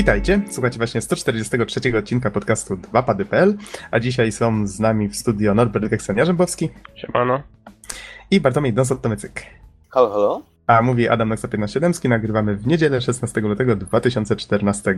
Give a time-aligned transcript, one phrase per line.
[0.00, 3.54] Witajcie, słuchajcie właśnie 143 odcinka podcastu 2pady.pl,
[3.90, 7.42] a dzisiaj są z nami w studio Norbert Geksen-Jarzębowski Siemano.
[8.30, 9.30] i Bartłomiej Donsot-Tomycyk.
[9.90, 10.42] Halo, halo.
[10.66, 14.94] A mówi Adam Noxa 15 nagrywamy w niedzielę 16 lutego 2014.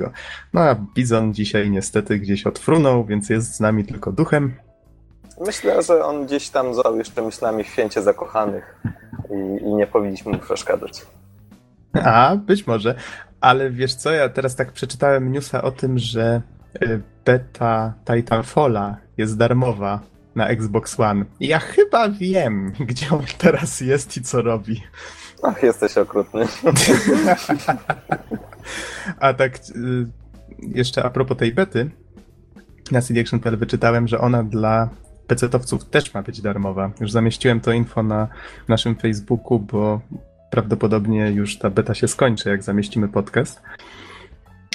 [0.53, 4.55] No a Bizon dzisiaj niestety gdzieś odfrunął, więc jest z nami tylko duchem.
[5.47, 8.83] Myślę, że on gdzieś tam został jeszcze myślami w święcie zakochanych
[9.31, 11.07] i, i nie powinniśmy mu przeszkadzać.
[12.05, 12.95] A, być może.
[13.43, 16.43] Ale wiesz co, ja teraz tak przeczytałem newsa o tym, że
[16.83, 20.01] y, beta Titanfalla jest darmowa
[20.35, 21.25] na Xbox One.
[21.41, 24.83] Ja chyba wiem, gdzie on teraz jest i co robi.
[25.43, 26.47] Ach, jesteś okrutny.
[29.21, 30.07] A tak y,
[30.61, 31.91] jeszcze a propos tej bety,
[32.91, 34.89] na CDAction.pl wyczytałem, że ona dla
[35.29, 36.91] PC-towców też ma być darmowa.
[37.01, 38.29] Już zamieściłem to info na
[38.69, 40.01] naszym Facebooku, bo
[40.53, 43.63] prawdopodobnie już ta beta się skończy, jak zamieścimy podcast.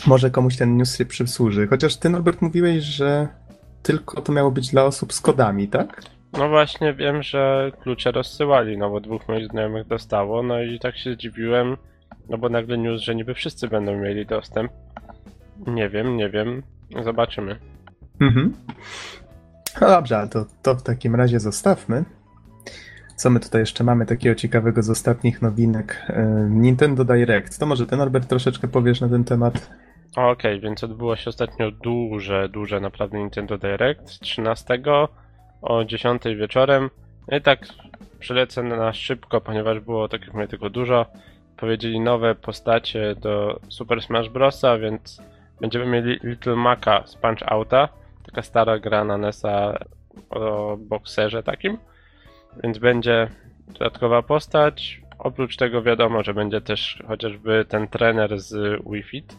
[0.07, 1.67] Może komuś ten news się przysłuży.
[1.67, 3.27] Chociaż ty, Norbert, mówiłeś, że
[3.83, 6.01] tylko to miało być dla osób z kodami, tak?
[6.33, 10.97] No właśnie wiem, że klucze rozsyłali, no bo dwóch moich znajomych dostało, no i tak
[10.97, 11.77] się zdziwiłem,
[12.29, 14.71] no bo nagle news, że niby wszyscy będą mieli dostęp.
[15.67, 16.63] Nie wiem, nie wiem,
[17.03, 17.59] zobaczymy.
[18.21, 18.53] Mhm.
[19.81, 22.05] No dobrze, ale to, to w takim razie zostawmy.
[23.17, 26.05] Co my tutaj jeszcze mamy takiego ciekawego z ostatnich nowinek?
[26.09, 27.59] E, Nintendo Direct.
[27.59, 29.69] To może ty, Norbert, troszeczkę powiesz na ten temat?
[30.15, 34.81] Okej, więc odbyło się ostatnio duże, duże naprawdę Nintendo Direct 13
[35.61, 36.89] o 10 wieczorem.
[37.31, 37.59] No i tak
[38.19, 41.05] przelecę na szybko, ponieważ było tak jak mówię tylko dużo.
[41.57, 45.21] Powiedzieli nowe postacie do Super Smash Bros., więc
[45.61, 47.89] będziemy mieli Little Maca z Punch Outa,
[48.25, 49.79] taka stara gra na NES-a
[50.29, 51.77] o bokserze takim.
[52.63, 53.27] Więc będzie
[53.67, 55.01] dodatkowa postać.
[55.19, 59.37] Oprócz tego wiadomo, że będzie też chociażby ten trener z Wii Fit.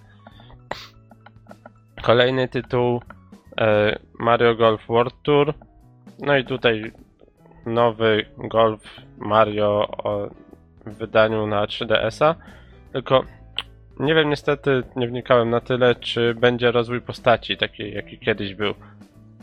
[2.02, 3.02] Kolejny tytuł
[3.60, 5.54] e, Mario Golf World Tour.
[6.18, 6.92] No i tutaj
[7.66, 9.88] nowy Golf Mario
[10.86, 12.34] w wydaniu na 3DS-a.
[12.92, 13.24] Tylko
[14.00, 18.74] nie wiem niestety, nie wnikałem na tyle, czy będzie rozwój postaci taki jaki kiedyś był.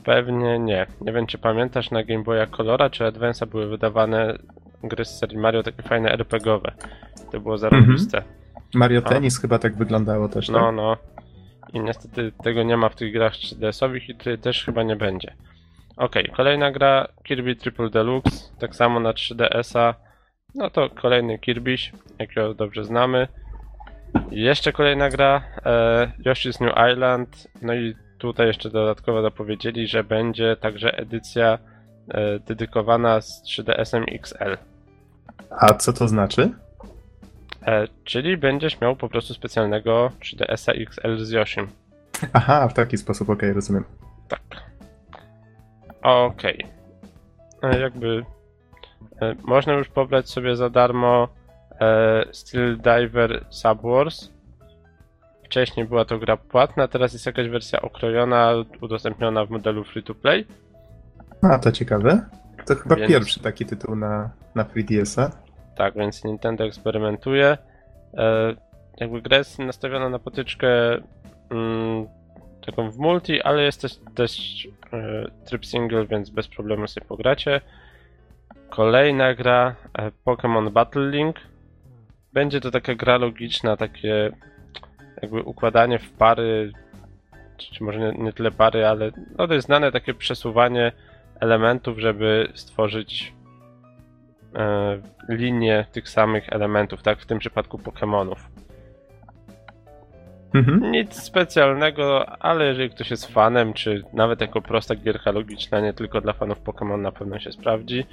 [0.06, 0.88] Pewnie nie.
[1.02, 4.38] Nie wiem czy pamiętasz na Game Boya Colora czy Advance'a były wydawane
[4.84, 6.72] gry z serii Mario takie fajne RPGowe.
[7.32, 8.24] To było zarobiste.
[8.74, 9.10] Mario A.
[9.10, 10.76] Tennis chyba tak wyglądało też, No, tak?
[10.76, 10.98] no.
[11.74, 15.34] I niestety tego nie ma w tych grach 3DS-owych i tutaj też chyba nie będzie.
[15.98, 19.94] Okej, kolejna gra Kirby Triple Deluxe, tak samo na 3DS-a.
[20.56, 23.28] No to kolejny Kirbyś, jakiego dobrze znamy.
[24.32, 27.48] Jeszcze kolejna gra e, Yoshi's New Island.
[27.62, 31.58] No i tutaj jeszcze dodatkowo dopowiedzieli, że będzie także edycja
[32.08, 34.58] e, dedykowana z 3DS-em XL.
[35.50, 36.52] A co to znaczy?
[37.66, 41.68] E, czyli będziesz miał po prostu specjalnego 3DS-a XL z Yoshim.
[42.34, 43.84] Aha, w taki sposób, okej, rozumiem.
[44.28, 44.42] Tak.
[46.02, 46.66] Okej.
[47.64, 48.26] E, Jakby
[49.44, 51.28] można już pobrać sobie za darmo
[52.32, 54.35] Steel Diver Subwars.
[55.56, 60.16] Wcześniej była to gra płatna, teraz jest jakaś wersja okrojona, udostępniona w modelu free to
[60.16, 60.46] play.
[61.42, 62.26] A, to ciekawe.
[62.66, 65.32] To chyba Więc- pierwszy taki tytuł na, na 3DS-a.
[65.76, 67.58] Tak, więc Nintendo eksperymentuje.
[68.14, 68.56] E,
[68.98, 70.68] jakby gra jest nastawiona na potyczkę
[71.50, 72.08] mm,
[72.66, 77.62] taką w multi, ale jest też, też e, tryb single, więc bez problemu sobie pogracie.
[78.70, 81.36] Kolejna gra e, Pokémon Battle Link.
[82.34, 84.32] Będzie to taka gra logiczna, takie
[85.22, 86.72] jakby układanie w pary,
[87.58, 90.92] czy, może nie, nie tyle pary, ale no to jest znane takie przesuwanie
[91.40, 93.34] elementów, żeby stworzyć
[94.56, 94.98] e,
[95.30, 97.20] linię tych samych elementów, tak?
[97.20, 98.38] W tym przypadku Pokémonów.
[100.56, 100.92] Mhm.
[100.92, 106.22] Nic specjalnego, ale jeżeli ktoś jest fanem, czy nawet jako prosta gierka logiczna, nie tylko
[106.22, 108.06] dla fanów Pokémon na pewno się sprawdzi.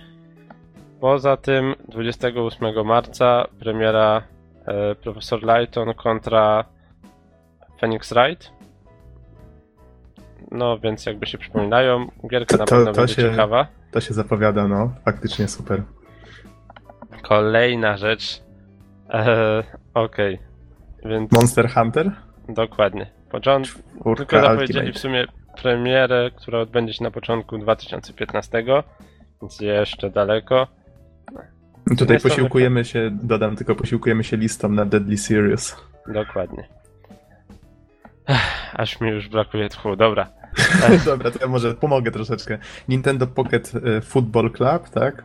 [1.01, 4.23] Poza tym 28 marca premiera
[4.67, 6.65] e, Profesor Lighton kontra
[7.83, 8.53] Phoenix Wright.
[10.51, 13.67] No więc jakby się przypominają, gierka na To- pewno to będzie się- ciekawa.
[13.91, 14.93] To się zapowiada, no.
[15.05, 15.83] Faktycznie super.
[17.23, 18.43] Kolejna rzecz.
[19.11, 19.63] E,
[19.95, 20.39] Okej,
[21.05, 22.11] więc Monster Hunter?
[22.49, 23.11] dokładnie.
[23.31, 23.75] Począt...
[23.93, 24.93] Tylko Urka zapowiedzieli Ultimate.
[24.99, 25.25] w sumie
[25.63, 28.65] premierę, która odbędzie się na początku 2015,
[29.43, 30.67] więc jeszcze daleko.
[31.99, 35.77] Tutaj posiłkujemy się, dodam tylko, posiłkujemy się listą na Deadly Serious.
[36.09, 36.69] Dokładnie.
[38.27, 40.29] Ech, aż mi już brakuje tchu, dobra.
[41.05, 42.59] Dobra, to ja może pomogę troszeczkę.
[42.89, 45.25] Nintendo Pocket e, Football Club, tak?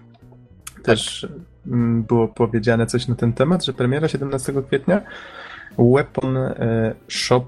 [0.83, 1.27] Też
[1.67, 5.01] mm, było powiedziane coś na ten temat, że premiera 17 kwietnia.
[5.77, 7.45] Weapon e, Shop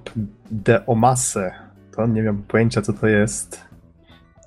[0.52, 1.52] de Omase.
[1.96, 3.70] To nie mam pojęcia, co to jest.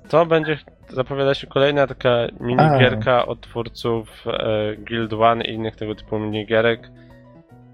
[0.09, 0.57] To będzie,
[0.89, 6.89] zapowiada się kolejna taka minigierka od twórców e, Guild One i innych tego typu minigierek,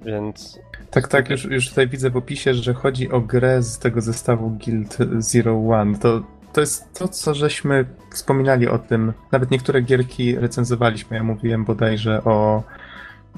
[0.06, 0.60] więc
[0.92, 4.50] Tak, tak, już, już tutaj widzę w opisie, że chodzi o grę z tego zestawu
[4.50, 5.98] Guild Zero One.
[5.98, 6.24] To,
[6.54, 9.14] to jest to, co żeśmy wspominali o tym.
[9.32, 11.18] Nawet niektóre gierki recenzowaliśmy.
[11.18, 12.64] Ja mówiłem bodajże o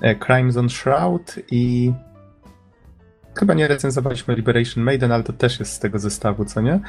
[0.02, 1.94] e, Crimes on Shroud i
[3.40, 6.80] chyba nie recenzowaliśmy Liberation Maiden, ale to też jest z tego zestawu, co nie?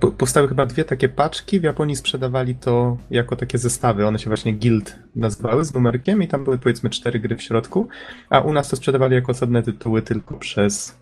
[0.00, 4.30] Po- Powstały chyba dwie takie paczki, w Japonii sprzedawali to jako takie zestawy, one się
[4.30, 7.88] właśnie Guild nazywały z numerkiem i tam były powiedzmy cztery gry w środku,
[8.30, 10.98] a u nas to sprzedawali jako osobne tytuły tylko przez,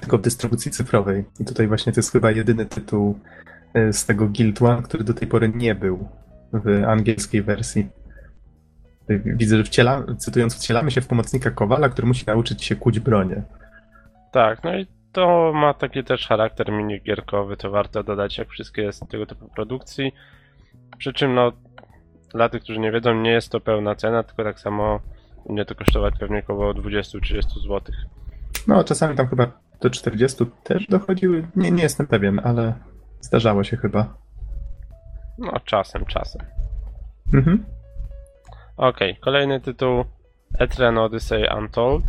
[0.00, 1.24] tylko w dystrybucji cyfrowej.
[1.40, 3.18] I tutaj właśnie to jest chyba jedyny tytuł
[3.76, 6.08] y, z tego Guild One, który do tej pory nie był
[6.52, 7.88] w angielskiej wersji.
[9.08, 13.42] Widzę, że wciela, cytując, wcielamy się w pomocnika Kowala, który musi nauczyć się kuć bronię.
[14.32, 19.00] Tak, no i to ma taki też charakter minigierkowy, to warto dodać jak wszystkie z
[19.00, 20.12] tego typu produkcji.
[20.98, 21.52] Przy czym no,
[22.34, 25.00] dla tych, którzy nie wiedzą, nie jest to pełna cena, tylko tak samo
[25.46, 27.80] będzie to kosztować pewnie około 20-30 zł.
[28.68, 29.46] No, czasami tam chyba
[29.80, 31.46] do 40 też dochodziły.
[31.56, 32.74] Nie, nie jestem pewien, ale
[33.20, 34.14] zdarzało się chyba.
[35.38, 36.42] No, czasem, czasem.
[37.34, 37.64] Mhm.
[38.76, 40.04] Okej, kolejny tytuł
[40.58, 42.04] Etrian Odyssey Untold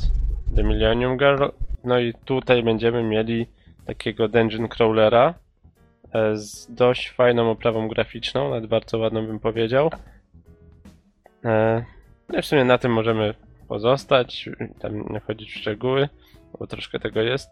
[0.56, 1.46] The Millennium Girl.
[1.84, 3.48] No i tutaj będziemy mieli
[3.86, 5.34] takiego dungeon crawlera
[6.14, 9.90] e, z dość fajną oprawą graficzną, nawet bardzo ładną bym powiedział.
[11.46, 11.84] E,
[12.30, 13.34] No w sumie na tym możemy
[13.68, 14.50] pozostać,
[14.80, 16.10] tam nie wchodzić w szczegóły,
[16.60, 17.50] bo troszkę tego jest.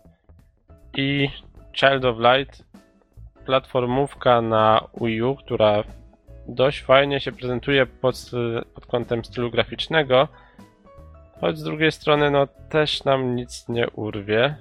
[0.98, 1.30] I
[1.74, 2.64] Child of Light,
[3.46, 5.84] platformówka na Wii U, która
[6.48, 8.32] dość fajnie się prezentuje pod,
[8.76, 10.28] pod kątem stylu graficznego,
[11.42, 14.56] choć z drugiej strony no też nam nic nie urwie.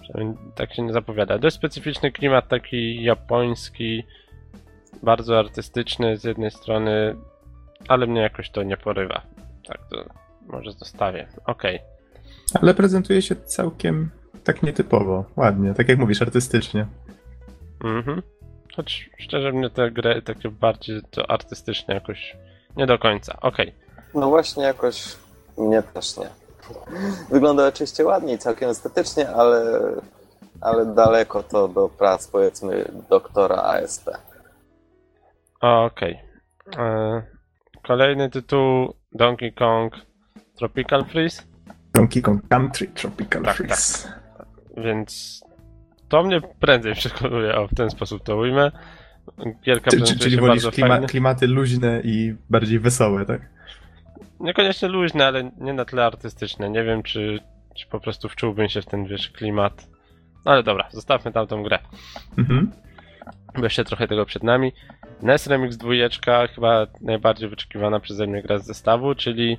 [0.00, 1.38] Przynajmniej tak się nie zapowiada.
[1.38, 4.04] Dość specyficzny klimat taki japoński,
[5.02, 7.16] bardzo artystyczny z jednej strony,
[7.88, 9.22] ale mnie jakoś to nie porywa.
[9.66, 10.04] Tak to
[10.46, 11.26] może zostawię.
[11.46, 11.78] Okej.
[12.62, 14.10] Ale prezentuje się całkiem
[14.44, 16.86] tak nietypowo, ładnie, tak jak mówisz, artystycznie.
[17.84, 18.22] Mhm.
[18.76, 22.36] Choć szczerze mnie te gry takie bardziej to artystycznie jakoś
[22.76, 23.36] nie do końca.
[23.40, 23.74] Okej.
[24.14, 25.16] No właśnie, jakoś
[25.58, 26.28] mnie też nie.
[27.30, 29.78] Wygląda oczywiście ładnie i całkiem estetycznie, ale,
[30.60, 34.10] ale daleko to do prac, powiedzmy, doktora ASP.
[35.60, 36.20] Okej.
[36.78, 37.22] E,
[37.86, 39.92] Kolejny tytuł Donkey Kong
[40.58, 41.42] Tropical Freeze,
[41.94, 44.08] Donkey Kong Country Tropical Tak, Freeze.
[44.76, 45.40] więc
[46.08, 48.70] to mnie prędzej przekonuje, o w ten sposób to ujmę.
[49.64, 53.40] Gierka Czy, czy, czyli wolisz klima, klimaty luźne i bardziej wesołe, tak?
[54.40, 56.70] Niekoniecznie luźne, ale nie na tle artystyczne.
[56.70, 57.40] Nie wiem, czy,
[57.76, 59.88] czy po prostu wczułbym się w ten, wiesz, klimat.
[60.44, 61.78] No ale dobra, zostawmy tamtą grę.
[62.38, 62.72] Mhm.
[63.54, 64.72] bo jeszcze trochę tego przed nami.
[65.22, 65.92] NES Remix 2,
[66.54, 69.58] chyba najbardziej wyczekiwana przeze mnie gra z zestawu, czyli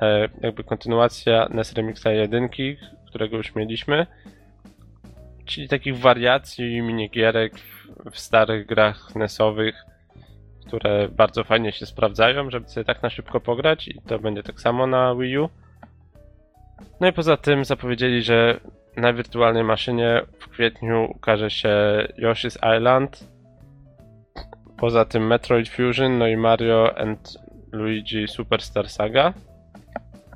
[0.00, 2.48] e, jakby kontynuacja NES Remixa 1,
[3.06, 4.06] którego już mieliśmy.
[5.44, 9.84] Czyli takich wariacji minigierek w, w starych grach NESowych,
[10.66, 14.60] które bardzo fajnie się sprawdzają, żeby sobie tak na szybko pograć i to będzie tak
[14.60, 15.48] samo na Wii U.
[17.00, 18.60] No i poza tym zapowiedzieli, że
[18.96, 21.68] na wirtualnej maszynie w kwietniu ukaże się
[22.18, 23.28] Yoshi's Island.
[24.78, 27.38] Poza tym Metroid Fusion, no i Mario and
[27.72, 29.32] Luigi Superstar Saga.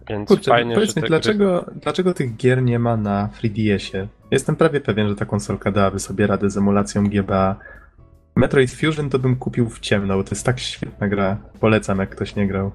[0.09, 3.28] Więc Kurczę, fajnie, powiedz że te mi, gry- dlaczego, dlaczego tych gier nie ma na
[3.43, 4.07] 3DS-ie?
[4.31, 7.57] Jestem prawie pewien, że ta konsolka dałaby sobie radę z emulacją GBA.
[8.37, 11.37] Metroid Fusion to bym kupił w ciemno, bo to jest tak świetna gra.
[11.61, 12.73] Polecam, jak ktoś nie grał.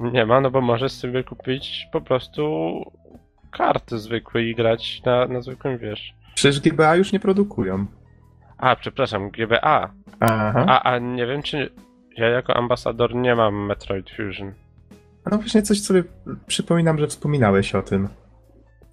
[0.00, 2.42] Nie ma, no bo możesz sobie kupić po prostu
[3.50, 6.14] karty zwykłe i grać na, na zwykłym, wiesz.
[6.34, 7.86] Przecież GBA już nie produkują.
[8.58, 9.90] A, przepraszam, GBA.
[10.20, 10.64] Aha.
[10.68, 11.70] A, a nie wiem, czy
[12.16, 14.52] ja jako ambasador nie mam Metroid Fusion.
[15.30, 16.04] No właśnie coś sobie
[16.46, 18.08] przypominam, że wspominałeś o tym.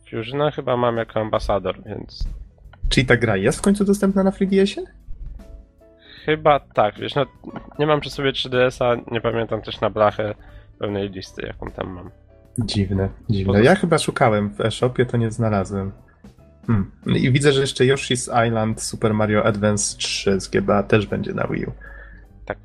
[0.10, 2.28] Fusiona chyba mam jako ambasador, więc
[2.90, 4.88] Czyli ta gra jest w końcu dostępna na 3DS-ie?
[6.26, 7.26] Chyba tak, wiesz, no
[7.80, 10.36] nie mam przy sobie 3DS-a, nie pamiętam też na blachę
[10.80, 12.10] pełnej listy, jaką tam mam.
[12.60, 13.54] Dziwne, dziwne.
[13.54, 15.92] Poza- Ja chyba szukałem w e-shopie, to nie znalazłem.
[16.68, 16.92] Hmm.
[17.06, 21.48] I widzę, że jeszcze Yoshi's Island Super Mario Advance 3 z GBA też będzie na
[21.48, 21.72] Wii U.
[22.46, 22.58] Tak.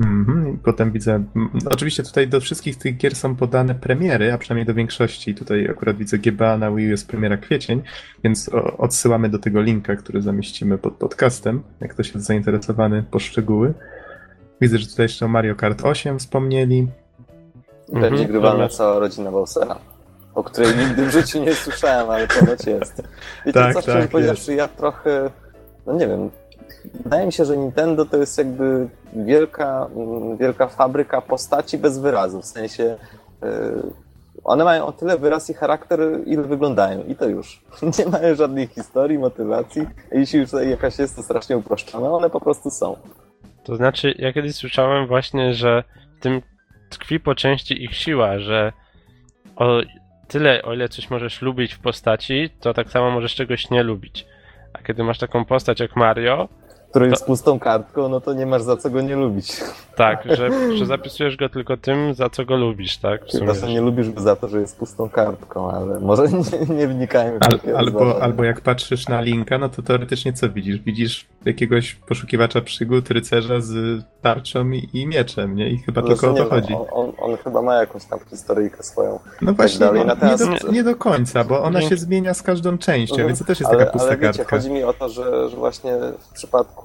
[0.00, 0.54] Mhm.
[0.54, 1.12] I potem widzę.
[1.14, 5.34] mm, Oczywiście tutaj do wszystkich tych gier są podane premiery, a przynajmniej do większości.
[5.34, 7.82] Tutaj akurat widzę GBA na Wii U jest premiera kwiecień,
[8.24, 13.74] więc odsyłamy do tego linka, który zamieścimy pod podcastem, jak ktoś jest zainteresowany po szczegóły.
[14.60, 16.88] Widzę, że tutaj jeszcze o Mario Kart 8 wspomnieli.
[17.92, 18.68] Będzie Mhm, grywana dobra.
[18.68, 19.76] cała rodzina Bowsera.
[20.34, 23.02] o której nigdy w życiu nie słyszałem, ale ponoć jest.
[23.46, 25.30] Wiecie Tak, co, szczerze tak, powiedziawszy, ja trochę,
[25.86, 26.30] no nie wiem,
[27.04, 32.42] wydaje mi się, że Nintendo to jest jakby wielka, mm, wielka fabryka postaci bez wyrazu,
[32.42, 32.96] w sensie
[33.42, 33.82] yy,
[34.44, 37.62] one mają o tyle wyraz i charakter, ile wyglądają i to już.
[37.98, 42.70] Nie mają żadnej historii, motywacji, jeśli już jakaś jest, to strasznie uproszczona, one po prostu
[42.70, 42.96] są.
[43.64, 45.84] To znaczy, ja kiedyś słyszałem właśnie, że
[46.18, 46.42] w tym
[46.90, 48.72] tkwi po części ich siła, że
[49.56, 49.80] o
[50.28, 54.26] tyle, o ile coś możesz lubić w postaci, to tak samo możesz czegoś nie lubić.
[54.72, 56.48] A kiedy masz taką postać jak Mario,
[56.90, 59.60] Który To- jest pustą kartką, no to nie masz za co go nie lubić.
[59.96, 63.24] tak, że, że zapisujesz go tylko tym, za co go lubisz, tak?
[63.26, 63.46] W sumie.
[63.46, 66.22] Czasem nie lubisz go za to, że jest pustą kartką, ale może
[66.68, 70.48] nie, nie wnikajmy w Al, albo, albo jak patrzysz na linka, no to teoretycznie co
[70.48, 70.78] widzisz?
[70.78, 75.70] Widzisz jakiegoś poszukiwacza przygód, rycerza z tarczą i, i mieczem, nie?
[75.70, 76.74] I chyba Zresztą tylko o to nie chodzi.
[76.74, 79.18] On, on, on chyba ma jakąś tam historyjkę swoją.
[79.42, 80.02] No właśnie, dalej.
[80.02, 83.28] on, nie, do, nie do końca, bo ona się zmienia z każdą częścią, Mhm.
[83.28, 84.56] więc to też jest ale, taka pusta ale wiecie, kartka.
[84.56, 85.92] chodzi mi o to, że, że właśnie
[86.30, 86.75] w przypadku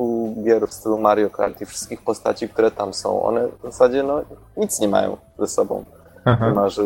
[0.43, 4.21] gier w stylu Mario Kart i wszystkich postaci, które tam są, one w zasadzie no,
[4.57, 5.85] nic nie mają ze sobą.
[6.25, 6.53] Aha.
[6.53, 6.83] Masz do,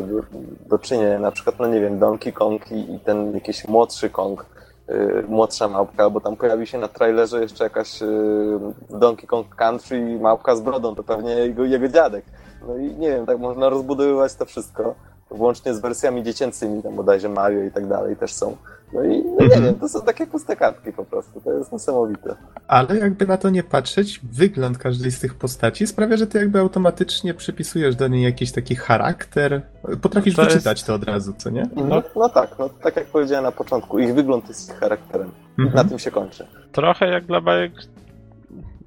[0.69, 4.45] do czynienia, na przykład, no nie wiem, Donkey Kong i, i ten jakiś młodszy Kong,
[4.89, 8.59] y, młodsza małpka, bo tam pojawi się na trailerze jeszcze jakaś y,
[8.89, 12.25] Donkey Kong Country małpka z brodą, to pewnie jego, jego dziadek.
[12.67, 14.95] No i nie wiem, tak można rozbudowywać to wszystko,
[15.31, 18.55] włącznie z wersjami dziecięcymi, tam bodajże Mario i tak dalej też są.
[18.95, 19.63] No i no nie Mhm.
[19.63, 22.35] wiem, to są takie puste kartki po prostu, to jest niesamowite.
[22.67, 26.59] Ale jakby na to nie patrzeć, wygląd każdej z tych postaci sprawia, że ty jakby
[26.59, 29.61] automatycznie przypisujesz do niej jakiś taki charakter.
[30.01, 31.63] Potrafisz To jest- wyczytać to od razu, co nie?
[31.75, 35.31] No, no tak, no, tak jak powiedziałem na początku, ich wygląd jest ich charakterem.
[35.59, 35.75] Mhm.
[35.75, 36.47] Na tym się kończy.
[36.71, 37.71] Trochę jak dla bajek.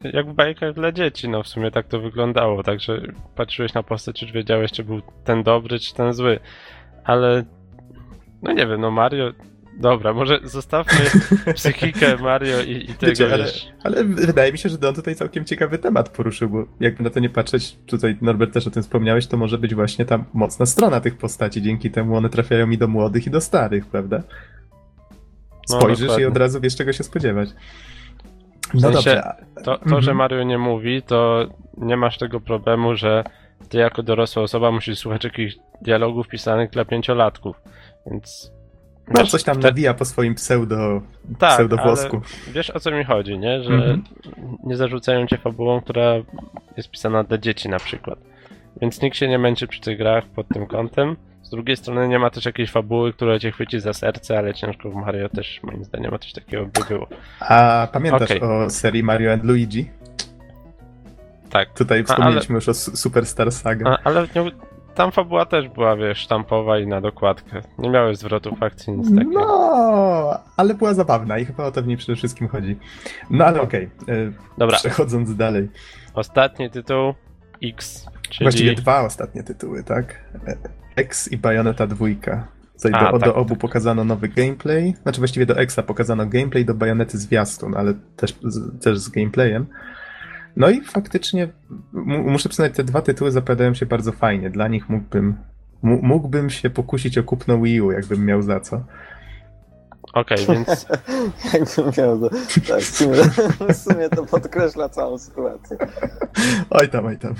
[0.04, 2.62] Jak w bajkach dla dzieci, no w sumie tak to wyglądało.
[2.62, 3.00] Także
[3.36, 6.40] patrzyłeś na postać, już wiedziałeś, czy był ten dobry, czy ten zły.
[7.04, 7.44] Ale.
[8.42, 9.32] No nie wiem, no Mario.
[9.80, 11.00] Dobra, może zostawmy
[11.54, 13.68] psychikę Mario i, i tego Wiecie, ale, wiesz.
[13.85, 17.20] ale wydaje mi się, że Don tutaj całkiem ciekawy temat poruszył, bo jakby na to
[17.20, 21.00] nie patrzeć, tutaj Norbert też o tym wspomniałeś, to może być właśnie ta mocna strona
[21.00, 24.23] tych postaci, dzięki temu one trafiają i do młodych, i do starych, prawda?
[25.70, 26.28] No, Spojrzysz i dokładnie.
[26.28, 27.49] od razu wiesz, czego się spodziewać.
[28.70, 29.25] W No sensie- dobrze.
[29.25, 30.02] a- To, to Mhm.
[30.02, 33.25] że Mario nie mówi, to nie masz tego problemu, że
[33.68, 37.56] ty jako dorosła osoba musisz słuchać jakichś dialogów pisanych dla pięciolatków.
[38.11, 38.52] Więc.
[39.10, 41.02] No, wiesz, coś tam te- nawija po swoim pseudo,
[41.38, 42.16] tak, pseudowłosku.
[42.16, 43.62] ale wiesz o co mi chodzi, nie?
[43.62, 44.04] Że Mhm.
[44.64, 46.14] nie zarzucają cię fabułą, która
[46.76, 48.18] jest pisana dla dzieci na przykład.
[48.80, 51.16] Więc nikt się nie męczy przy tych grach pod tym kątem.
[51.42, 54.90] Z drugiej strony nie ma też jakiejś fabuły, która cię chwyci za serce, ale ciężko
[54.90, 57.06] w Mario też moim zdaniem o coś takiego by było.
[57.40, 58.40] A pamiętasz Okej.
[58.40, 59.90] o serii Mario and Luigi?
[61.50, 61.74] Tak.
[61.78, 63.90] Tutaj A, wspomnieliśmy już o Su- Superstar Saga.
[63.90, 64.50] A, ale nie,
[64.98, 67.60] tam fabuła też była, wiesz, sztampowa i na dokładkę.
[67.78, 69.30] Nie miałeś zwrotów akcji, nic takiego.
[69.30, 72.76] No, ale była zabawna i chyba o to w niej przede wszystkim chodzi.
[73.30, 75.68] No ale okej, y, Dobra, przechodząc dalej.
[76.14, 77.14] ostatni tytuł
[77.62, 78.44] X, czyli...
[78.44, 80.24] Właściwie dwa ostatnie tytuły, tak?
[80.46, 80.56] E,
[80.96, 82.06] X i Bayonetta 2.
[82.76, 84.94] Tutaj A, do, tak, do obu pokazano nowy gameplay.
[85.02, 89.66] Znaczy właściwie do Exa pokazano gameplay, do Bajonety zwiastun, ale też, z, też z gameplayem.
[90.58, 91.48] No i faktycznie
[91.92, 94.50] muszę przyznać, te dwa tytuły zapowiadają się bardzo fajnie.
[94.50, 95.36] Dla nich mógłbym,
[95.82, 98.84] mógłbym się pokusić o kupno Wii U, jakbym miał za co.
[100.12, 100.86] Okej, więc
[101.54, 102.30] Jakbym miał to,
[102.68, 103.16] tak, w sumie,
[103.68, 105.76] w sumie to podkreśla całą sytuację.
[106.70, 107.34] Oj tam, oj tam.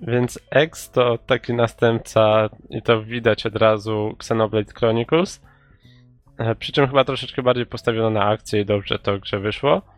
[0.00, 5.40] Więc X to taki następca, i to widać od razu, Xenoblade Chronicles.
[6.38, 9.97] E, Przy czym chyba troszeczkę bardziej postawiono na akcję i dobrze to grze wyszło.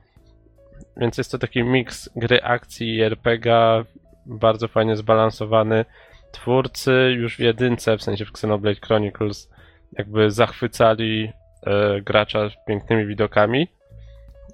[0.96, 3.84] Więc jest to taki miks gry akcji i RPGa,
[4.26, 5.84] bardzo fajnie zbalansowany.
[6.32, 9.50] Twórcy już w jedynce, w sensie w Xenoblade Chronicles,
[9.98, 11.32] jakby zachwycali
[11.66, 13.68] e, gracza pięknymi widokami,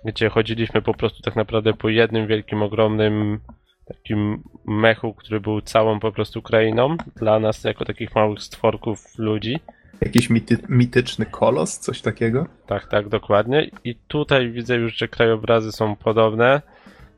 [0.04, 3.40] gdzie chodziliśmy po prostu tak naprawdę po jednym wielkim, ogromnym
[3.86, 9.60] takim mechu, który był całą po prostu krainą dla nas jako takich małych stworków ludzi.
[10.00, 12.46] Jakiś mity, mityczny kolos, coś takiego?
[12.66, 13.70] Tak, tak, dokładnie.
[13.84, 16.62] I tutaj widzę już, że krajobrazy są podobne,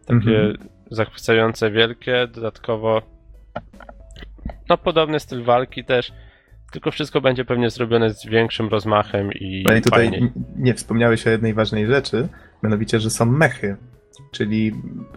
[0.06, 0.56] takie Mhm.
[0.90, 3.02] zachwycające, wielkie, dodatkowo
[4.68, 6.12] no podobny styl walki też,
[6.72, 10.32] tylko wszystko będzie pewnie zrobione z większym rozmachem i No i tutaj fajniej.
[10.56, 12.28] nie wspomniałeś o jednej ważnej rzeczy,
[12.62, 13.76] mianowicie, że są mechy.
[14.30, 14.72] Czyli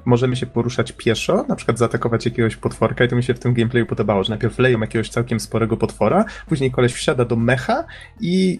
[0.05, 3.53] możemy się poruszać pieszo, na przykład zaatakować jakiegoś potworka i to mi się w tym
[3.53, 7.85] gameplayu podobało, że najpierw leją jakiegoś całkiem sporego potwora, później koleś wsiada do mecha
[8.19, 8.59] i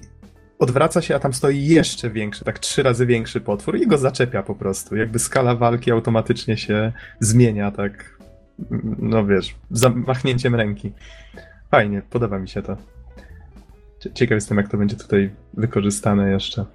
[0.59, 4.43] odwraca się, a tam stoi jeszcze większy, tak trzy razy większy potwór i go zaczepia
[4.43, 4.95] po prostu.
[4.95, 8.19] Jakby skala walki automatycznie się zmienia, tak,
[8.99, 10.91] no wiesz, zamachnięciem ręki.
[11.71, 12.77] Fajnie, podoba mi się to.
[14.13, 16.65] Ciekaw jestem, jak to będzie tutaj wykorzystane jeszcze.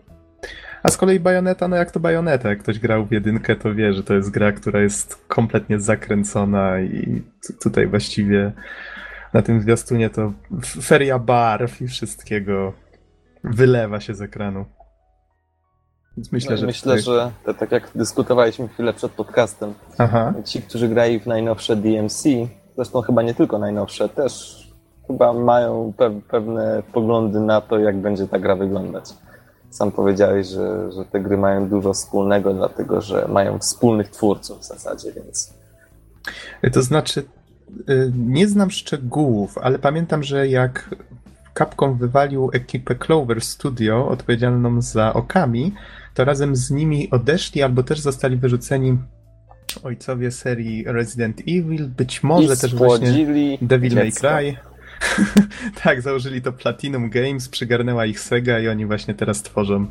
[0.87, 3.93] A z kolei Bajoneta, no jak to Bajoneta, jak ktoś grał w jedynkę, to wie,
[3.93, 7.23] że to jest gra, która jest kompletnie zakręcona i
[7.63, 8.53] tutaj właściwie
[9.33, 10.33] na tym zwiastunie to
[10.83, 12.73] feria barw i wszystkiego
[13.45, 14.65] wylewa się z ekranu.
[16.17, 17.15] Więc myślę, no że, myślę, tutaj...
[17.15, 20.35] że to, tak jak dyskutowaliśmy chwilę przed podcastem, Aha.
[20.45, 22.23] ci, którzy grali w najnowsze DMC,
[22.77, 24.63] zresztą chyba nie tylko najnowsze, też
[25.07, 29.15] chyba mają pe pewne poglądy na to, jak będzie ta gra wyglądać.
[29.71, 34.65] Sam powiedziałeś, że, że te gry mają dużo wspólnego, dlatego że mają wspólnych twórców w
[34.65, 35.55] zasadzie, więc.
[36.73, 37.25] To znaczy,
[37.91, 40.95] y, nie znam szczegółów, ale pamiętam, że jak
[41.59, 45.73] Capcom wywalił ekipę Clover Studio odpowiedzialną za Okami,
[46.15, 48.99] to razem z nimi odeszli albo też zostali wyrzuceni
[49.83, 53.27] ojcowie serii Resident Evil, być może I też właśnie
[53.63, 54.57] Devil May Cry.
[55.83, 59.87] tak, założyli to Platinum Games, przygarnęła ich Sega i oni właśnie teraz tworzą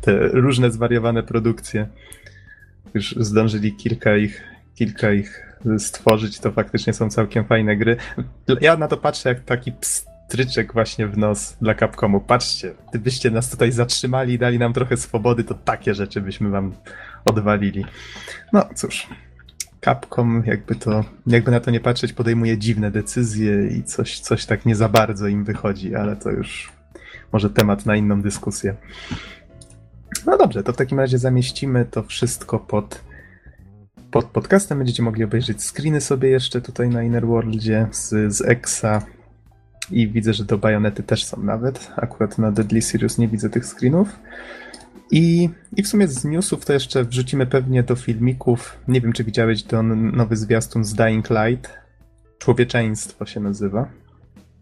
[0.00, 1.86] te różne zwariowane produkcje.
[2.94, 4.42] Już zdążyli kilka ich,
[4.74, 7.96] kilka ich stworzyć, to faktycznie są całkiem fajne gry.
[8.60, 12.20] Ja na to patrzę jak taki pstryczek właśnie w nos dla Capcomu.
[12.20, 16.72] Patrzcie, gdybyście nas tutaj zatrzymali i dali nam trochę swobody, to takie rzeczy byśmy wam
[17.24, 17.84] odwalili.
[18.52, 19.06] No cóż,
[19.80, 24.66] Capcom, jakby to, jakby na to nie patrzeć, podejmuje dziwne decyzje i coś, coś tak
[24.66, 26.72] nie za bardzo im wychodzi, ale to już
[27.32, 28.76] może temat na inną dyskusję.
[30.26, 33.04] No dobrze, to w takim razie zamieścimy to wszystko pod,
[34.10, 34.78] pod podcastem.
[34.78, 39.02] Będziecie mogli obejrzeć screeny sobie jeszcze tutaj na Innerworldzie z, z Exa.
[39.90, 41.90] I widzę, że do bajonety też są nawet.
[41.96, 44.08] Akurat na Deadly Serious nie widzę tych screenów.
[45.10, 48.78] I, I w sumie z newsów to jeszcze wrzucimy pewnie do filmików.
[48.88, 51.70] Nie wiem, czy widziałeś ten nowy zwiastun z Dying Light.
[52.38, 53.88] Człowieczeństwo się nazywa.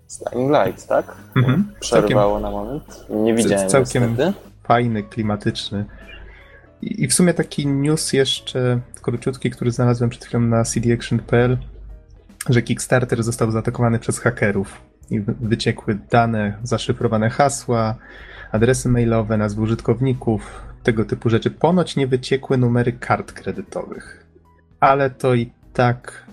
[0.06, 1.16] Z Dying Light, tak?
[1.36, 1.72] Mhm.
[1.80, 3.06] Przerwało całkiem, na moment.
[3.10, 4.32] Nie widziałem Całkiem niestety.
[4.62, 5.84] fajny, klimatyczny.
[6.82, 11.58] I, I w sumie taki news jeszcze króciutki, który znalazłem przed chwilą na cdaction.pl,
[12.50, 14.80] że Kickstarter został zaatakowany przez hakerów
[15.10, 17.94] i wyciekły dane, zaszyfrowane hasła,
[18.52, 21.50] adresy mailowe, nazwy użytkowników, tego typu rzeczy.
[21.50, 24.26] Ponoć nie wyciekły numery kart kredytowych,
[24.80, 26.28] ale to i tak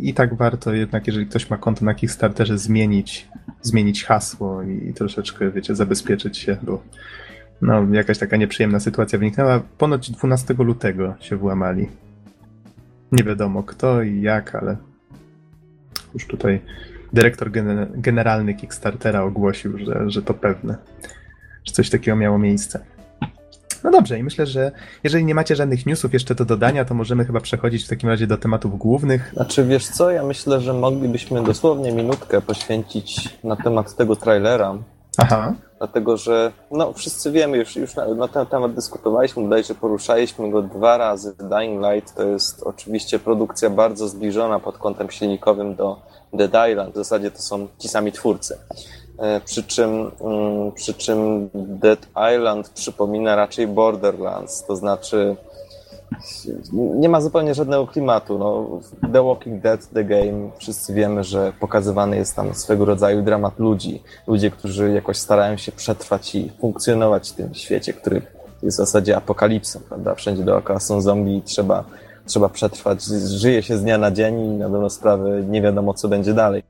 [0.00, 3.28] i tak warto jednak, jeżeli ktoś ma konto na Kickstarterze, zmienić,
[3.62, 6.82] zmienić hasło i troszeczkę, wiecie, zabezpieczyć się, bo
[7.62, 9.60] no, jakaś taka nieprzyjemna sytuacja wyniknęła.
[9.78, 11.88] Ponoć 12 lutego się włamali.
[13.12, 14.76] Nie wiadomo kto i jak, ale
[16.14, 16.60] już tutaj
[17.12, 17.50] dyrektor
[17.94, 20.76] generalny Kickstartera ogłosił, że, że to pewne
[21.64, 22.84] że coś takiego miało miejsce.
[23.84, 24.72] No dobrze, i myślę, że
[25.04, 28.26] jeżeli nie macie żadnych newsów jeszcze do dodania, to możemy chyba przechodzić w takim razie
[28.26, 29.30] do tematów głównych.
[29.34, 34.78] Znaczy, wiesz co, ja myślę, że moglibyśmy dosłownie minutkę poświęcić na temat tego trailera.
[35.18, 35.54] Aha.
[35.78, 40.62] Dlatego, że no, wszyscy wiemy, już, już na, na ten temat dyskutowaliśmy, bodajże poruszaliśmy go
[40.62, 41.34] dwa razy.
[41.38, 46.00] Dying Light to jest oczywiście produkcja bardzo zbliżona pod kątem silnikowym do
[46.32, 46.94] Dead Island.
[46.94, 48.58] W zasadzie to są ci sami twórcy.
[49.22, 55.36] E, przy czym, mm, przy czym Dead Island przypomina raczej Borderlands, to znaczy
[56.72, 58.38] nie ma zupełnie żadnego klimatu.
[58.38, 58.80] No,
[59.12, 64.02] The Walking Dead, The Game, wszyscy wiemy, że pokazywany jest tam swego rodzaju dramat ludzi.
[64.26, 68.22] Ludzie, którzy jakoś starają się przetrwać i funkcjonować w tym świecie, który
[68.62, 70.14] jest w zasadzie apokalipsą, prawda?
[70.14, 71.84] Wszędzie dookoła są zombie i trzeba,
[72.26, 73.02] trzeba przetrwać.
[73.24, 76.62] Żyje się z dnia na dzień i na dobrą sprawę nie wiadomo, co będzie dalej.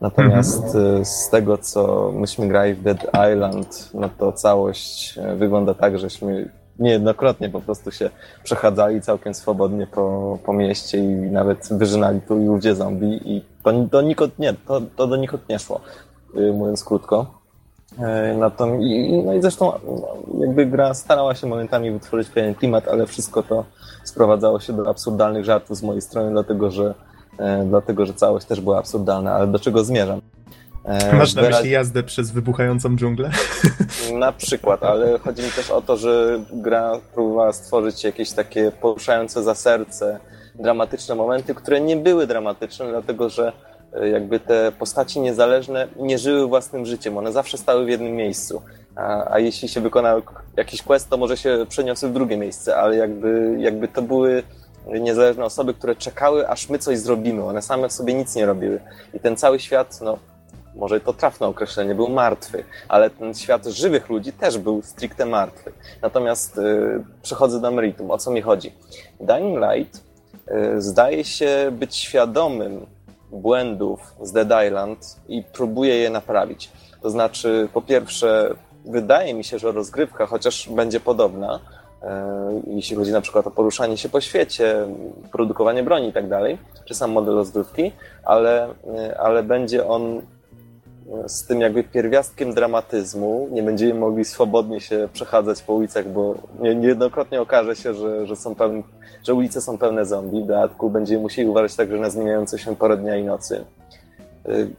[0.00, 1.04] Natomiast mhm.
[1.04, 6.50] z tego, co myśmy grali w Dead Island, no to całość e, wygląda tak, żeśmy
[6.78, 8.10] niejednokrotnie po prostu się
[8.42, 13.72] przechadzali całkiem swobodnie po, po mieście i nawet wyżynali tu i ówdzie zombie i to,
[13.90, 15.80] to, nikot, nie, to, to do nikot nie szło,
[16.36, 17.40] y, mówiąc krótko.
[17.98, 22.88] E, no, to, i, i zresztą no, jakby gra starała się momentami wytworzyć pewien klimat,
[22.88, 23.64] ale wszystko to
[24.04, 26.94] sprowadzało się do absurdalnych żartów z mojej strony, dlatego że
[27.66, 30.20] dlatego że całość też była absurdalna, ale do czego zmierzam?
[30.84, 33.30] E, Masz na myśli jazdę przez wybuchającą dżunglę?
[34.14, 39.42] Na przykład, ale chodzi mi też o to, że gra próbowała stworzyć jakieś takie poruszające
[39.42, 40.18] za serce,
[40.54, 43.52] dramatyczne momenty, które nie były dramatyczne, dlatego że
[43.92, 48.62] e, jakby te postaci niezależne nie żyły własnym życiem, one zawsze stały w jednym miejscu.
[48.96, 50.22] A, a jeśli się wykonał
[50.56, 54.42] jakiś quest, to może się przeniosły w drugie miejsce, ale jakby, jakby to były
[54.86, 57.44] niezależne osoby, które czekały, aż my coś zrobimy.
[57.44, 58.80] One same w sobie nic nie robiły.
[59.14, 60.18] I ten cały świat, no,
[60.74, 65.72] może to trafne określenie, był martwy, ale ten świat żywych ludzi też był stricte martwy.
[66.02, 68.10] Natomiast y, przechodzę do meritum.
[68.10, 68.72] O co mi chodzi?
[69.20, 70.02] Dying Light
[70.76, 72.86] y, zdaje się być świadomym
[73.32, 76.70] błędów z Dead Island i próbuje je naprawić.
[77.02, 81.60] To znaczy, po pierwsze, wydaje mi się, że rozgrywka, chociaż będzie podobna,
[82.66, 84.86] jeśli chodzi na przykład o poruszanie się po świecie,
[85.32, 87.92] produkowanie broni i tak dalej, czy sam model rozgrywki,
[88.24, 90.22] ale, e, ale będzie on
[91.26, 93.48] z tym jakby pierwiastkiem dramatyzmu.
[93.52, 98.54] Nie będziemy mogli swobodnie się przechadzać po ulicach, bo niejednokrotnie okaże się, że, że, są
[98.54, 98.82] pełne,
[99.24, 100.42] że ulice są pełne zombie.
[100.42, 103.64] W dodatku będziemy musieli uważać także na zmieniające się porę dnia i nocy.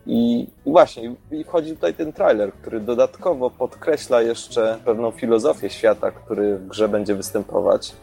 [0.05, 6.57] I, właśnie, i wchodzi tutaj ten trailer, który dodatkowo podkreśla jeszcze pewną filozofię świata, który
[6.57, 7.95] w grze będzie występować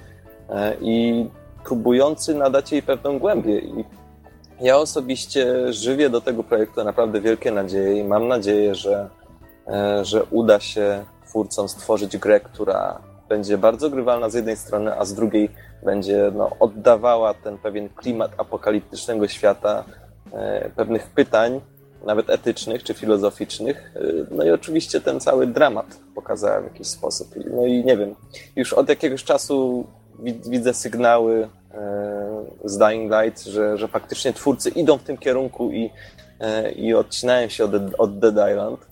[0.50, 1.26] e, i
[1.64, 3.58] próbujący nadać jej pewną głębię.
[3.58, 3.84] I
[4.60, 9.08] ja osobiście żywię do tego projektu naprawdę wielkie nadzieje i mam nadzieję, że,
[9.68, 15.04] e, że uda się twórcom stworzyć grę, która będzie bardzo grywalna z jednej strony, a
[15.04, 15.50] z drugiej
[15.82, 19.84] będzie no, oddawała ten pewien klimat apokaliptycznego świata,
[20.76, 21.60] pewnych pytań,
[22.06, 23.92] nawet etycznych czy filozoficznych.
[23.96, 27.28] E, no i oczywiście ten cały dramat pokazała w jakiś sposób.
[27.54, 28.14] No i nie wiem,
[28.56, 29.86] już od jakiegoś czasu
[30.48, 31.48] widzę sygnały
[32.64, 35.90] z Dying Light, że, że faktycznie twórcy idą w tym kierunku i,
[36.40, 38.86] e, i odcinają się od, od Dead Island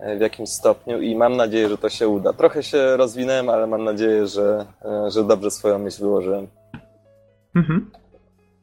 [0.00, 2.32] e, w jakimś stopniu i mam nadzieję, że to się uda.
[2.32, 6.46] Trochę się rozwinąłem, ale mam nadzieję, że, e, że dobrze swoją myśl wyłożyłem.
[7.54, 7.90] Mhm.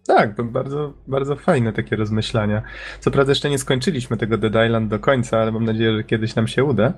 [0.07, 2.61] Tak, bardzo, bardzo fajne takie rozmyślania.
[2.99, 6.35] Co prawda jeszcze nie skończyliśmy tego Dead Island do końca, ale mam nadzieję, że kiedyś
[6.35, 6.93] nam się uda.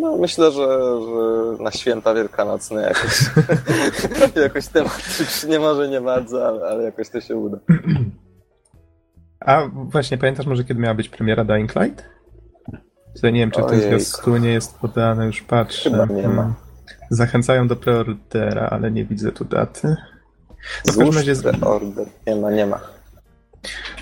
[0.00, 0.68] No myślę, że,
[1.00, 3.30] że na święta wielkanocne jakoś,
[4.42, 7.58] jakoś tematycznie może nie bardzo, ale, ale jakoś to się uda.
[9.40, 12.04] A właśnie, pamiętasz może kiedy miała być premiera Dying Light?
[13.22, 15.90] Ja nie wiem, czy w związku nie jest podane, już patrzę.
[15.90, 16.42] Chyba nie ma.
[16.42, 16.54] Hmm.
[17.10, 19.96] Zachęcają do preordera, ale nie widzę tu daty.
[20.86, 21.66] No każdym razie...
[21.66, 22.06] Order.
[22.26, 22.80] Nie ma, nie ma.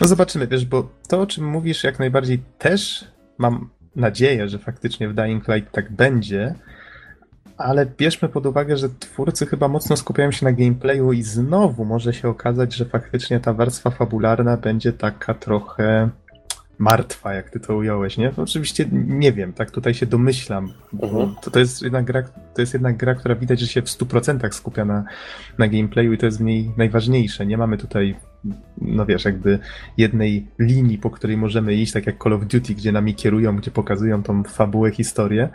[0.00, 3.04] No zobaczymy, wiesz, bo to, o czym mówisz, jak najbardziej też
[3.38, 6.54] mam nadzieję, że faktycznie w Dying Light tak będzie,
[7.56, 12.14] ale bierzmy pod uwagę, że twórcy chyba mocno skupiają się na gameplayu i znowu może
[12.14, 16.10] się okazać, że faktycznie ta warstwa fabularna będzie taka trochę
[16.78, 18.30] martwa, jak ty to ująłeś, nie?
[18.30, 20.72] To oczywiście nie wiem, tak tutaj się domyślam.
[21.02, 21.34] Mhm.
[21.42, 22.22] To, to, jest jednak gra,
[22.54, 25.04] to jest jednak gra, która widać, że się w 100% skupia na,
[25.58, 27.46] na gameplayu i to jest w niej najważniejsze.
[27.46, 28.16] Nie mamy tutaj,
[28.80, 29.58] no wiesz, jakby
[29.96, 33.70] jednej linii, po której możemy iść, tak jak Call of Duty, gdzie nami kierują, gdzie
[33.70, 35.48] pokazują tą fabułę, historię.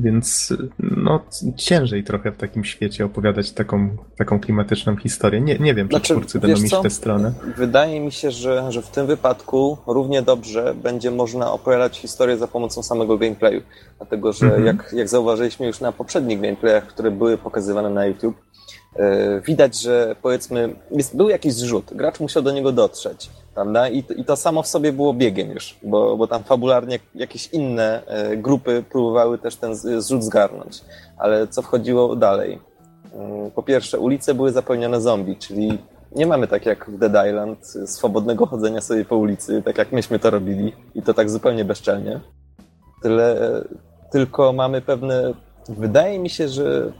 [0.00, 1.20] Więc no,
[1.56, 5.40] ciężej trochę w takim świecie opowiadać taką, taką klimatyczną historię.
[5.40, 7.32] Nie, nie wiem, czy znaczy, twórcy będą w tę stronę.
[7.56, 12.48] Wydaje mi się, że, że w tym wypadku równie dobrze będzie można opowiadać historię za
[12.48, 13.60] pomocą samego gameplayu.
[13.98, 14.66] Dlatego, że mhm.
[14.66, 18.36] jak, jak zauważyliśmy już na poprzednich gameplayach, które były pokazywane na YouTube,
[18.96, 19.04] yy,
[19.46, 23.88] widać, że powiedzmy, jest, był jakiś zrzut, gracz musiał do niego dotrzeć prawda?
[23.88, 28.06] I, I to samo w sobie było biegiem już, bo, bo tam fabularnie jakieś inne
[28.06, 30.84] e, grupy próbowały też ten zrzut zgarnąć.
[31.18, 32.58] Ale co wchodziło dalej?
[33.14, 35.78] Mm, po pierwsze, ulice były zapełnione zombie, czyli
[36.16, 40.18] nie mamy tak jak w Dead Island swobodnego chodzenia sobie po ulicy, tak jak myśmy
[40.18, 42.20] to robili i to tak zupełnie bezczelnie.
[43.02, 43.36] Tyle,
[44.10, 45.32] tylko mamy pewne.
[45.68, 46.92] Wydaje mi się, że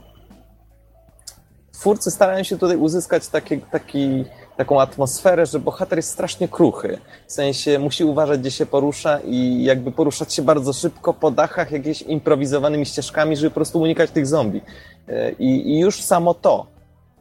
[1.71, 4.25] twórcy starają się tutaj uzyskać taki, taki
[4.57, 6.97] taką atmosferę, że bohater jest strasznie kruchy.
[7.27, 11.71] W sensie musi uważać, gdzie się porusza i jakby poruszać się bardzo szybko po dachach
[11.71, 14.61] jakimiś improwizowanymi ścieżkami, żeby po prostu unikać tych zombie.
[15.07, 16.65] E, I, I już samo to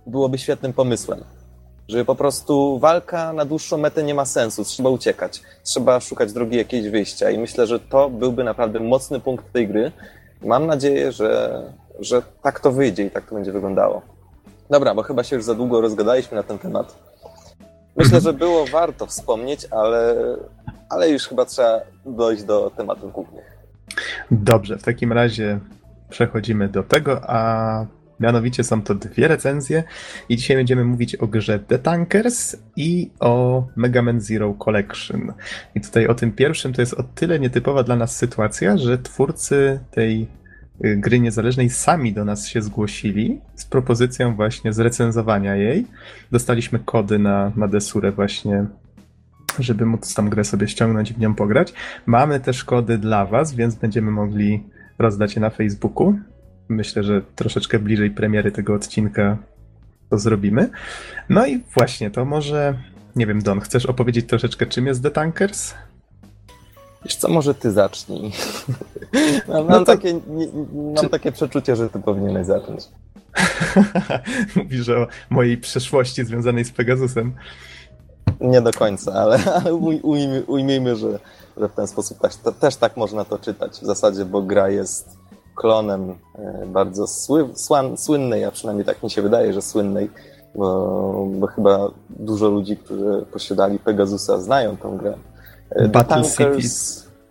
[0.07, 1.25] byłoby świetnym pomysłem.
[1.89, 6.57] Żeby po prostu walka na dłuższą metę nie ma sensu, trzeba uciekać, trzeba szukać drogi
[6.57, 9.93] jakiegoś wyjścia i myślę, że to byłby naprawdę mocny punkt tej gry.
[10.43, 11.63] Mam nadzieję, że,
[12.01, 14.03] że tak to wyjdzie i tak to będzie wyglądało.
[14.71, 17.10] Dobra, bo chyba się już za długo rozgadaliśmy na ten temat.
[17.97, 20.15] Myślę, że było warto wspomnieć, ale,
[20.89, 23.45] ale już chyba trzeba dojść do tematów głównych.
[24.31, 25.59] Dobrze, w takim razie
[26.09, 27.87] przechodzimy do tego, a
[28.21, 29.85] mianowicie są to dwie recenzje
[30.29, 35.33] i dzisiaj będziemy mówić o grze The Tankers i o Mega Man Zero Collection.
[35.75, 39.81] I tutaj o tym pierwszym to jest o tyle nietypowa dla nas sytuacja, że twórcy
[39.91, 40.29] tej
[40.81, 45.87] gry niezależnej sami do nas się zgłosili z propozycją właśnie zrecenzowania jej.
[46.31, 48.67] Dostaliśmy kody na, na Desurę właśnie,
[49.59, 51.73] żeby móc tam grę sobie ściągnąć i w nią pograć.
[52.07, 54.63] Mamy też kody dla was, więc będziemy mogli
[54.99, 56.19] rozdać je na Facebooku.
[56.69, 59.39] Myślę, że troszeczkę bliżej premiery tego odcinka
[60.11, 60.71] to zrobimy.
[61.29, 62.79] No i właśnie, to może,
[63.17, 65.75] nie wiem, Don, chcesz opowiedzieć troszeczkę, czym jest The Tankers?
[67.05, 68.33] Wiesz co, może ty zacznij.
[69.49, 69.85] mam, no to...
[69.85, 70.47] takie, nie,
[70.95, 71.09] mam Czy...
[71.09, 72.89] takie przeczucie, że ty powinieneś zacząć.
[74.57, 77.35] Mówisz o mojej przeszłości związanej z Pegasusem.
[78.41, 81.19] Nie do końca, ale, ale ujmijmy, ujmijmy, że,
[81.57, 83.73] że w ten sposób też, to, też tak można to czytać.
[83.73, 85.19] W zasadzie, bo gra jest
[85.55, 90.11] klonem e, bardzo sły, słan, słynnej, a przynajmniej tak mi się wydaje, że słynnej,
[90.55, 95.19] bo, bo chyba dużo ludzi, którzy posiadali Pegasusa, znają tą grę.
[95.71, 96.69] E, Battle City.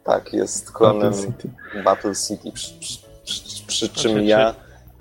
[0.03, 1.49] Tak, jest klonem Battle City,
[1.83, 4.55] Battle City przy, przy, przy, przy czym ja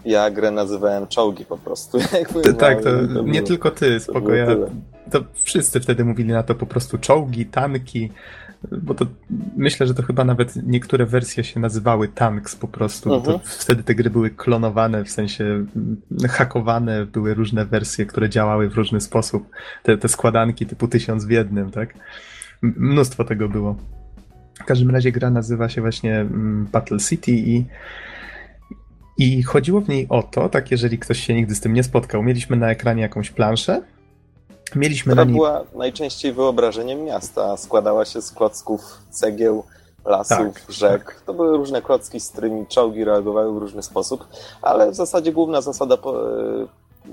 [0.05, 1.99] ja grę nazywałem czołgi po prostu.
[2.59, 4.35] tak, to, to nie było, tylko ty, spoko.
[4.35, 4.47] Ja,
[5.11, 8.11] to wszyscy wtedy mówili na to po prostu czołgi, tanki,
[8.83, 9.07] bo to
[9.57, 13.15] myślę, że to chyba nawet niektóre wersje się nazywały tanks po prostu.
[13.15, 13.39] Mhm.
[13.45, 18.75] wtedy te gry były klonowane, w sensie mm, hakowane, były różne wersje, które działały w
[18.75, 19.47] różny sposób.
[19.83, 21.95] Te, te składanki typu tysiąc w jednym, tak?
[22.63, 23.77] Mnóstwo tego było.
[24.55, 27.65] W każdym razie gra nazywa się właśnie mm, Battle City i
[29.19, 32.23] i chodziło w niej o to, tak jeżeli ktoś się nigdy z tym nie spotkał,
[32.23, 33.83] mieliśmy na ekranie jakąś planszę,
[34.77, 35.37] mieliśmy Która na niej...
[35.37, 39.65] była najczęściej wyobrażeniem miasta, składała się z klocków cegieł,
[40.05, 41.05] lasów, tak, rzek.
[41.05, 41.21] Tak.
[41.21, 44.29] To były różne klocki, z którymi czołgi reagowały w różny sposób,
[44.63, 45.99] ale w zasadzie główna zasada e,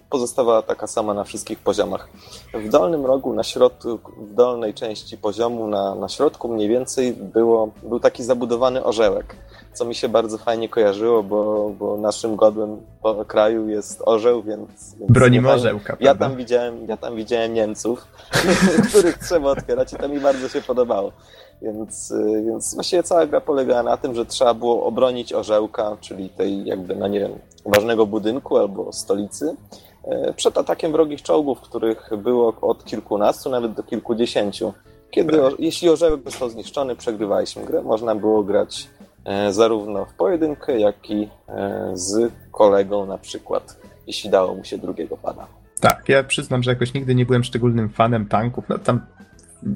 [0.09, 2.09] pozostawała taka sama na wszystkich poziomach.
[2.53, 7.71] W dolnym rogu, na środku, w dolnej części poziomu, na, na środku mniej więcej było,
[7.83, 9.35] był taki zabudowany orzełek
[9.75, 14.95] co mi się bardzo fajnie kojarzyło, bo, bo naszym godłem po kraju jest orzeł, więc...
[14.99, 18.07] więc Bronimy orzełka, ja tam, widziałem, ja tam widziałem Niemców,
[18.89, 21.11] których trzeba otwierać i to mi bardzo się podobało.
[21.61, 22.13] Więc,
[22.45, 26.95] więc właściwie cała gra polegała na tym, że trzeba było obronić orzełka, czyli tej jakby,
[26.95, 27.31] no nie wiem,
[27.65, 29.55] ważnego budynku albo stolicy,
[30.03, 34.73] e, przed atakiem wrogich czołgów, których było od kilkunastu nawet do kilkudziesięciu.
[35.11, 37.81] Kiedy, jeśli orzełek został zniszczony, przegrywaliśmy grę.
[37.81, 38.87] Można było grać
[39.25, 44.77] E, zarówno w pojedynkę, jak i e, z kolegą na przykład, jeśli dało mu się
[44.77, 45.47] drugiego pana.
[45.79, 48.65] Tak, ja przyznam, że jakoś nigdy nie byłem szczególnym fanem tanków.
[48.69, 49.01] No tam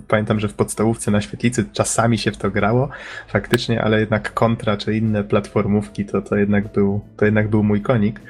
[0.08, 2.90] pamiętam, że w podstawówce na świetlicy czasami się w to grało
[3.28, 7.82] faktycznie, ale jednak kontra czy inne platformówki to, to, jednak, był, to jednak był mój
[7.82, 8.22] konik.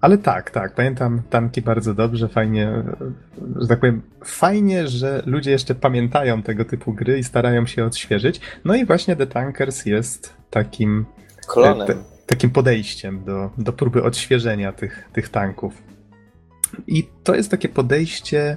[0.00, 2.82] Ale tak, tak, pamiętam tanki bardzo dobrze, fajnie,
[3.56, 8.40] że tak powiem, fajnie, że ludzie jeszcze pamiętają tego typu gry i starają się odświeżyć.
[8.64, 11.04] No i właśnie The Tankers jest takim
[11.48, 11.86] klonem.
[11.86, 11.94] Te,
[12.26, 15.82] takim podejściem do, do próby odświeżenia tych, tych tanków.
[16.86, 18.56] I to jest takie podejście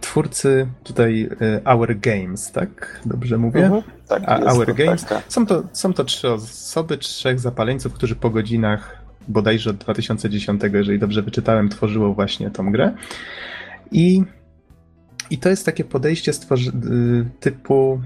[0.00, 3.00] twórcy tutaj e, Our Games, tak?
[3.06, 3.64] Dobrze mówię?
[3.64, 3.82] Mhm.
[4.08, 5.06] tak, A, Our Games.
[5.28, 10.98] Są to, są to trzy osoby, trzech zapaleńców, którzy po godzinach bodajże od 2010, jeżeli
[10.98, 12.94] dobrze wyczytałem, tworzyło właśnie tą grę.
[13.92, 14.22] I,
[15.30, 18.00] i to jest takie podejście stworzy, y, typu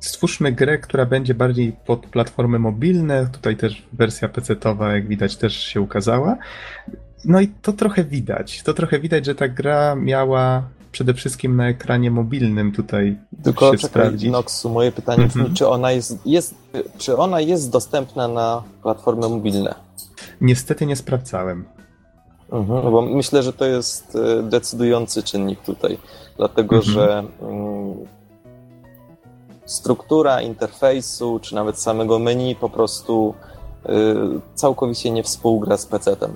[0.00, 3.26] stwórzmy grę, która będzie bardziej pod platformy mobilne.
[3.32, 6.36] Tutaj też wersja PC-towa, jak widać, też się ukazała.
[7.24, 8.62] No i to trochę widać.
[8.62, 13.78] To trochę widać, że ta gra miała przede wszystkim na ekranie mobilnym tutaj Tylko się
[13.78, 14.30] czekaj, sprawdzić.
[14.30, 15.56] Noxu, moje pytanie brzmi, mm -hmm.
[15.56, 16.54] czy ona jest, jest,
[16.98, 19.74] czy ona jest dostępna na platformy mobilne?
[20.40, 21.64] Niestety nie sprawdzałem.
[22.52, 25.98] Mhm, no bo myślę, że to jest e, decydujący czynnik tutaj,
[26.36, 26.94] dlatego mhm.
[26.94, 27.94] że mm,
[29.70, 33.34] struktura interfejsu, czy nawet samego menu po prostu
[33.86, 33.90] y,
[34.54, 36.30] całkowicie nie współgra z PC-tem.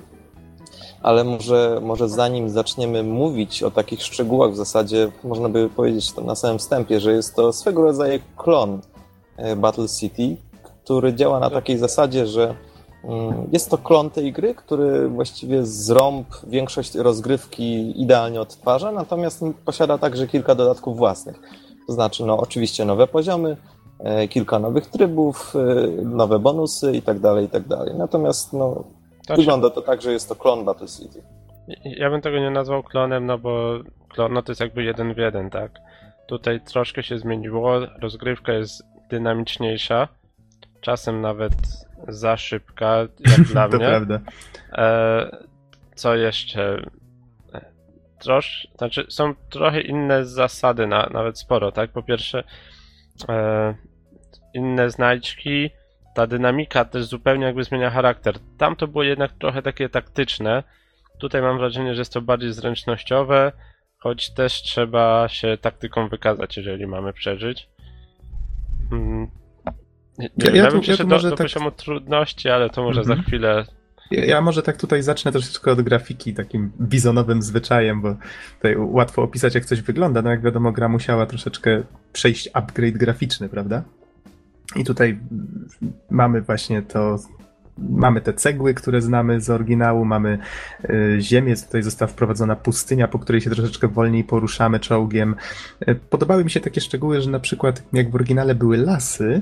[1.05, 6.21] Ale może, może zanim zaczniemy mówić o takich szczegółach, w zasadzie można by powiedzieć to
[6.21, 8.81] na samym wstępie, że jest to swego rodzaju klon
[9.37, 12.55] e, Battle City, który działa na takiej zasadzie, że
[13.07, 19.43] Mm, jest to klon tej gry, który właściwie z rąb większość rozgrywki idealnie odtwarza, natomiast
[19.65, 21.39] posiada także kilka dodatków własnych.
[21.87, 23.57] To znaczy, no oczywiście nowe poziomy,
[23.99, 27.95] e, kilka nowych trybów, e, nowe bonusy i tak dalej, i tak dalej.
[27.97, 28.83] Natomiast no,
[29.27, 31.23] to wygląda to tak, że jest to klon Battle City.
[31.83, 35.17] Ja bym tego nie nazwał klonem, no bo klon no to jest jakby jeden w
[35.17, 35.71] jeden, tak?
[36.27, 40.07] Tutaj troszkę się zmieniło, rozgrywka jest dynamiczniejsza,
[40.81, 41.53] czasem nawet
[42.07, 43.85] za szybka, jak dla to mnie.
[43.85, 44.19] Prawda.
[44.71, 45.37] E,
[45.95, 46.81] co jeszcze?
[47.53, 47.65] E,
[48.19, 51.91] trosz, znaczy są trochę inne zasady, na, nawet sporo, tak?
[51.91, 52.43] Po pierwsze,
[53.29, 53.75] e,
[54.53, 55.69] inne znajdźki,
[56.15, 58.35] ta dynamika też zupełnie jakby zmienia charakter.
[58.57, 60.63] Tam to było jednak trochę takie taktyczne.
[61.19, 63.51] Tutaj mam wrażenie, że jest to bardziej zręcznościowe,
[63.97, 67.69] choć też trzeba się taktyką wykazać, jeżeli mamy przeżyć.
[68.91, 69.27] Mm,
[70.19, 71.37] ja, ja, tu, ja tu do, do tak...
[71.37, 73.17] poziomu trudności, ale to może mhm.
[73.17, 73.65] za chwilę
[74.11, 78.15] ja, ja, może tak tutaj zacznę troszeczkę od grafiki, takim bizonowym zwyczajem, bo
[78.55, 80.21] tutaj łatwo opisać, jak coś wygląda.
[80.21, 83.83] No jak wiadomo, gra musiała troszeczkę przejść upgrade graficzny, prawda?
[84.75, 85.19] I tutaj
[86.09, 87.19] mamy właśnie to
[87.77, 90.37] mamy te cegły, które znamy z oryginału, mamy
[90.89, 95.35] y, ziemię, tutaj została wprowadzona pustynia, po której się troszeczkę wolniej poruszamy czołgiem.
[95.89, 99.41] Y, podobały mi się takie szczegóły, że na przykład jak w oryginale były lasy,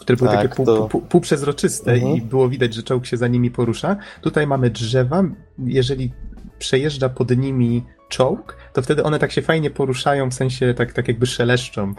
[0.00, 2.16] które były Tak, takie pół, to- pół, półprzezroczyste Mhm.
[2.16, 3.96] i było widać, że czołg się za nimi porusza.
[4.20, 5.24] Tutaj mamy drzewa.
[5.58, 6.12] Jeżeli
[6.58, 11.08] przejeżdża pod nimi czołg, to wtedy one tak się fajnie poruszają, w sensie tak, tak
[11.08, 11.94] jakby szeleszczą.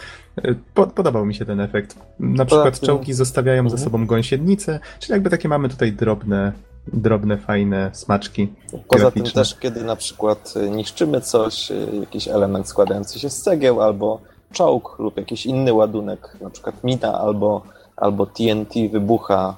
[0.73, 1.95] Po, podobał mi się ten efekt.
[2.19, 3.83] Na przykład czołgi zostawiają za Mhm.
[3.83, 6.51] sobą gąsienice, czyli jakby takie mamy tutaj drobne,
[6.93, 8.53] drobne, fajne smaczki.
[8.87, 13.41] Poza tym też, kiedy na przykład y, niszczymy coś, y, jakiś element składający się z
[13.41, 17.61] cegieł, albo czołg lub jakiś inny ładunek, na przykład mina albo,
[17.97, 19.55] albo TNT wybucha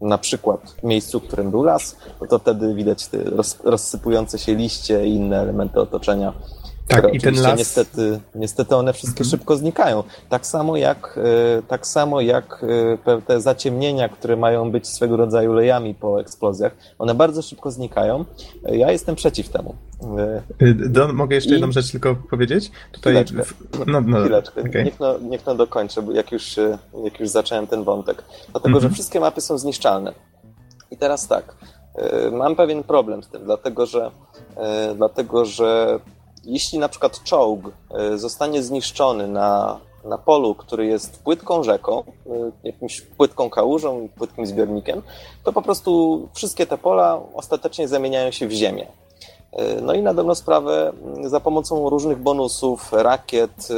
[0.00, 1.96] na przykład w miejscu, w którym był las,
[2.28, 3.08] to wtedy widać
[3.64, 6.32] rozsypujące się liście i inne elementy otoczenia.
[6.90, 9.30] Tak, i ten las- Niestety, niestety one wszystkie Mhm.
[9.30, 10.02] szybko znikają.
[10.28, 11.18] Tak samo jak,
[11.58, 12.64] e, tak samo jak
[13.06, 18.24] e, te zaciemnienia, które mają być swego rodzaju lejami po eksplozjach, one bardzo szybko znikają.
[18.64, 19.74] E, Ja jestem przeciw temu.
[20.62, 22.70] Y, Don, mogę jeszcze I- jedną rzecz tylko powiedzieć?
[22.92, 23.12] Tutaj.
[23.24, 23.54] Chwileczkę.
[23.86, 24.84] No, no, Chwileczkę, okej.
[24.84, 26.56] niech, no, niech no dokończę, jak już,
[27.04, 28.24] jak już zacząłem ten wątek.
[28.52, 28.82] Dlatego, Mhm.
[28.82, 30.12] że wszystkie mapy są zniszczalne.
[30.90, 31.54] I teraz tak,
[32.32, 34.10] mam pewien problem z tym, dlatego że,
[34.96, 35.98] dlatego, że
[36.44, 42.32] jeśli na przykład czołg e, zostanie zniszczony na, na polu, który jest płytką rzeką, e,
[42.64, 45.02] jakimś płytką kałużą, płytkim zbiornikiem,
[45.44, 48.86] to po prostu wszystkie te pola ostatecznie zamieniają się w ziemię.
[49.52, 50.92] E, No i na dobrą sprawę
[51.24, 53.68] za pomocą różnych bonusów, rakiet,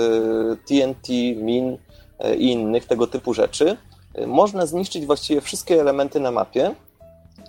[0.69, 1.79] TNT, min
[2.39, 3.77] i innych tego typu rzeczy
[4.27, 6.75] można zniszczyć właściwie wszystkie elementy na mapie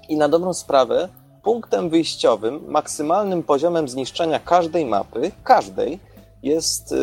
[0.10, 1.10] i na dobrą sprawę
[1.43, 5.99] punktem wyjściowym, maksymalnym poziomem zniszczenia każdej mapy, każdej,
[6.43, 6.95] jest e,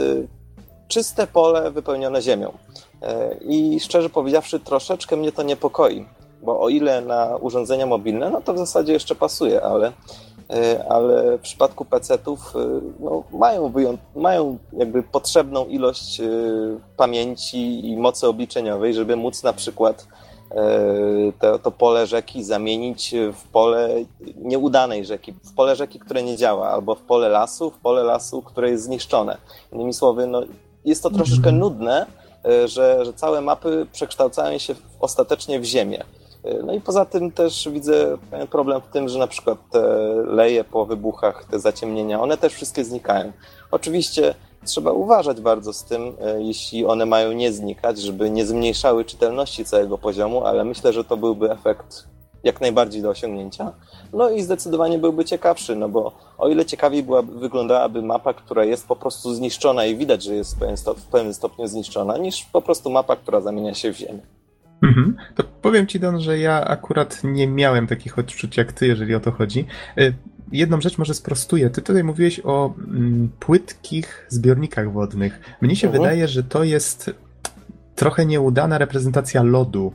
[0.89, 2.53] czyste pole wypełnione ziemią.
[3.03, 6.07] E, I szczerze powiedziawszy, troszeczkę mnie to niepokoi,
[6.43, 9.93] bo o ile na urządzenia mobilne, no to w zasadzie jeszcze pasuje, ale
[10.51, 13.73] E, ale w przypadku PC-ów e, no, mają,
[14.17, 16.25] mają jakby potrzebną ilość e,
[16.97, 20.07] pamięci i mocy obliczeniowej, żeby móc na przykład
[21.41, 23.89] to, to pole rzeki zamienić w pole
[24.37, 28.43] nieudanej rzeki, w pole rzeki, które nie działa, albo w pole lasu, w pole lasu,
[28.43, 29.37] które jest zniszczone.
[29.73, 30.43] Innymi słowy, no,
[30.85, 32.07] jest to troszeczkę nudne,
[32.45, 36.05] e, że, że całe mapy przekształcają się ostatecznie w ziemię.
[36.45, 38.19] E, No i poza tym też widzę
[38.51, 39.83] problem w tym, że na przykład te
[40.27, 43.33] leje po wybuchach, te zaciemnienia, one też wszystkie znikają.
[43.71, 49.05] Oczywiście trzeba uważać bardzo z tym, e, jeśli one mają nie znikać, żeby nie zmniejszały
[49.05, 52.05] czytelności całego poziomu, ale myślę, że to byłby efekt
[52.45, 53.73] jak najbardziej do osiągnięcia.
[54.13, 58.89] No i zdecydowanie byłby ciekawszy, no bo o ile ciekawiej była, wyglądałaby mapa, która jest
[58.89, 62.45] po prostu zniszczona i widać, że jest w pewien, stop, w pewnym stopniu zniszczona, niż
[62.53, 64.21] po prostu mapa, która zamienia się w ziemię.
[64.83, 65.17] Mhm.
[65.35, 69.21] To powiem ci, Don, że ja akurat nie miałem takich odczuć jak ty, jeżeli o
[69.21, 69.67] to chodzi.
[70.53, 71.71] Jedną rzecz może sprostuję.
[71.71, 75.41] Ty tutaj mówiłeś o mm, płytkich zbiornikach wodnych.
[75.61, 76.03] Mnie się Mhm.
[76.03, 77.11] wydaje, że to jest
[77.97, 79.93] trochę nieudana reprezentacja lodu.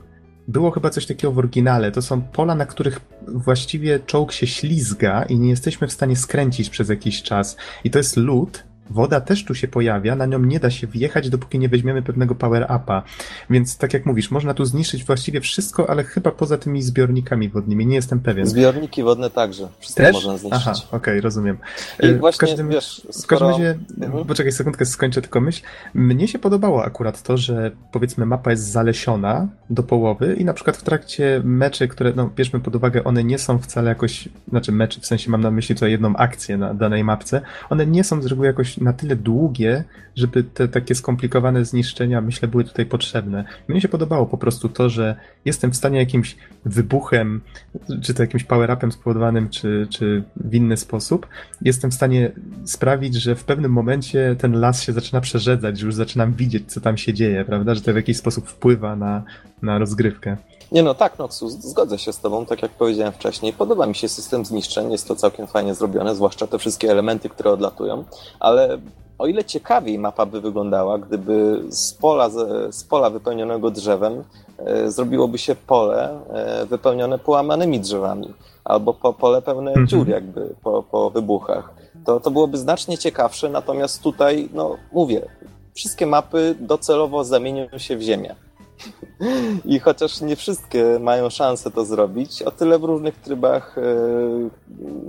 [0.48, 1.92] Było chyba coś takiego w oryginale.
[1.92, 6.70] To są pola, na których właściwie czołg się ślizga i nie jesteśmy w stanie skręcić
[6.70, 7.58] przez jakiś czas.
[7.84, 8.64] I to jest lód.
[8.90, 12.36] Woda też tu się pojawia, na nią nie da się wjechać, dopóki nie weźmiemy pewnego
[12.36, 13.04] power-upa.
[13.50, 17.86] Więc tak jak mówisz, można tu zniszczyć właściwie wszystko, ale chyba poza tymi zbiornikami wodnymi,
[17.88, 18.46] nie jestem pewien.
[18.46, 19.68] Zbiorniki wodne także.
[19.80, 20.14] Wszystko Też?
[20.14, 20.62] można zniszczyć.
[20.66, 21.58] Aha, okej, rozumiem.
[22.04, 23.48] I E, właśnie, w każdym, wiesz, w każdym skoro...
[23.50, 24.26] razie, Mhm.
[24.26, 25.62] poczekaj sekundkę, skończę tylko myśl.
[25.94, 30.78] Mnie się podobało akurat to, że powiedzmy mapa jest zalesiona do połowy i na przykład
[30.78, 35.02] w trakcie meczy, które, no bierzmy pod uwagę, one nie są wcale jakoś, znaczy meczy,
[35.02, 38.26] w sensie mam na myśli tutaj jedną akcję na danej mapce, one nie są z
[38.26, 39.84] reguły jakoś na tyle długie,
[40.16, 43.46] żeby te takie skomplikowane zniszczenia, myślę, były tutaj potrzebne.
[43.68, 46.36] Mnie się podobało po prostu to, że jestem w stanie jakimś
[46.66, 47.42] wybuchem,
[48.02, 51.28] czy to jakimś power-upem spowodowanym, czy, czy w inny sposób,
[51.62, 52.32] jestem w stanie
[52.66, 56.82] sprawić, że w pewnym momencie ten las się zaczyna przerzedzać, że już zaczynam widzieć, co
[56.82, 57.76] tam się dzieje, prawda?
[57.76, 59.24] Że to w jakiś sposób wpływa na,
[59.62, 60.38] na rozgrywkę.
[60.72, 63.54] Nie no, tak, Noxus, zgodzę się z tobą, tak jak powiedziałem wcześniej.
[63.54, 67.52] Podoba mi się system zniszczeń, jest to całkiem fajnie zrobione, zwłaszcza te wszystkie elementy, które
[67.52, 68.04] odlatują,
[68.40, 68.65] ale
[69.18, 72.30] o ile ciekawiej mapa by wyglądała, gdyby z pola,
[72.70, 74.24] z pola wypełnionego drzewem
[74.58, 79.88] e, zrobiłoby się pole e, wypełnione połamanymi drzewami, albo po, pole pełne Mhm.
[79.88, 81.74] dziur jakby po, po wybuchach.
[82.06, 85.22] To, to byłoby znacznie ciekawsze, natomiast tutaj, no mówię,
[85.74, 88.36] wszystkie mapy docelowo zamienią się w ziemię.
[89.66, 93.82] I chociaż nie wszystkie mają szansę to zrobić, o tyle w różnych trybach, e,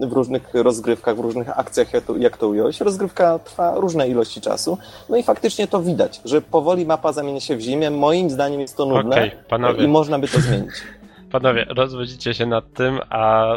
[0.06, 4.40] w różnych rozgrywkach, w różnych akcjach, jak to, jak to ująć, rozgrywka trwa różne ilości
[4.40, 4.78] czasu.
[5.08, 7.90] No i faktycznie to widać, że powoli mapa zamienia się w zimę.
[7.90, 9.84] Moim zdaniem jest to nudne Okej, panowie.
[9.84, 10.74] i można by to zmienić.
[11.32, 13.52] panowie, rozwodzicie się nad tym, a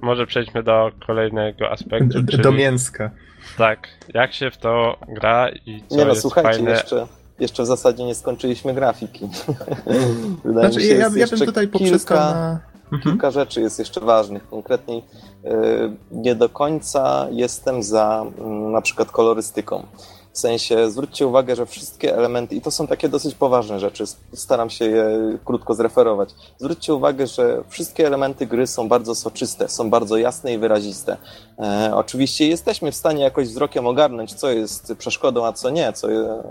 [0.00, 2.42] może przejdźmy do kolejnego aspektu, czyli...
[2.42, 3.10] Do mięska.
[3.58, 6.70] Tak, jak się w to gra i co Nie no, jest słuchajcie, fajne.
[6.70, 7.06] jeszcze,
[7.40, 9.28] jeszcze w zasadzie nie skończyliśmy grafiki.
[10.44, 12.58] Wydaje Znaczy, mi się, ja, jest ja bym tutaj kilka, na...
[12.84, 13.02] Mhm.
[13.02, 14.48] kilka rzeczy jest jeszcze ważnych.
[14.48, 15.04] Konkretniej
[15.44, 15.52] yy,
[16.10, 19.86] nie do końca jestem za mm, na przykład kolorystyką.
[20.40, 24.70] W sensie zwróćcie uwagę, że wszystkie elementy, i to są takie dosyć poważne rzeczy, staram
[24.70, 25.04] się je
[25.44, 26.28] krótko zreferować.
[26.58, 31.16] Zwróćcie uwagę, że wszystkie elementy gry są bardzo soczyste, są bardzo jasne i wyraziste.
[31.58, 36.10] E, oczywiście jesteśmy w stanie jakoś wzrokiem ogarnąć, co jest przeszkodą, a co nie, co,
[36.10, 36.42] je-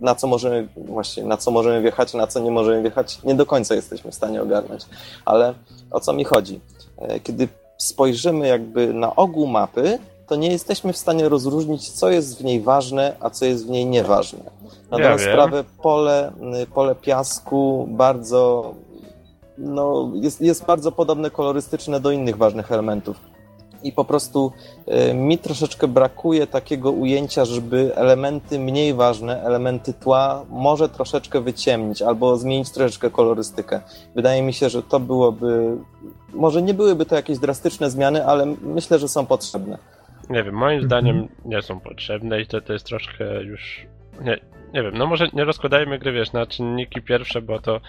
[0.00, 3.18] na co możemy właśnie, na co możemy wjechać, na co nie możemy wjechać.
[3.24, 4.82] Nie do końca jesteśmy w stanie ogarnąć.
[5.24, 5.54] Ale
[5.90, 6.60] o co mi chodzi?
[6.98, 9.98] E, Kiedy spojrzymy jakby na ogół mapy,
[10.32, 13.70] to nie jesteśmy w stanie rozróżnić, co jest w niej ważne, a co jest w
[13.70, 14.38] niej nieważne.
[14.90, 18.74] Na Ja sprawę pole, y, pole piasku bardzo
[19.58, 23.16] no, jest, jest bardzo podobne kolorystyczne do innych ważnych elementów.
[23.82, 24.52] I po prostu
[25.10, 32.02] y, mi troszeczkę brakuje takiego ujęcia, żeby elementy mniej ważne, elementy tła może troszeczkę wyciemnić
[32.02, 33.80] albo zmienić troszeczkę kolorystykę.
[34.14, 35.76] Wydaje mi się, że to byłoby.
[36.34, 39.78] Może nie byłyby to jakieś drastyczne zmiany, ale myślę, że są potrzebne.
[40.30, 40.84] Nie wiem, moim Mhm.
[40.84, 43.86] zdaniem nie są potrzebne i to, to jest troszkę już...
[44.20, 44.38] Nie,
[44.74, 47.80] nie wiem, no może nie rozkładajmy gry, wiesz, na czynniki pierwsze, bo to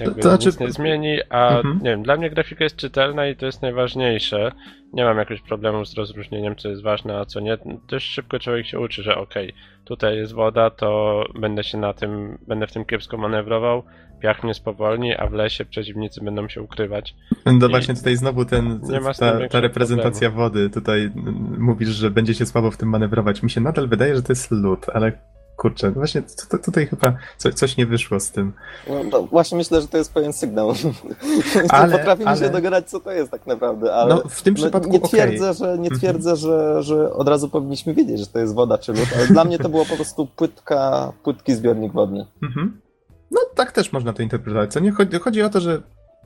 [0.00, 1.78] jakby To znaczy- nic nie zmieni, a Mhm.
[1.82, 4.52] nie wiem, dla mnie grafika jest czytelna i to jest najważniejsze.
[4.92, 7.58] Nie mam jakichś problemów z rozróżnieniem, co jest ważne, a co nie.
[7.88, 9.52] Dość szybko człowiek się uczy, że okej,
[9.84, 13.82] tutaj jest woda, to będę się na tym, będę w tym kiepsko manewrował,
[14.20, 17.14] piach mnie spowolni, a w lesie przeciwnicy będą się ukrywać.
[17.46, 18.80] No I- właśnie tutaj znowu ten,
[19.18, 20.70] ta, ta reprezentacja wody.
[20.70, 23.42] Tutaj mm, mówisz, że będzie się słabo w tym manewrować.
[23.42, 25.12] Mi się nadal wydaje, że to jest lód, ale
[25.56, 26.22] kurczę, no właśnie
[26.64, 28.52] tutaj chyba co, coś nie wyszło z tym.
[28.88, 30.72] No, to właśnie myślę, że to jest pewien sygnał.
[31.68, 33.94] Ale- potrafimy ale- się dogadać, co to jest tak naprawdę.
[33.94, 35.98] Ale No w tym no, przypadku nie twierdzę, że, nie Mhm.
[35.98, 39.44] twierdzę że, że od razu powinniśmy wiedzieć, że to jest woda czy lód, ale dla
[39.44, 42.26] mnie to było po prostu płytka, płytki zbiornik wodny.
[42.42, 42.80] Mhm.
[43.30, 44.72] No tak też można to interpretować.
[44.72, 45.82] Co nie chodzi, chodzi o to, że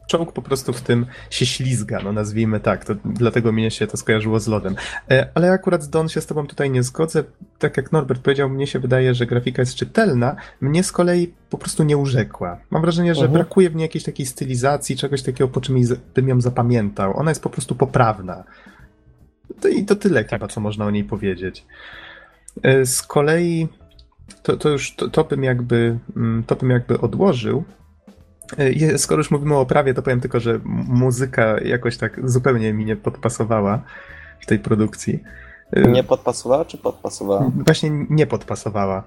[0.08, 3.96] czołg po prostu w tym się ślizga, no nazwijmy tak, to dlatego mnie się to
[3.96, 4.76] skojarzyło z lodem.
[5.10, 7.24] E, Ale akurat Don się z tobą tutaj nie zgodzę.
[7.58, 11.58] Tak jak Norbert powiedział, mnie się wydaje, że grafika jest czytelna, mnie z kolei po
[11.58, 12.58] prostu nie urzekła.
[12.70, 13.32] Mam wrażenie, że Mhm.
[13.32, 15.76] brakuje w niej jakiejś takiej stylizacji, czegoś takiego, po czym
[16.14, 17.16] bym ją zapamiętał.
[17.18, 18.44] Ona jest po prostu poprawna.
[19.60, 21.66] To, I to tyle chyba, co można o niej powiedzieć.
[22.62, 23.68] E, Z kolei
[24.42, 27.64] to, to już to, to, bym jakby, mm, to bym jakby odłożył.
[28.56, 32.84] E, Skoro już mówimy o oprawie, to powiem tylko, że muzyka jakoś tak zupełnie mi
[32.84, 33.82] nie podpasowała
[34.40, 35.22] w tej produkcji.
[35.72, 37.50] E, Nie podpasowała czy podpasowała?
[37.66, 39.04] Właśnie nie podpasowała.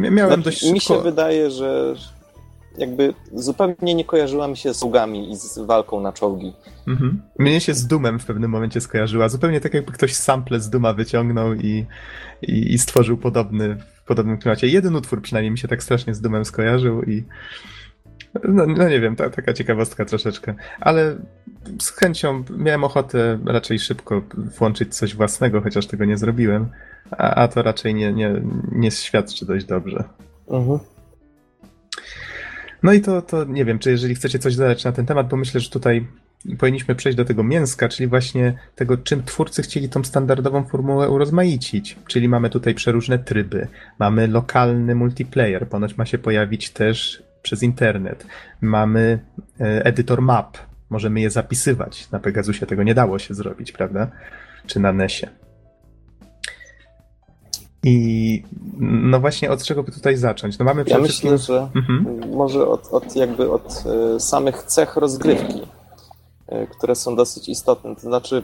[0.00, 0.74] Mia- Miałem Znaczy, dość szybko...
[0.74, 1.94] mi się wydaje, że
[2.78, 6.52] jakby zupełnie nie kojarzyła mi się z sługami i z walką na czołgi.
[6.88, 7.22] Mhm.
[7.38, 9.28] Mnie się z Dumem w pewnym momencie skojarzyła.
[9.28, 11.86] Zupełnie tak jakby ktoś sample z Duma wyciągnął i,
[12.42, 14.66] i, i stworzył podobny w podobnym klimacie.
[14.66, 17.24] Jeden utwór przynajmniej mi się tak strasznie z Dumem skojarzył i
[18.48, 20.54] no, no nie wiem, ta, taka ciekawostka troszeczkę.
[20.80, 21.16] Ale
[21.80, 24.22] z chęcią miałem ochotę raczej szybko
[24.58, 26.68] włączyć coś własnego, chociaż tego nie zrobiłem.
[27.10, 30.04] A, a to raczej nie, nie, nie świadczy dość dobrze.
[30.48, 30.78] Mhm.
[32.82, 35.36] No i to, to nie wiem, czy jeżeli chcecie coś dodać na ten temat, bo
[35.36, 36.06] myślę, że tutaj
[36.58, 41.96] powinniśmy przejść do tego mięska, czyli właśnie tego, czym twórcy chcieli tą standardową formułę urozmaicić.
[42.06, 43.68] Czyli mamy tutaj przeróżne tryby,
[43.98, 48.26] mamy lokalny multiplayer, ponoć ma się pojawić też przez internet.
[48.60, 49.18] Mamy
[49.60, 50.58] e, edytor map,
[50.90, 52.10] możemy je zapisywać.
[52.10, 54.10] Na Pegasusie tego nie dało się zrobić, prawda?
[54.66, 55.28] Czy na NESie.
[57.82, 58.42] I
[58.80, 60.58] no właśnie od czego by tutaj zacząć?
[60.58, 61.38] No mamy Ja myślę, wszystkim...
[61.38, 62.30] że Mhm.
[62.36, 63.84] może od, od jakby od
[64.16, 65.62] e, samych cech rozgrywki,
[66.48, 67.94] e, które są dosyć istotne.
[67.94, 68.42] To znaczy,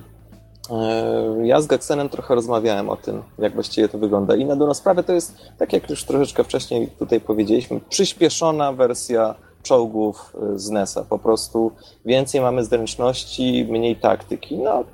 [1.42, 4.36] ja z Gexenem trochę rozmawiałem o tym, jak właściwie to wygląda.
[4.36, 9.34] I na dobrą sprawę to jest, tak jak już troszeczkę wcześniej tutaj powiedzieliśmy, przyspieszona wersja
[9.62, 11.04] czołgów e, z NES-a.
[11.04, 11.72] Po prostu
[12.04, 14.58] więcej mamy zręczności, mniej taktyki.
[14.58, 14.84] No,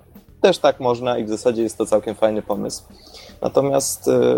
[0.40, 2.82] też tak można i w zasadzie jest to całkiem fajny pomysł.
[3.42, 4.36] Natomiast e,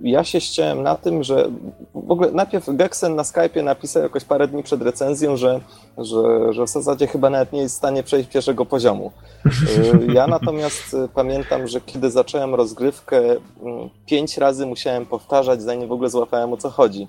[0.00, 1.48] ja się ściąłem na tym, że
[1.94, 5.60] w ogóle najpierw Gexen na Skype'ie napisał jakoś parę dni przed recenzją, że,
[5.98, 9.12] że, że w zasadzie chyba nawet nie jest w stanie przejść pierwszego poziomu.
[9.46, 15.88] E, Ja natomiast e, pamiętam, że kiedy zacząłem rozgrywkę, mm, pięć razy musiałem powtarzać, zanim
[15.88, 17.08] w ogóle złapałem o co chodzi.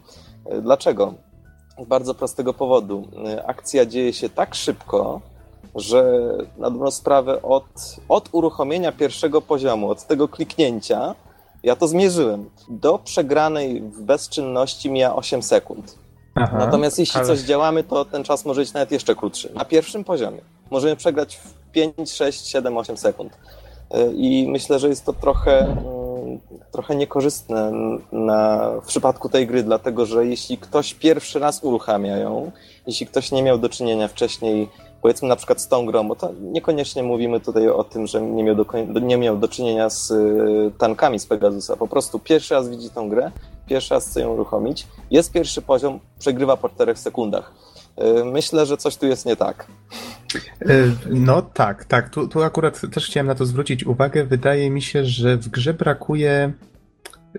[0.62, 1.14] Dlaczego?
[1.84, 3.08] Z bardzo prostego powodu.
[3.46, 5.22] Akcja dzieje się tak szybko,
[5.76, 6.22] że
[6.58, 7.66] na dobrą sprawę od,
[8.10, 11.16] od uruchomienia pierwszego poziomu, od tego kliknięcia,
[11.66, 12.50] ja to zmierzyłem.
[12.70, 15.96] Do przegranej w bezczynności mija 8 sekund.
[16.36, 17.28] Aha, Natomiast jeśli ale...
[17.28, 19.54] coś działamy, to ten czas może być nawet jeszcze krótszy.
[19.54, 20.42] Na pierwszym poziomie
[20.72, 23.34] możemy przegrać w 5, 6, 7, 8 sekund.
[23.34, 26.40] Y, I myślę, że jest to trochę, mm,
[26.72, 27.72] trochę niekorzystne
[28.12, 32.52] na, w przypadku tej gry, dlatego że jeśli ktoś pierwszy raz uruchamia ją,
[32.88, 34.70] jeśli ktoś nie miał do czynienia wcześniej
[35.06, 38.44] powiedzmy na przykład z tą grą, bo to niekoniecznie mówimy tutaj o tym, że nie
[38.44, 38.66] miał do,
[39.00, 43.10] nie miał do czynienia z y, tankami z Pegasusa, po prostu pierwszy raz widzi tą
[43.10, 43.32] grę,
[43.68, 47.54] pierwszy raz chce ją uruchomić, jest pierwszy poziom, przegrywa po 4 sekundach.
[48.22, 49.68] Y, myślę, że coś tu jest nie tak.
[50.62, 52.10] Y, no tak, tak.
[52.10, 54.24] Tu, tu akurat też chciałem na to zwrócić uwagę.
[54.24, 56.54] Wydaje mi się, że w grze brakuje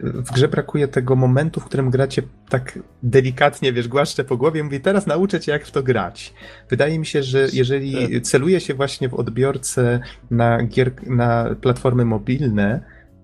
[0.00, 4.80] w grze brakuje tego momentu, w którym gracie tak delikatnie, wiesz, głaszczę po głowie, mówi
[4.80, 6.34] teraz nauczę cię, jak w to grać.
[6.70, 12.80] Wydaje mi się, że jeżeli celuje się właśnie w odbiorcę na, gier, na platformy mobilne,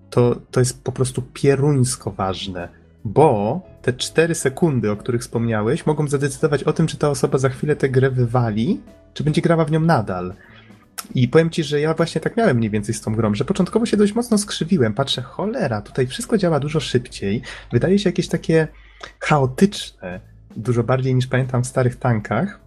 [0.09, 2.69] to, to jest po prostu pieruńsko ważne,
[3.05, 7.49] bo te 4 sekundy, o których wspomniałeś, mogą zadecydować o tym, czy ta osoba za
[7.49, 8.81] chwilę tę grę wywali,
[9.13, 10.33] czy będzie grała w nią nadal.
[11.15, 13.85] I powiem ci, że ja właśnie tak miałem mniej więcej z tą grą, że początkowo
[13.85, 14.93] się dość mocno skrzywiłem.
[14.93, 17.41] Patrzę, cholera, tutaj wszystko działa dużo szybciej.
[17.71, 18.67] Wydaje się jakieś takie
[19.19, 20.19] chaotyczne,
[20.55, 22.59] dużo bardziej niż pamiętam w starych tankach.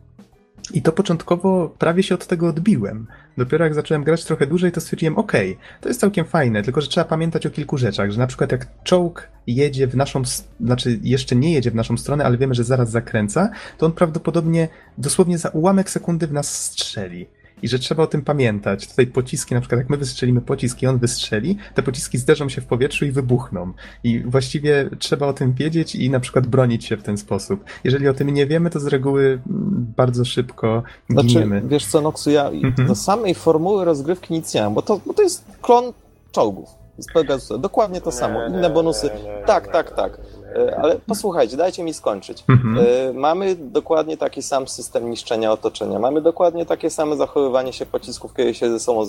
[0.72, 3.06] I to początkowo prawie się od tego odbiłem.
[3.36, 6.88] Dopiero jak zacząłem grać trochę dłużej, to stwierdziłem, okay, to jest całkiem fajne, tylko że
[6.88, 10.22] trzeba pamiętać o kilku rzeczach, że na przykład jak czołg jedzie w naszą,
[10.60, 14.68] znaczy jeszcze nie jedzie w naszą stronę, ale wiemy, że zaraz zakręca, to on prawdopodobnie
[14.98, 17.26] dosłownie za ułamek sekundy w nas strzeli
[17.62, 18.88] i że trzeba o tym pamiętać.
[18.88, 22.66] Tutaj pociski, na przykład jak my wystrzelimy pociski, on wystrzeli, te pociski zderzą się w
[22.66, 23.72] powietrzu i wybuchną.
[24.04, 27.64] I właściwie trzeba o tym wiedzieć i na przykład bronić się w ten sposób.
[27.84, 31.60] Jeżeli o tym nie wiemy, to z reguły mm, bardzo szybko giniemy.
[31.60, 32.88] Znaczy, wiesz co, Noxu, ja mhm.
[32.88, 35.92] do samej formuły rozgrywki nic nie mam, bo to, bo to jest klon
[36.32, 37.58] czołgów z Pegasusa.
[37.58, 38.46] Dokładnie to samo.
[38.46, 39.10] Inne bonusy.
[39.46, 40.18] Tak, tak, tak.
[40.54, 42.44] E, ale posłuchajcie, dajcie mi skończyć.
[42.48, 42.78] Mhm.
[42.78, 45.98] E, mamy dokładnie taki sam system niszczenia otoczenia.
[45.98, 49.04] Mamy dokładnie takie same zachowywanie się pocisków, kiedy się ze sobą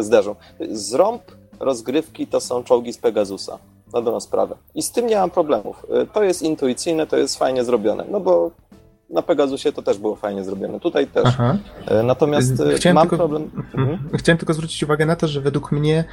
[0.00, 0.34] zderzą.
[0.70, 1.22] Zrąb
[1.60, 3.58] rozgrywki to są czołgi z Pegasusa.
[3.92, 4.54] Na dobrą sprawę.
[4.74, 5.86] I z tym nie mam problemów.
[5.90, 8.04] E, to jest intuicyjne, to jest fajnie zrobione.
[8.10, 8.50] No bo
[9.10, 10.80] na Pegasusie to też było fajnie zrobione.
[10.80, 11.24] Tutaj też.
[11.26, 11.56] Aha.
[12.04, 13.16] Natomiast Chciałem mam tylko...
[13.16, 13.50] problem.
[13.74, 14.08] Mhm.
[14.14, 16.04] Chciałem tylko zwrócić uwagę na to, że według mnie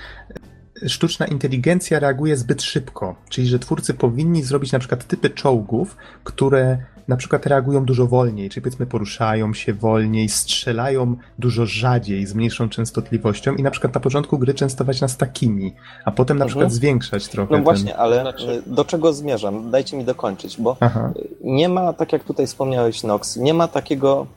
[0.87, 3.15] sztuczna inteligencja reaguje zbyt szybko.
[3.29, 6.77] Czyli, że twórcy powinni zrobić na przykład typy czołgów, które
[7.09, 12.69] na przykład reagują dużo wolniej, czyli powiedzmy poruszają się wolniej, strzelają dużo rzadziej, z mniejszą
[12.69, 15.73] częstotliwością i na przykład na początku gry częstować nas takimi,
[16.05, 16.49] a potem na mhm.
[16.49, 17.57] przykład zwiększać trochę.
[17.57, 19.71] No właśnie, ale znaczy- do czego zmierzam?
[19.71, 21.11] Dajcie mi dokończyć, bo Aha.
[21.43, 24.27] nie ma, tak jak tutaj wspomniałeś Nox, nie ma takiego,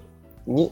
[0.46, 0.68] nie,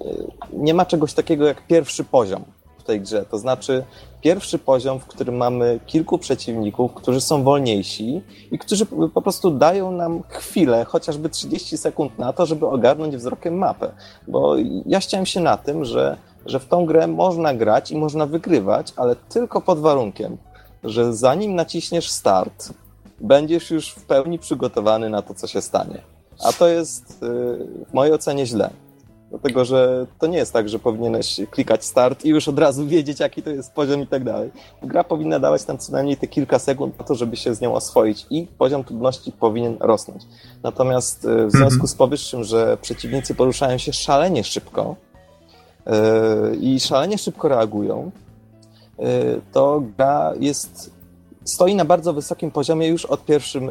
[0.52, 2.44] nie ma czegoś takiego jak pierwszy poziom
[2.78, 3.24] w tej grze.
[3.30, 3.84] To znaczy
[4.20, 9.92] pierwszy poziom, w którym mamy kilku przeciwników, którzy są wolniejsi i którzy po prostu dają
[9.92, 13.92] nam chwilę, chociażby 30 sekund na to, żeby ogarnąć wzrokiem mapę.
[14.28, 14.56] Bo
[14.86, 16.16] ja chciałem się na tym, że,
[16.46, 20.36] że w tą grę można grać i można wygrywać, ale tylko pod warunkiem,
[20.84, 22.72] że zanim naciśniesz start,
[23.20, 26.02] będziesz już w pełni przygotowany na to, co się stanie.
[26.44, 27.16] A to jest y,
[27.90, 28.70] w mojej ocenie źle.
[29.30, 33.20] Dlatego, że to nie jest tak, że powinieneś klikać start i już od razu wiedzieć,
[33.20, 34.50] jaki to jest poziom i tak dalej.
[34.82, 37.74] Gra powinna dawać tam co najmniej te kilka sekund na to, żeby się z nią
[37.74, 40.22] oswoić i poziom trudności powinien rosnąć.
[40.62, 44.96] Natomiast e, w związku z powyższym, że przeciwnicy poruszają się szalenie szybko
[45.86, 48.10] yy, i szalenie szybko reagują,
[48.98, 49.06] yy,
[49.52, 50.99] to gra jest
[51.44, 53.70] stoi na bardzo wysokim poziomie już od pierwszym,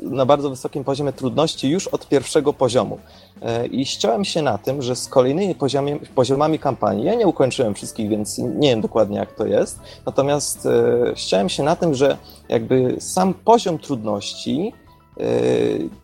[0.00, 2.98] na bardzo wysokim poziomie trudności już od pierwszego poziomu.
[3.42, 7.74] E, I ściąłem się na tym, że z kolejnymi poziomami, poziomami kampanii, ja nie ukończyłem
[7.74, 12.16] wszystkich, więc nie wiem dokładnie jak to jest, natomiast e, ściąłem się na tym, że
[12.48, 14.72] jakby sam poziom trudności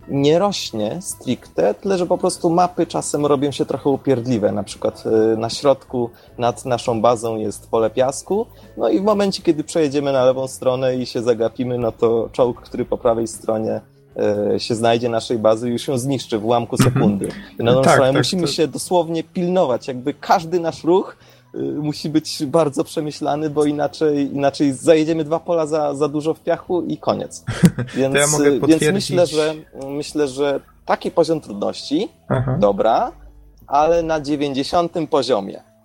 [0.09, 4.53] nie rośnie stricte, tyle że po prostu mapy czasem robią się trochę upierdliwe.
[4.53, 5.05] Na przykład
[5.37, 8.47] na środku nad naszą bazą jest pole piasku,
[8.77, 12.61] no i w momencie, kiedy przejedziemy na lewą stronę i się zagapimy, no to czołg,
[12.61, 13.81] który po prawej stronie
[14.19, 16.95] E, się znajdzie naszej bazy, już ją zniszczy w ułamku mhm.
[16.95, 17.29] sekundy.
[17.59, 18.49] No, tak, tak, musimy to...
[18.49, 21.26] się dosłownie pilnować, jakby każdy nasz ruch y,
[21.63, 26.83] musi być bardzo przemyślany, bo inaczej, inaczej zajedziemy dwa pola za, za dużo w piachu
[26.83, 27.45] i koniec.
[27.97, 28.27] Więc, ja
[28.67, 29.55] więc myślę, że
[29.89, 32.57] myślę, że taki poziom trudności, Aha.
[32.61, 33.13] dobra,
[33.67, 35.76] ale na 90 poziomie.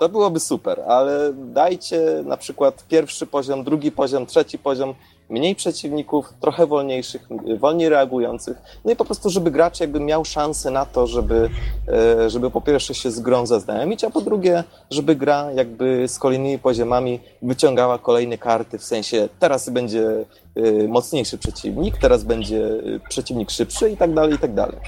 [0.00, 4.94] To byłoby super, ale dajcie na przykład pierwszy poziom, drugi poziom, trzeci poziom
[5.30, 7.28] mniej przeciwników, trochę wolniejszych,
[7.58, 11.50] wolniej reagujących, no i po prostu, żeby gracz jakby miał szansę na to, żeby,
[11.88, 16.18] e, żeby po pierwsze się z grą zaznajomić, a po drugie, żeby gra jakby z
[16.18, 20.24] kolejnymi poziomami wyciągała kolejne karty, w sensie teraz będzie
[20.54, 24.78] e, mocniejszy przeciwnik, teraz będzie e, przeciwnik szybszy i tak dalej, i tak dalej.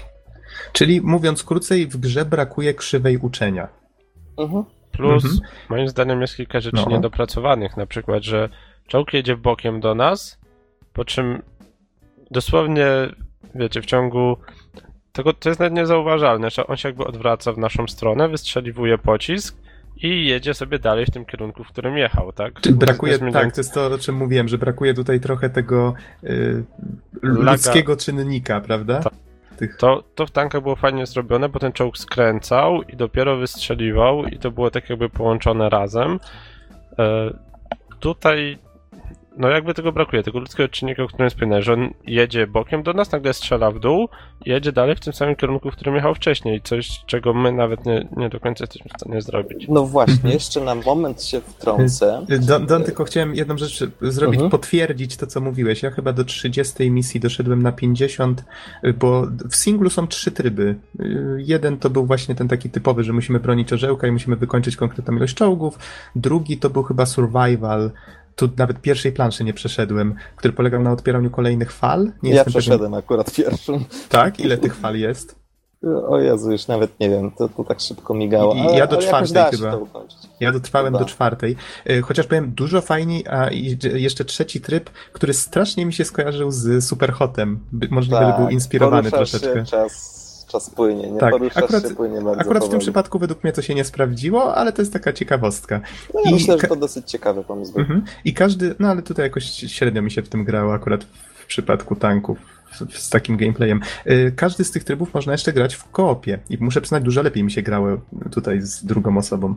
[0.72, 3.68] Czyli mówiąc krócej, w grze brakuje krzywej uczenia.
[4.38, 4.64] Mhm.
[4.93, 5.40] Plus, Mhm.
[5.68, 6.97] moim zdaniem jest kilka rzeczy No.
[6.97, 7.76] niedopracowanych.
[7.76, 8.49] Na przykład, że
[8.86, 10.38] czołg jedzie bokiem do nas,
[10.93, 11.43] po czym
[12.30, 12.86] dosłownie,
[13.55, 14.36] wiecie, w ciągu.
[15.12, 19.57] Tego, to jest nawet niezauważalne, że on się jakby odwraca w naszą stronę, wystrzeliwuje pocisk
[19.97, 22.61] i jedzie sobie dalej w tym kierunku, w którym jechał, tak?
[22.61, 26.64] Czy brakuje, tak, to jest to, o czym mówiłem, że brakuje tutaj trochę tego y,
[27.22, 27.53] Laga.
[27.53, 29.01] ludzkiego czynnika, prawda?
[29.01, 29.12] Tak.
[29.62, 29.76] Tych...
[29.76, 34.38] To, to w tankach było fajnie zrobione, bo ten czołg skręcał i dopiero wystrzeliwał i
[34.38, 36.20] to było tak jakby połączone razem.
[36.98, 37.30] E,
[38.00, 38.58] tutaj
[39.36, 42.92] no jakby tego brakuje, tego ludzkiego czynnika, o którym wspominałem, że on jedzie bokiem do
[42.92, 44.08] nas, nagle strzela w dół
[44.46, 46.60] i jedzie dalej w tym samym kierunku, w którym jechał wcześniej.
[46.62, 49.66] Coś, czego my nawet nie, nie do końca jesteśmy w stanie zrobić.
[49.68, 50.34] No właśnie, Mhm.
[50.34, 52.26] jeszcze na moment się wtrącę.
[52.30, 54.50] Y, Don, Don, tylko chciałem jedną rzecz zrobić, Mhm.
[54.50, 55.82] potwierdzić to, co mówiłeś.
[55.82, 58.44] Ja chyba do 30 misji doszedłem na 50,
[58.84, 60.74] y, bo w singlu są trzy tryby.
[61.00, 64.76] Y, Jeden to był właśnie ten taki typowy, że musimy bronić orzełka i musimy wykończyć
[64.76, 65.78] konkretną ilość czołgów.
[66.16, 67.90] Drugi to był chyba survival.
[68.36, 72.12] Tu nawet pierwszej planszy nie przeszedłem, który polegał na odpieraniu kolejnych fal.
[72.22, 73.84] Nie ja jestem pewien- przeszedłem akurat pierwszym.
[74.08, 74.40] Tak?
[74.40, 75.42] Ile tych fal jest?
[76.08, 78.54] O Jezu, już nawet nie wiem, to, to tak szybko migało.
[78.54, 79.78] I- ale, ja do czwartej chyba.
[80.40, 80.98] Ja dotrwałem Chyba.
[80.98, 81.56] do czwartej.
[81.90, 83.50] Y, Chociaż powiem, dużo fajniej, a
[83.94, 87.60] jeszcze trzeci tryb, który strasznie mi się skojarzył z Superhotem.
[87.90, 89.60] Możliwe, że był inspirowany poruszasz troszeczkę.
[89.66, 90.21] Się, czas,
[90.53, 92.80] czas płynie, nie Tak, poruszasz akurat- się, płynie bardzo Akurat w tym powoli.
[92.80, 95.80] przypadku według mnie to się nie sprawdziło, ale to jest taka ciekawostka.
[96.14, 97.78] No, ja i myślę, że to dosyć ciekawy pomysł.
[97.80, 98.05] Mhm.
[98.24, 101.96] I każdy, no ale tutaj jakoś średnio mi się w tym grało akurat w przypadku
[101.96, 102.38] tanków
[102.72, 103.80] z- z takim gameplayem.
[104.07, 107.44] Y, Każdy z tych trybów można jeszcze grać w koopie i muszę przyznać, dużo lepiej
[107.44, 107.88] mi się grało
[108.30, 109.55] tutaj z drugą osobą.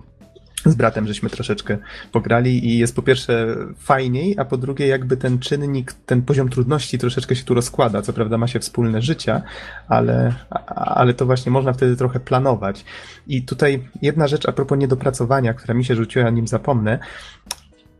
[0.65, 1.77] Z bratem żeśmy troszeczkę
[2.11, 6.97] pograli i jest po pierwsze fajniej, a po drugie jakby ten czynnik, ten poziom trudności
[6.97, 8.01] troszeczkę się tu rozkłada.
[8.01, 9.41] Co prawda ma się wspólne życia,
[9.87, 10.33] ale,
[10.75, 12.85] ale to właśnie można wtedy trochę planować.
[13.27, 16.99] I tutaj jedna rzecz a propos niedopracowania, która mi się rzuciła, nim zapomnę.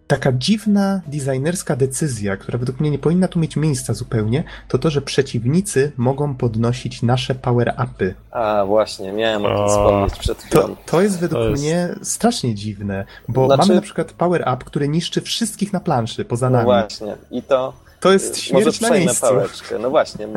[0.08, 4.90] Taka dziwna designerska decyzja, która według mnie nie powinna tu mieć miejsca zupełnie, to to,
[4.90, 8.14] że przeciwnicy mogą podnosić nasze power-upy.
[8.32, 10.62] A właśnie, miałem o tym wspomnieć przed chwilą.
[10.62, 14.58] To, to jest według To jest- mnie strasznie dziwne, bo Znaczy- mamy na przykład power-up,
[14.66, 16.66] który niszczy wszystkich na planszy poza No nami.
[16.66, 19.22] właśnie, i to To jest Może śmierć na przejmę miejscu.
[19.28, 19.80] pałeczkę.
[19.80, 20.28] No właśnie.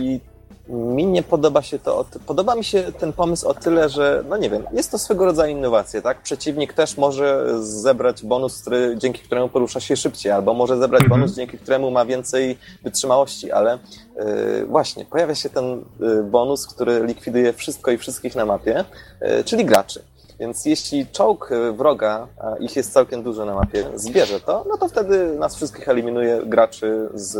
[0.00, 0.20] I
[0.68, 2.04] mi nie podoba się to.
[2.26, 5.56] Podoba mi się ten pomysł o tyle, że, no nie wiem, jest to swego rodzaju
[5.56, 6.22] innowacja, tak?
[6.22, 11.20] Przeciwnik też może zebrać bonus, który, dzięki któremu porusza się szybciej, albo może zebrać Mhm.
[11.20, 13.78] bonus, dzięki któremu ma więcej wytrzymałości, ale
[14.16, 18.84] yy, właśnie, pojawia się ten yy, bonus, który likwiduje wszystko i wszystkich na mapie,
[19.20, 20.02] yy, czyli graczy.
[20.40, 24.78] Więc jeśli czołg y, wroga, a ich jest całkiem dużo na mapie, zbierze to, no
[24.78, 27.32] to wtedy nas wszystkich eliminuje graczy z,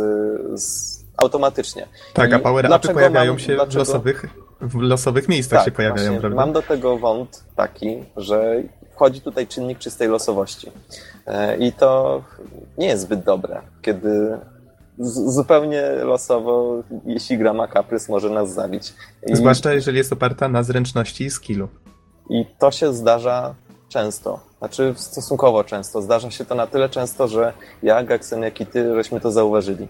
[0.60, 1.86] z automatycznie.
[2.14, 4.26] Tak, a I power-upy dlaczego pojawiają mam- się w dlaczego- losowych,
[4.60, 6.36] w losowych miejscach się pojawiają, właśnie, prawda?
[6.36, 8.62] Mam do tego wąt taki, że
[8.94, 10.72] wchodzi tutaj czynnik czystej losowości.
[11.26, 12.22] E, I to
[12.78, 14.38] nie jest zbyt dobre, kiedy
[15.14, 18.94] zupełnie losowo, jeśli gra ma kaprys, może nas zabić.
[19.26, 21.68] I, Zwłaszcza jeżeli jest oparta na zręczności i skillu.
[22.30, 23.54] I to się zdarza
[23.88, 24.40] często.
[24.58, 26.02] Znaczy stosunkowo często.
[26.02, 27.52] Zdarza się to na tyle często, że
[27.82, 29.88] ja, Gaxen, jak i ty, żeśmy to zauważyli.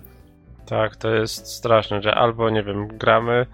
[0.67, 3.47] Tak, to jest straszne, że albo, nie wiem, gramy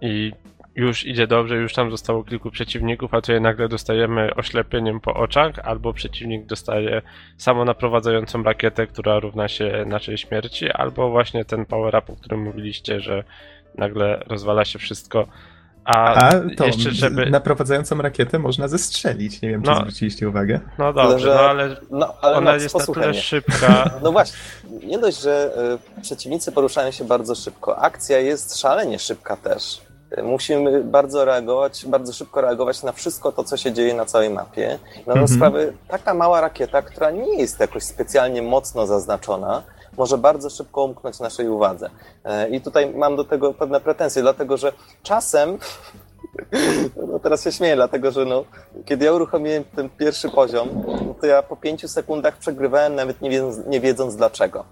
[0.00, 0.32] i
[0.74, 5.58] już idzie dobrze, już tam zostało kilku przeciwników, a tutaj nagle dostajemy oślepieniem po oczach,
[5.58, 7.02] albo przeciwnik dostaje
[7.36, 13.24] samonaprowadzającą rakietę, która równa się naszej śmierci, albo właśnie ten power-up, o którym mówiliście, że
[13.74, 15.26] nagle rozwala się wszystko.
[15.84, 17.30] A, A to jeszcze, żeby...
[17.30, 19.42] naprowadzającą rakietę można zestrzelić.
[19.42, 19.76] Nie wiem, czy No.
[19.76, 20.60] zwróciliście uwagę.
[20.78, 23.90] No dobrze, no ale No, ale ona jest na tyle szybka.
[24.02, 24.38] No właśnie,
[24.82, 25.52] nie dość, że
[25.98, 29.80] y, przeciwnicy poruszają się bardzo szybko, akcja jest szalenie szybka też.
[30.18, 34.30] Y, Musimy bardzo reagować, bardzo szybko reagować na wszystko to, co się dzieje na całej
[34.30, 34.78] mapie.
[35.06, 35.28] Na Mhm.
[35.28, 39.62] sprawy taka mała rakieta, która nie jest jakoś specjalnie mocno zaznaczona,
[39.96, 41.90] może bardzo szybko umknąć naszej uwadze.
[42.24, 44.72] E, I tutaj mam do tego pewne pretensje, dlatego że
[45.02, 45.58] czasem
[47.12, 48.44] no teraz się śmieję, dlatego że no,
[48.84, 50.68] kiedy ja uruchomiłem ten pierwszy poziom,
[51.06, 54.64] no to ja po pięciu sekundach przegrywałem, nawet nie wiedząc, nie wiedząc dlaczego.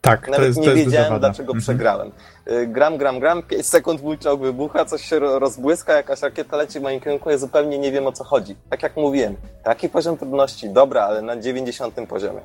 [0.00, 1.60] Tak, to Nawet jest, nie to jest wiedziałem, dlaczego Mhm.
[1.60, 2.12] przegrałem.
[2.50, 6.56] Y, Gram, gram, gram, 5 sekund mój czołg wybucha, coś się ro- rozbłyska, jakaś rakieta
[6.56, 8.56] leci w moim kierunku, ja zupełnie nie wiem o co chodzi.
[8.70, 12.40] Tak jak mówiłem, taki poziom trudności, dobra, ale na 90 poziomie.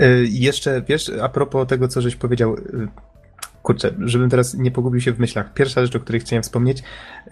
[0.00, 2.88] Y, Jeszcze, wiesz, a propos tego, co żeś powiedział, y,
[3.62, 5.54] kurczę, żebym teraz nie pogubił się w myślach.
[5.54, 6.82] Pierwsza rzecz, o której chciałem wspomnieć,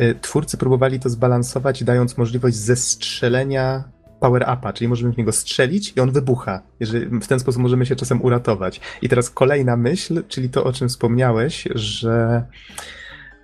[0.00, 3.84] y, twórcy próbowali to zbalansować, dając możliwość zestrzelenia
[4.20, 6.62] power-upa, czyli możemy w niego strzelić i on wybucha.
[6.80, 8.80] Jeżeli, w ten sposób możemy się czasem uratować.
[9.02, 12.44] I teraz kolejna myśl, czyli to, o czym wspomniałeś, że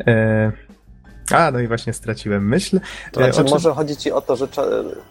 [0.07, 0.53] e,
[1.35, 2.81] A, no i właśnie straciłem myśl.
[3.13, 3.51] To znaczy, czym...
[3.51, 4.49] może chodzi ci o to, że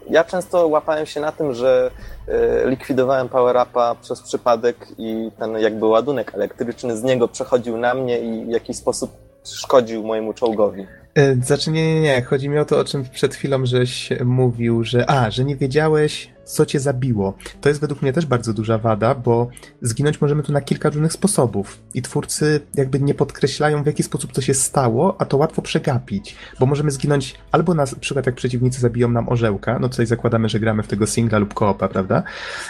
[0.09, 1.91] ja często łapałem się na tym, że
[2.27, 8.19] e, likwidowałem power-upa przez przypadek i ten jakby ładunek elektryczny z niego przechodził na mnie
[8.19, 9.11] i w jakiś sposób
[9.43, 10.87] szkodził mojemu czołgowi.
[11.15, 12.21] E, znaczy nie, nie, nie.
[12.21, 16.29] Chodzi mi o to, o czym przed chwilą żeś mówił, że a, że nie wiedziałeś,
[16.45, 17.37] co cię zabiło.
[17.61, 19.47] To jest według mnie też bardzo duża wada, bo
[19.81, 21.81] zginąć możemy tu na kilka różnych sposobów.
[21.93, 26.35] I twórcy jakby nie podkreślają, w jaki sposób to się stało, a to łatwo przegapić.
[26.59, 30.59] Bo możemy zginąć albo na przykład jak przeciwnicy zabiją nam orzełka, no tutaj zakładamy, że
[30.59, 32.23] gramy w tego singla lub koopa, prawda?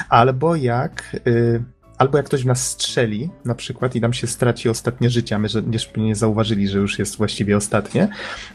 [0.10, 1.16] Albo jak...
[1.26, 1.64] Yy,
[1.98, 5.39] albo jak ktoś w nas strzeli, na przykład, i nam się straci ostatnie życie, a
[5.39, 5.62] my że
[5.98, 8.08] nie zauważyli, że już jest właściwie ostatnie,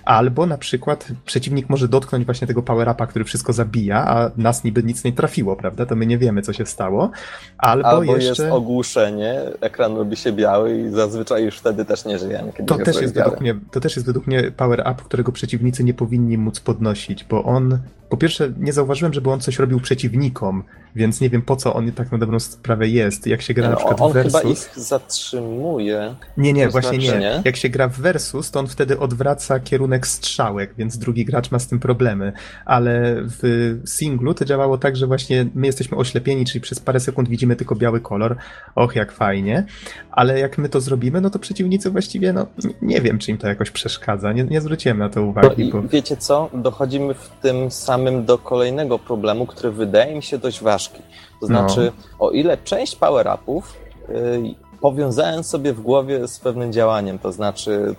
[0.05, 4.83] albo na przykład przeciwnik może dotknąć właśnie tego power-upa, który wszystko zabija, a nas niby
[4.83, 5.87] nic nie trafiło, prawda?
[5.87, 7.11] To my nie wiemy, co się stało.
[7.59, 8.43] Albo, albo jeszcze...
[8.43, 12.53] jest ogłuszenie, ekran robi się biały i zazwyczaj już wtedy też nie żyjemy.
[12.67, 16.39] To, też jest według mnie, to też jest według mnie power-up, którego przeciwnicy nie powinni
[16.39, 17.79] móc podnosić, bo on,
[18.11, 20.65] po pierwsze, nie zauważyłem, żeby on coś robił przeciwnikom,
[20.97, 23.27] więc nie wiem po co on tak na dobrą sprawę jest.
[23.27, 24.41] Jak się gra no, na przykład on w Versus...
[24.41, 26.15] chyba ich zatrzymuje.
[26.37, 27.21] Nie, nie, właśnie znaczy, nie.
[27.21, 27.43] nie.
[27.45, 31.59] Jak się gra w Versus, to on wtedy odwraca kierunek strzałek, więc drugi gracz ma
[31.59, 32.33] z tym problemy.
[32.65, 33.43] Ale w
[33.85, 37.75] singlu to działało tak, że właśnie my jesteśmy oślepieni, czyli przez parę sekund widzimy tylko
[37.75, 38.37] biały kolor.
[38.75, 39.67] Och, jak fajnie.
[40.11, 42.47] Ale jak my to zrobimy, no to przeciwnicy właściwie, no
[42.83, 44.33] nie wiem, czy im to jakoś przeszkadza.
[44.33, 45.71] Nie, nie zwróciłem na to uwagi.
[45.75, 45.89] No bo...
[45.89, 46.51] Wiecie co?
[46.55, 50.99] Dochodzimy w tym samym do kolejnego problemu, który wydaje mi się dość ważny
[51.41, 52.27] to znaczy, no.
[52.27, 53.77] o ile część power-upów
[54.09, 57.95] yy, powiązałem sobie w głowie z pewnym działaniem, to znaczy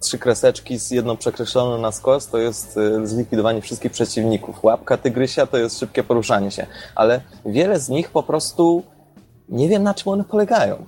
[0.00, 4.64] trzy kreseczki z jedną przekreśloną na skos to jest y, zlikwidowanie wszystkich przeciwników.
[4.64, 8.82] Łapka tygrysia to jest szybkie poruszanie się, ale wiele z nich po prostu
[9.48, 10.86] nie wiem na czym one polegają.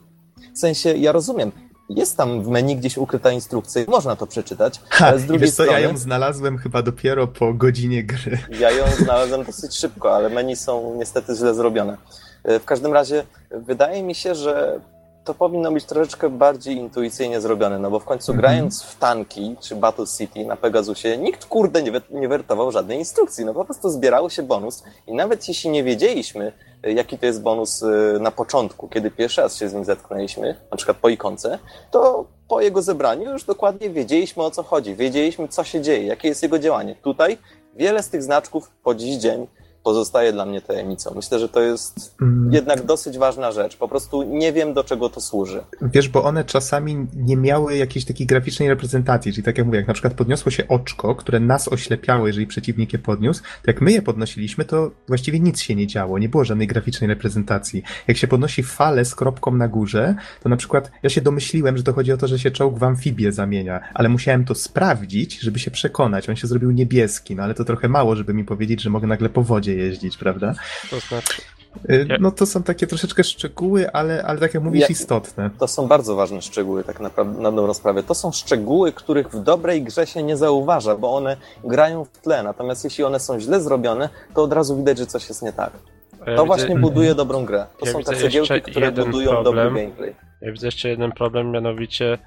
[0.54, 1.52] W sensie, ja rozumiem,
[1.96, 5.50] jest tam w menu gdzieś ukryta instrukcja, można to przeczytać, ha, ale z drugiej wiesz
[5.50, 5.70] strony...
[5.70, 8.38] Co, ja ją znalazłem chyba dopiero po godzinie gry.
[8.60, 11.96] Ja ją znalazłem dosyć szybko, ale menu są niestety źle zrobione.
[12.44, 14.80] E, w każdym razie wydaje mi się, że
[15.24, 18.42] to powinno być troszeczkę bardziej intuicyjnie zrobione, no bo w końcu mm -hmm.
[18.42, 23.44] grając w tanki czy Battle City na Pegasusie, nikt kurde nie, nie wertował żadnej instrukcji,
[23.44, 26.52] no po prostu zbierało się bonus i nawet jeśli nie wiedzieliśmy,
[26.82, 30.76] jaki to jest bonus y, na początku, kiedy pierwszy raz się z nim zetknęliśmy, na
[30.76, 31.58] przykład po ikonce,
[31.90, 36.28] to po jego zebraniu już dokładnie wiedzieliśmy o co chodzi, wiedzieliśmy co się dzieje, jakie
[36.28, 36.96] jest jego działanie.
[37.02, 37.38] Tutaj
[37.76, 39.46] wiele z tych znaczków po dziś dzień
[39.82, 41.12] pozostaje dla mnie tajemnicą.
[41.16, 42.52] Myślę, że to jest mm.
[42.52, 43.76] jednak dosyć ważna rzecz.
[43.76, 45.64] Po prostu nie wiem, do czego to służy.
[45.82, 49.88] Wiesz, bo one czasami nie miały jakiejś takiej graficznej reprezentacji, czyli tak jak mówię, jak
[49.88, 53.92] na przykład podniosło się oczko, które nas oślepiało, jeżeli przeciwnik je podniósł, to jak my
[53.92, 57.82] je podnosiliśmy, to właściwie nic się nie działo, nie było żadnej graficznej reprezentacji.
[58.08, 61.82] Jak się podnosi falę z kropką na górze, to na przykład ja się domyśliłem, że
[61.82, 65.58] to chodzi o to, że się czołg w amfibię zamienia, ale musiałem to sprawdzić, żeby
[65.58, 66.28] się przekonać.
[66.28, 69.28] On się zrobił niebieski, no ale to trochę mało, żeby mi powiedzieć, że mogę nagle
[69.28, 70.54] po wodzie jeździć, prawda?
[70.90, 71.42] To znaczy.
[71.90, 75.50] Y, no to są takie troszeczkę szczegóły, ale, ale tak jak mówisz, istotne.
[75.58, 78.02] To są bardzo ważne szczegóły, tak naprawdę, na dobrą sprawę.
[78.02, 82.42] To są szczegóły, których w dobrej grze się nie zauważa, bo one grają w tle.
[82.42, 85.72] Natomiast jeśli one są źle zrobione, to od razu widać, że coś jest nie tak.
[85.72, 87.66] Ja to widzę, właśnie buduje dobrą grę.
[87.80, 89.44] To ja są te cegiełki, które budują problem.
[89.44, 90.14] dobry gameplay.
[90.40, 92.18] Ja widzę jeszcze jeden problem, mianowicie,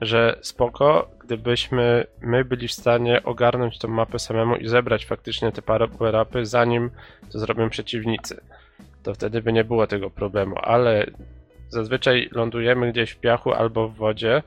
[0.00, 5.62] że spoko, gdybyśmy my byli w stanie ogarnąć tą mapę samemu i zebrać faktycznie te
[5.62, 6.90] power-upy, zanim
[7.32, 8.40] to zrobią przeciwnicy,
[9.02, 11.06] to wtedy by nie było tego problemu, ale
[11.68, 14.42] zazwyczaj lądujemy gdzieś w piachu albo w wodzie,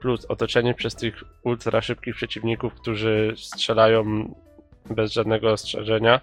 [0.00, 4.34] plus otoczeni przez tych ultra szybkich przeciwników, którzy strzelają
[4.90, 6.20] bez żadnego ostrzeżenia,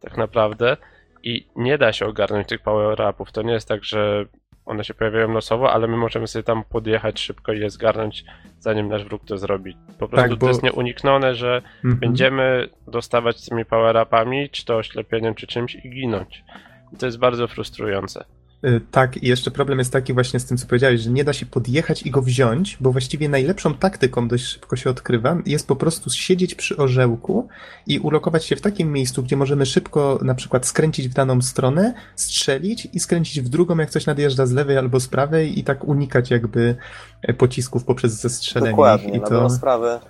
[0.00, 0.76] tak naprawdę,
[1.22, 3.32] i nie da się ogarnąć tych power-upów.
[3.32, 4.24] To nie jest tak, że
[4.66, 8.24] one się pojawiają losowo, ale my możemy sobie tam podjechać szybko i je zgarnąć,
[8.58, 9.76] zanim nasz wróg to zrobi.
[9.98, 10.36] Po prostu tak, bo...
[10.36, 12.00] to jest nieuniknione, że mm -hmm.
[12.00, 16.44] będziemy dostawać tymi power-upami, czy to oślepieniem, czy czymś i ginąć.
[16.92, 18.24] I to jest bardzo frustrujące.
[18.64, 21.32] Y, tak, i jeszcze problem jest taki właśnie z tym, co powiedziałeś, że nie da
[21.32, 25.76] się podjechać i go wziąć, bo właściwie najlepszą taktyką dość szybko się odkrywa, jest po
[25.76, 27.48] prostu siedzieć przy orzełku
[27.86, 31.94] i ulokować się w takim miejscu, gdzie możemy szybko na przykład skręcić w daną stronę,
[32.16, 35.84] strzelić i skręcić w drugą, jak coś nadjeżdża z lewej albo z prawej i tak
[35.84, 36.76] unikać jakby
[37.22, 39.18] e, pocisków poprzez zestrzelenie Dokładnie.
[39.18, 39.40] I to...
[39.40, 40.00] na sprawę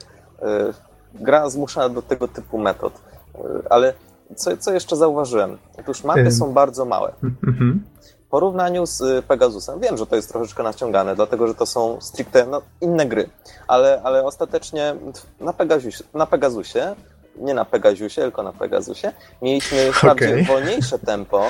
[0.42, 0.48] yy,
[1.14, 3.01] gra zmusza do tego typu metod,
[3.34, 3.94] yy, ale
[4.36, 5.59] co, co jeszcze zauważyłem?
[5.78, 7.12] Otóż mapy są bardzo małe.
[7.44, 7.82] Mhm
[8.30, 9.80] porównaniu z y, Pegasusem.
[9.80, 13.28] Wiem, że to jest troszeczkę naciągane, dlatego że to są stricte no, inne gry,
[13.68, 14.94] ale, ale ostatecznie
[15.40, 16.94] na Pegasusie, na Pegasusie,
[17.36, 19.12] nie na Pegasusie, tylko na Pegasusie,
[19.42, 20.44] mieliśmy okay.
[20.44, 21.44] wolniejsze tempo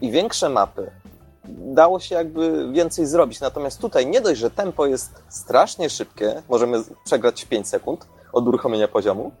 [0.00, 0.90] i większe mapy.
[1.48, 6.82] Dało się jakby więcej zrobić, natomiast tutaj nie dość, że tempo jest strasznie szybkie, możemy
[7.04, 9.32] przegrać w 5 sekund, od uruchomienia poziomu,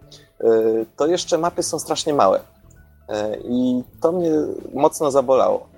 [0.96, 2.40] to jeszcze mapy są strasznie małe.
[3.44, 4.30] I to mnie
[4.74, 5.73] mocno zabolało.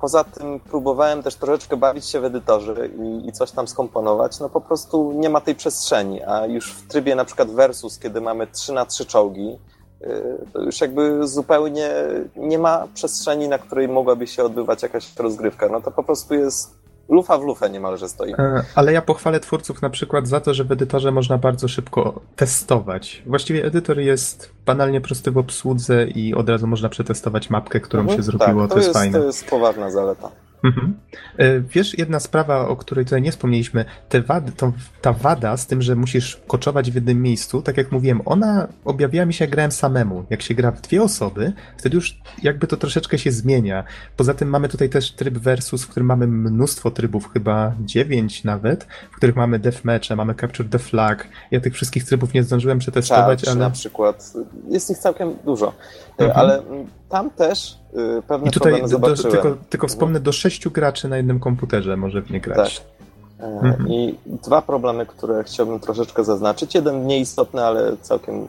[0.00, 4.40] Poza tym próbowałem też troszeczkę bawić się w edytorze i, i, coś tam skomponować.
[4.40, 8.20] No po prostu nie ma tej przestrzeni, a już w trybie na przykład versus, kiedy
[8.20, 9.58] mamy 3 na 3 czołgi,
[10.52, 11.90] to już jakby zupełnie
[12.36, 15.68] nie ma przestrzeni, na której mogłaby się odbywać jakaś rozgrywka.
[15.68, 18.32] No to po prostu jest lufa w lufę niemalże stoi.
[18.32, 22.20] E, ale ja pochwalę twórców na przykład za to, że w edytorze można bardzo szybko
[22.36, 23.22] testować.
[23.26, 28.18] Właściwie edytor jest banalnie prosty w obsłudze i od razu można przetestować mapkę, którą mhm,
[28.18, 28.62] się zrobiło.
[28.62, 29.18] Tak, to, to, jest, jest fajne.
[29.18, 30.30] To jest poważna zaleta.
[30.64, 30.94] Mhm.
[31.38, 35.66] E, wiesz, jedna sprawa, o której tutaj nie wspomnieliśmy, te wady, to, ta wada z
[35.66, 39.50] tym, że musisz koczować w jednym miejscu, tak jak mówiłem, ona objawiła mi się, jak
[39.50, 40.24] grałem samemu.
[40.30, 43.84] Jak się gra w dwie osoby, wtedy już jakby to troszeczkę się zmienia.
[44.16, 48.86] Poza tym mamy tutaj też tryb versus, w którym mamy mnóstwo trybów, chyba dziewięć nawet,
[49.12, 51.28] w których mamy deathmatche, mamy capture the flag.
[51.50, 53.60] Ja tych wszystkich trybów nie zdążyłem przetestować, Charge, ale...
[53.60, 54.32] na przykład.
[54.68, 55.72] Jest ich całkiem dużo.
[56.18, 56.38] Mhm.
[56.38, 56.62] Ale
[57.08, 57.78] tam też
[58.18, 58.82] y, pewne I tutaj.
[58.88, 62.80] Do, tylko, tylko wspomnę, do sześciu graczy na jednym komputerze może w nie grać.
[62.80, 62.86] Tak.
[63.40, 63.88] E, mhm.
[63.88, 66.74] I dwa problemy, które chciałbym troszeczkę zaznaczyć.
[66.74, 68.46] Jeden mniej istotny, ale całkiem,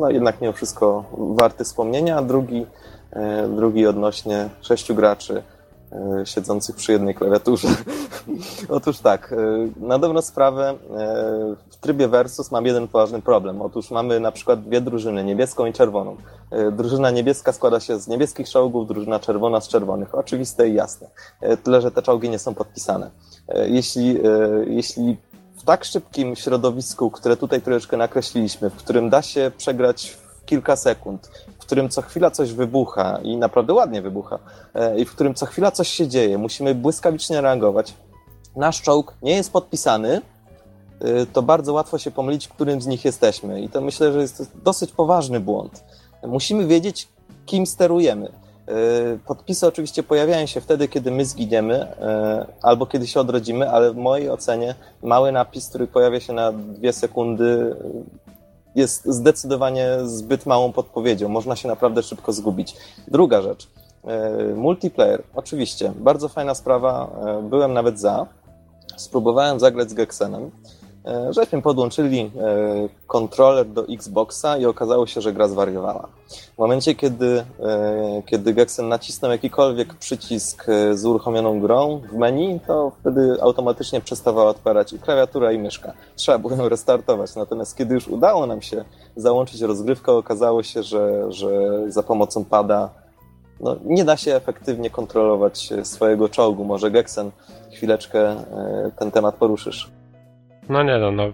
[0.00, 2.66] no jednak mimo wszystko warty wspomnienia, a drugi,
[3.12, 5.42] e, drugi odnośnie sześciu graczy
[6.24, 7.68] siedzących przy jednej klawiaturze.
[8.68, 9.36] Otóż tak, e,
[9.86, 10.76] na dobrą sprawę e,
[11.70, 13.62] w trybie versus mam jeden poważny problem.
[13.62, 16.16] Otóż mamy na przykład dwie drużyny, niebieską i czerwoną.
[16.72, 20.14] Drużyna niebieska składa się z niebieskich czołgów, drużyna czerwona z czerwonych.
[20.14, 21.10] Oczywiste i jasne.
[21.62, 23.10] Tyle, że te czołgi nie są podpisane.
[23.66, 24.18] Jeśli,
[24.66, 25.16] jeśli
[25.56, 30.76] w tak szybkim środowisku, które tutaj troszeczkę nakreśliliśmy, w którym da się przegrać w kilka
[30.76, 31.30] sekund,
[31.68, 34.38] którym co chwila coś wybucha i naprawdę ładnie wybucha,
[34.74, 37.94] e, i w którym co chwila coś się dzieje, musimy błyskawicznie reagować.
[38.56, 40.20] Nasz czołg nie jest podpisany,
[41.00, 43.60] e, to bardzo łatwo się pomylić, którym z nich jesteśmy.
[43.60, 45.84] I to myślę, że jest dosyć poważny błąd.
[46.26, 47.08] Musimy wiedzieć,
[47.46, 48.26] kim sterujemy.
[48.26, 48.72] E,
[49.26, 51.86] podpisy oczywiście pojawiają się wtedy, kiedy my zginiemy
[52.62, 56.92] albo kiedy się odrodzimy, ale w mojej ocenie mały napis, który pojawia się na dwie
[56.92, 57.76] sekundy,
[58.78, 61.28] jest zdecydowanie zbyt małą podpowiedzią.
[61.28, 62.76] Można się naprawdę szybko zgubić.
[63.08, 63.68] Druga rzecz.
[64.04, 67.10] E, multiplayer, oczywiście, bardzo fajna sprawa.
[67.26, 68.26] E, byłem nawet za.
[68.96, 70.50] Spróbowałem zagrać z Gexenem.
[71.06, 72.30] E, żeśmy podłączyli e,
[73.06, 76.08] kontroler do Xboxa i okazało się, że gra zwariowała.
[76.54, 82.92] W momencie, kiedy, e, kiedy Gexen nacisnął jakikolwiek przycisk z uruchomioną grą w menu, to
[83.00, 85.92] wtedy automatycznie przestawała odpalać i klawiatura i myszka.
[86.16, 87.36] Trzeba było ją restartować.
[87.36, 88.84] Natomiast kiedy już udało nam się
[89.16, 91.50] załączyć rozgrywkę, okazało się, że, że
[91.92, 92.90] za pomocą pada
[93.60, 96.64] no, nie da się efektywnie kontrolować swojego czołgu.
[96.64, 97.30] Może Gexen
[97.72, 98.36] chwileczkę
[98.98, 99.97] ten temat poruszysz.
[100.68, 101.32] No nie no, no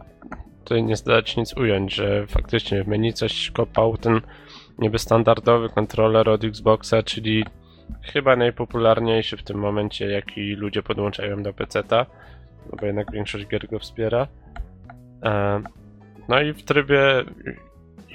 [0.65, 4.21] tutaj nie zdać nic ująć, że faktycznie w menu coś kopał ten
[4.79, 7.45] niby standardowy kontroler od Xboxa, czyli
[8.03, 12.07] chyba najpopularniejszy w tym momencie, jaki ludzie podłączają do PC-ta,
[12.71, 14.27] no bo jednak większość gier go wspiera.
[15.23, 15.63] E,
[16.29, 17.25] no i w trybie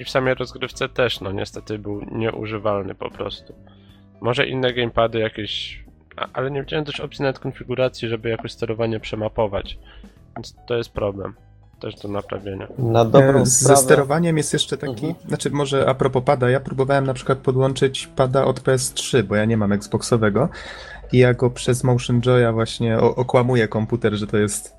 [0.00, 3.54] i w samej rozgrywce też, no niestety był nieużywalny po prostu.
[4.20, 5.84] Może inne gamepady jakieś,
[6.32, 9.78] ale nie widziałem też opcji nawet konfiguracji, żeby jakoś sterowanie przemapować.
[10.40, 11.34] Więc to jest problem.
[11.80, 12.66] Też do naprawienia.
[12.78, 15.28] Na dobrą e, Ze sterowaniem jest jeszcze taki, mhm.
[15.28, 19.44] znaczy może a propos pada, ja próbowałem na przykład podłączyć pada od PS3, bo ja
[19.44, 20.48] nie mam Xboxowego
[21.12, 24.76] i ja go przez Motion Joya właśnie okłamuję komputer, że to jest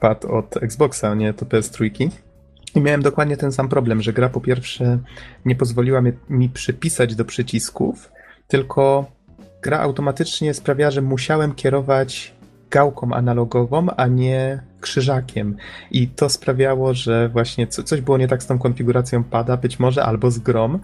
[0.00, 2.10] pad od Xboxa, nie to PS3.
[2.74, 4.98] I miałem dokładnie ten sam problem, że gra po pierwsze
[5.44, 8.12] nie pozwoliła mi, mi przypisać do przycisków,
[8.48, 9.06] tylko
[9.62, 12.34] gra automatycznie sprawiała, że musiałem kierować
[12.70, 15.56] gałką analogową, a nie krzyżakiem.
[15.90, 20.04] I to sprawiało, że właśnie coś było nie tak z tą konfiguracją pada, być może,
[20.04, 20.80] albo z grom,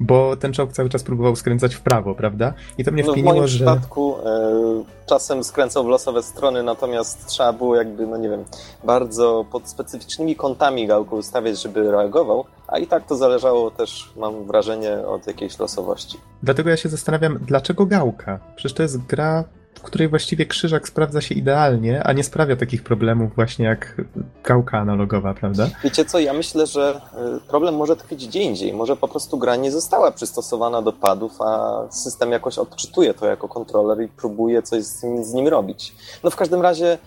[0.00, 2.54] bo ten czołg cały czas próbował skręcać w prawo, prawda?
[2.78, 3.56] I to mnie no, wpiniło, w moim że...
[3.56, 8.44] przypadku e, czasem skręcał w losowe strony, natomiast trzeba było jakby, no nie wiem,
[8.84, 14.46] bardzo pod specyficznymi kątami gałkę ustawiać, żeby reagował, a i tak to zależało też, mam
[14.46, 16.18] wrażenie, od jakiejś losowości.
[16.42, 18.38] Dlatego ja się zastanawiam, dlaczego gałka?
[18.56, 19.44] Przecież to jest gra
[19.80, 24.00] której właściwie krzyżak sprawdza się idealnie, a nie sprawia takich problemów właśnie jak
[24.44, 25.68] gałka analogowa, prawda?
[25.84, 27.00] Wiecie co, ja myślę, że
[27.36, 28.72] y, problem może tkwić gdzie indziej.
[28.72, 33.48] Może po prostu gra nie została przystosowana do padów, a system jakoś odczytuje to jako
[33.48, 35.94] kontroler i próbuje coś z nim, z nim robić.
[36.24, 36.98] No w każdym razie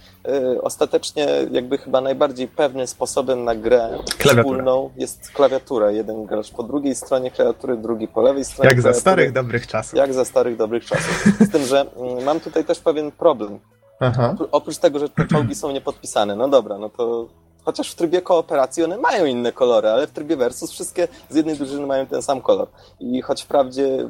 [0.55, 3.89] y, ostatecznie jakby chyba najbardziej pewnym sposobem na grę
[4.19, 5.91] wspólną jest klawiatura.
[5.91, 9.93] Jeden gracz po drugiej stronie klawiatury, drugi po lewej stronie Jak za starych dobrych czasów.
[9.93, 11.23] Jak za starych dobrych czasów.
[11.39, 13.59] Z tym, że mm, mam tutaj też pewien problem.
[13.99, 14.35] Aha.
[14.51, 17.27] Oprócz tego, że te czołgi są niepodpisane, no dobra, no to
[17.65, 21.55] chociaż w trybie kooperacji one mają inne kolory, ale w trybie versus wszystkie z jednej
[21.55, 22.67] drużyny mają ten sam kolor.
[22.99, 24.09] I choć wprawdzie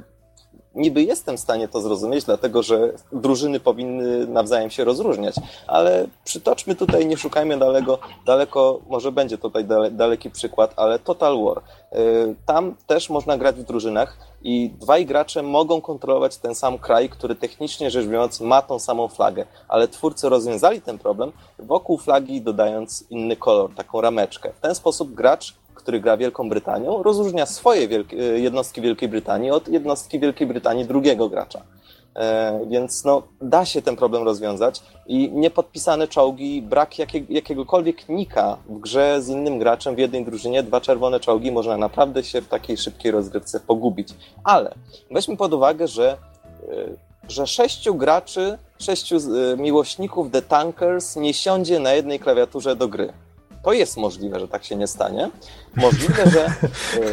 [0.78, 5.36] niby jestem w stanie to zrozumieć, dlatego że drużyny powinny nawzajem się rozróżniać,
[5.68, 11.44] ale przytoczmy tutaj, nie szukajmy daleko, daleko może będzie tutaj dale, daleki przykład, ale Total
[11.44, 11.58] War.
[11.58, 17.10] Y, tam też można grać w drużynach i dwaj gracze mogą kontrolować ten sam kraj,
[17.10, 22.42] który technicznie rzecz biorąc ma tą samą flagę, ale twórcy rozwiązali ten problem wokół flagi
[22.42, 24.54] dodając inny kolor, taką rameczkę.
[24.54, 29.68] W ten sposób gracz który gra Wielką Brytanią, rozróżnia swoje wielkie, jednostki Wielkiej Brytanii od
[29.68, 31.62] jednostki Wielkiej Brytanii drugiego gracza.
[32.18, 38.58] E, więc no, da się ten problem rozwiązać i niepodpisane czołgi, brak jakie, jakiegokolwiek nika
[38.70, 42.48] w grze z innym graczem w jednej drużynie, dwa czerwone czołgi można naprawdę się w
[42.48, 44.10] takiej szybkiej rozgrywce pogubić.
[44.44, 44.74] Ale
[45.12, 46.18] weźmy pod uwagę, że, e,
[47.28, 53.14] że sześciu graczy, sześciu e, miłośników The Tankers nie siądzie na jednej klawiaturze do gry
[53.68, 55.30] to jest możliwe, że tak się nie stanie.
[55.76, 56.46] Możliwe, że,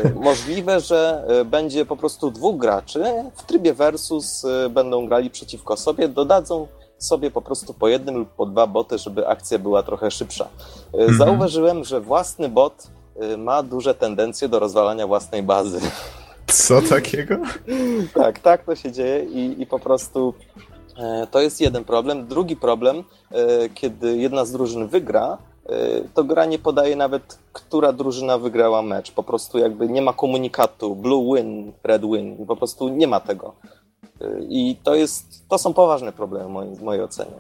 [0.05, 3.05] e, możliwe, że e, będzie po prostu dwóch graczy
[3.37, 6.67] w trybie versus e, będą grali przeciwko sobie, dodadzą
[6.99, 10.49] sobie po prostu po jednym lub po dwa boty, żeby akcja była trochę szybsza.
[10.93, 11.19] Mhm.
[11.19, 12.87] Zauważyłem, że własny bot
[13.39, 15.81] ma duże tendencje do rozwalania własnej bazy.
[16.47, 17.37] Co takiego?
[18.23, 20.35] tak, tak to się dzieje i, i po prostu
[21.31, 22.27] to jest jeden problem.
[22.27, 23.05] Drugi problem,
[23.75, 25.39] kiedy jedna z drużyn wygra,
[26.15, 29.13] to gra nie podaje nawet, która drużyna wygrała mecz.
[29.13, 32.47] Po prostu jakby nie ma komunikatu blue win, red win.
[32.47, 33.55] Po prostu nie ma tego.
[34.23, 37.37] Y, I to jest, to są poważne problemy w mojej ocenie.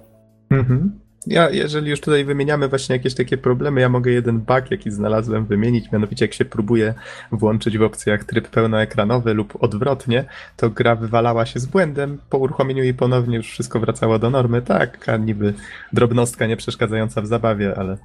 [0.51, 1.01] Mhm.
[1.27, 5.47] Ja, jeżeli już tutaj wymieniamy właśnie jakieś takie problemy, ja mogę jeden bug, jaki znalazłem,
[5.47, 5.93] wymienić.
[5.93, 6.95] Mianowicie, jak się próbuje
[7.33, 10.25] włączyć w opcjach tryb pełnoekranowy lub odwrotnie,
[10.57, 12.18] to gra wywalała się z błędem.
[12.31, 14.62] Po uruchomieniu jej ponownie już wszystko wracało do normy.
[14.62, 15.55] Tak, a niby
[15.93, 17.99] drobnostka nie przeszkadzająca w zabawie, ale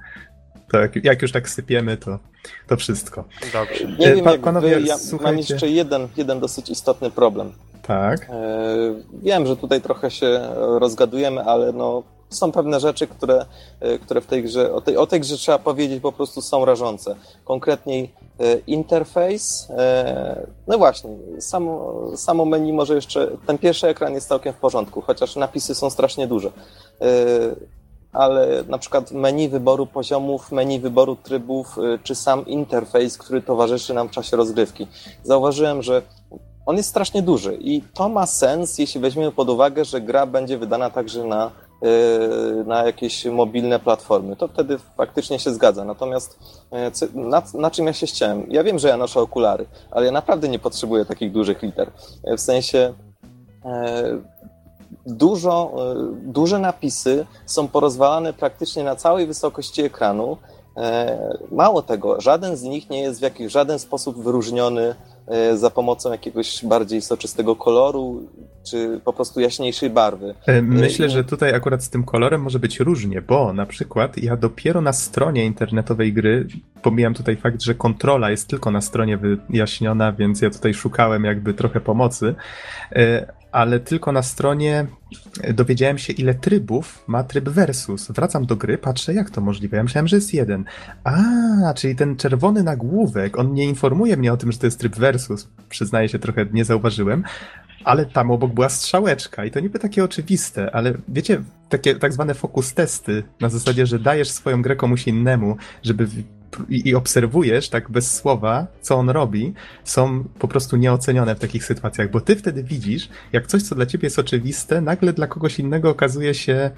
[0.72, 2.18] to jak, jak, już tak sypiemy, to,
[2.66, 3.24] to wszystko.
[3.52, 3.86] Dobrze.
[3.98, 5.32] Nie wiem, pa, panowie, wy, ja słuchajcie...
[5.32, 7.52] mam jeszcze jeden, jeden dosyć istotny problem.
[7.82, 8.26] Tak.
[8.30, 13.46] E, wiem, że tutaj trochę się rozgadujemy, ale no są pewne rzeczy, które,
[13.80, 16.64] e, które w tej grze, o tej, o tej grze trzeba powiedzieć po prostu są
[16.64, 17.16] rażące.
[17.44, 24.28] Konkretniej e, interfejs, e, no właśnie, samo, samo menu może jeszcze, ten pierwszy ekran jest
[24.28, 26.50] całkiem w porządku, chociaż napisy są strasznie duże.
[28.12, 34.08] Ale na przykład menu wyboru poziomów, menu wyboru trybów, czy sam interfejs, który towarzyszy nam
[34.08, 34.86] w czasie rozgrywki.
[35.24, 36.02] Zauważyłem, że
[36.66, 40.58] on jest strasznie duży i to ma sens, jeśli weźmiemy pod uwagę, że gra będzie
[40.58, 41.50] wydana także na
[42.66, 45.84] na jakieś mobilne platformy, to wtedy faktycznie się zgadza.
[45.84, 46.38] Natomiast
[47.02, 48.46] y, na, na, czym ja się chciałem?
[48.50, 51.90] Ja wiem, że ja noszę okulary, ale ja naprawdę nie potrzebuję takich dużych liter.
[52.32, 52.94] Y, w sensie
[55.06, 55.74] dużo,
[56.22, 60.36] duże napisy są porozwalane praktycznie na całej wysokości ekranu.
[61.52, 64.94] Mało tego, żaden z nich nie jest w jakiś żaden sposób wyróżniony E,
[65.54, 68.28] za pomocą jakiegoś bardziej soczystego koloru,
[68.70, 70.34] czy po prostu jaśniejszej barwy.
[70.46, 74.36] E, myślę, że tutaj akurat z tym kolorem może być różnie, bo na przykład ja
[74.36, 76.46] dopiero na stronie internetowej gry,
[76.82, 81.54] pomijam tutaj fakt, że kontrola jest tylko na stronie wyjaśniona, więc ja tutaj szukałem jakby
[81.54, 82.34] trochę pomocy,
[82.92, 84.86] e, ale tylko na stronie
[85.54, 88.10] dowiedziałem się, ile trybów ma tryb versus.
[88.10, 89.76] Wracam do gry, patrzę, jak to możliwe.
[89.76, 90.64] Ja myślałem, że jest jeden.
[91.04, 94.96] A, czyli ten czerwony nagłówek, on nie informuje mnie o tym, że to jest tryb
[94.96, 95.48] versus.
[95.68, 97.24] Przyznaję się, trochę nie zauważyłem.
[97.84, 102.34] Ale tam obok była strzałeczka i to niby takie oczywiste, ale wiecie, takie tak zwane
[102.34, 106.06] fokus testy, na zasadzie, że dajesz swoją grę komuś innemu, żeby
[106.68, 112.10] i, obserwujesz tak bez słowa, co on robi, są po prostu nieocenione w takich sytuacjach,
[112.10, 115.90] bo ty wtedy widzisz, jak coś, co dla ciebie jest oczywiste, nagle dla kogoś innego
[115.90, 116.70] okazuje się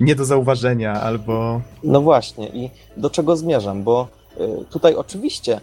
[0.00, 1.60] nie do zauważenia albo.
[1.84, 4.08] No właśnie, i do czego zmierzam, bo
[4.40, 5.60] y, tutaj oczywiście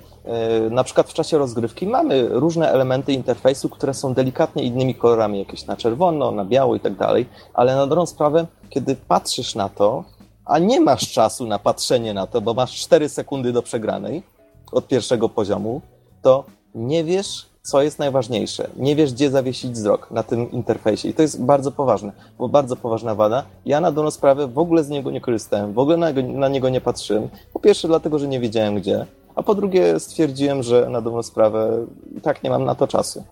[0.68, 5.40] y, na przykład w czasie rozgrywki mamy różne elementy interfejsu, które są delikatnie innymi kolorami,
[5.40, 9.70] jakieś na czerwono, na biało i tak dalej, ale na dobrą sprawę, kiedy patrzysz na
[9.70, 10.04] to,
[10.48, 14.24] a nie masz czasu na patrzenie na to, bo masz 4 sekundy do przegranej
[14.72, 15.82] od pierwszego poziomu,
[16.22, 16.44] to
[16.76, 18.70] nie wiesz, co jest najważniejsze.
[18.78, 21.10] Nie wiesz, gdzie zawiesić wzrok na tym interfejsie.
[21.10, 23.44] I to jest bardzo poważne, bo bardzo poważna wada.
[23.66, 26.70] Ja na dobrą sprawę w ogóle z niego nie korzystałem, w ogóle na, na niego
[26.70, 27.30] nie patrzyłem.
[27.54, 31.86] Po pierwsze, dlatego, że nie wiedziałem gdzie, a po drugie, stwierdziłem, że na dobrą sprawę
[32.24, 33.24] tak nie mam na to czasu.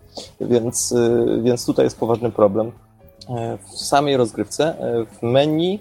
[0.42, 2.72] Więc, y, więc tutaj jest poważny problem.
[3.30, 5.80] E, w samej rozgrywce, e, w menu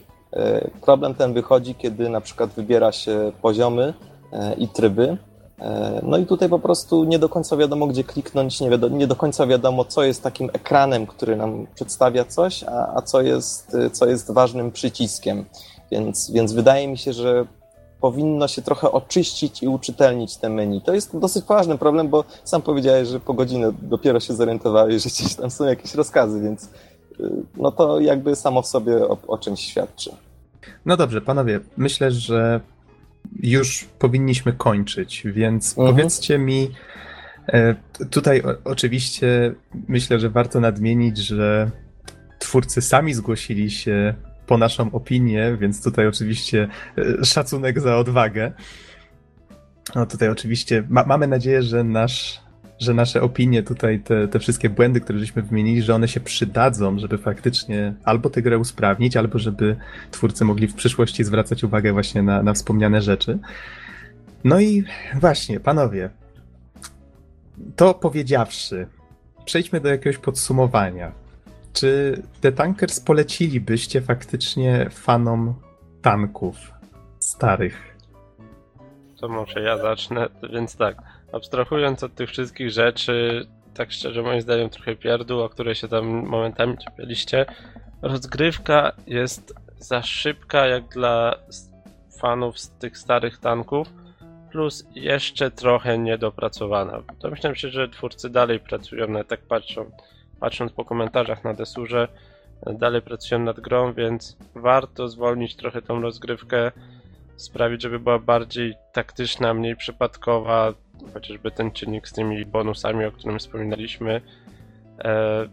[0.81, 3.95] problem ten wychodzi, kiedy na przykład wybiera się poziomy
[4.33, 5.17] e, i tryby.
[5.59, 9.07] E, no i tutaj po prostu nie do końca wiadomo, gdzie kliknąć, nie, wiadomo, nie
[9.07, 13.77] do końca wiadomo, co jest takim ekranem, który nam przedstawia coś, a, a co, jest,
[13.93, 15.45] co jest ważnym przyciskiem.
[15.91, 17.47] Więc, więc wydaje mi się, że
[18.01, 20.81] powinno się trochę oczyścić i uczytelnić te menu.
[20.81, 25.09] To jest dosyć poważny problem, bo sam powiedziałeś, że po godzinie dopiero się zorientowałeś, że
[25.11, 26.69] gdzieś tam są jakieś rozkazy, więc y,
[27.57, 30.11] no to jakby samo w sobie o, o czymś świadczy.
[30.87, 32.61] No dobrze, panowie, myślę, że
[33.43, 35.97] już powinniśmy kończyć, więc mhm.
[35.97, 36.71] powiedzcie mi,
[37.49, 37.75] e,
[38.11, 39.55] tutaj oczywiście
[39.89, 41.71] myślę, że warto nadmienić, że
[42.39, 44.15] twórcy sami zgłosili się
[44.47, 48.53] po naszą opinię, więc tutaj oczywiście e, szacunek za odwagę.
[49.95, 52.44] No tutaj oczywiście ma, mamy nadzieję, że nasz
[52.79, 56.99] że nasze opinie tutaj, te, te wszystkie błędy, które żeśmy wymienili, że one się przydadzą,
[56.99, 59.77] żeby faktycznie albo tę grę usprawnić, albo żeby
[60.11, 63.39] twórcy mogli w przyszłości zwracać uwagę właśnie na, na wspomniane rzeczy.
[64.45, 64.85] No i
[65.21, 66.11] właśnie, panowie,
[67.77, 68.87] to powiedziawszy,
[69.45, 71.13] przejdźmy do jakiegoś podsumowania.
[71.73, 75.55] Czy The Tankers polecilibyście faktycznie fanom
[76.03, 76.57] tanków
[77.19, 77.97] starych?
[79.21, 84.71] To może ja zacznę, więc tak abstrahując od tych wszystkich rzeczy, tak szczerze moim zdaniem
[84.71, 87.47] trochę pierdół, o które się tam momentami czepialiście,
[88.03, 91.39] rozgrywka jest za szybka jak dla
[92.21, 93.89] fanów z tych starych tanków,
[94.53, 97.03] plus jeszcze trochę niedopracowana.
[97.21, 99.91] Domyślam się, że twórcy dalej pracują, nawet tak patrzą,
[100.41, 102.09] patrząc po komentarzach na Desurze,
[102.73, 106.73] dalej pracują nad grą, więc warto zwolnić trochę tą rozgrywkę,
[107.37, 110.73] sprawić, żeby była bardziej taktyczna, mniej przypadkowa,
[111.13, 114.21] chociażby ten czynnik z tymi bonusami, o którym wspominaliśmy.
[115.05, 115.49] E,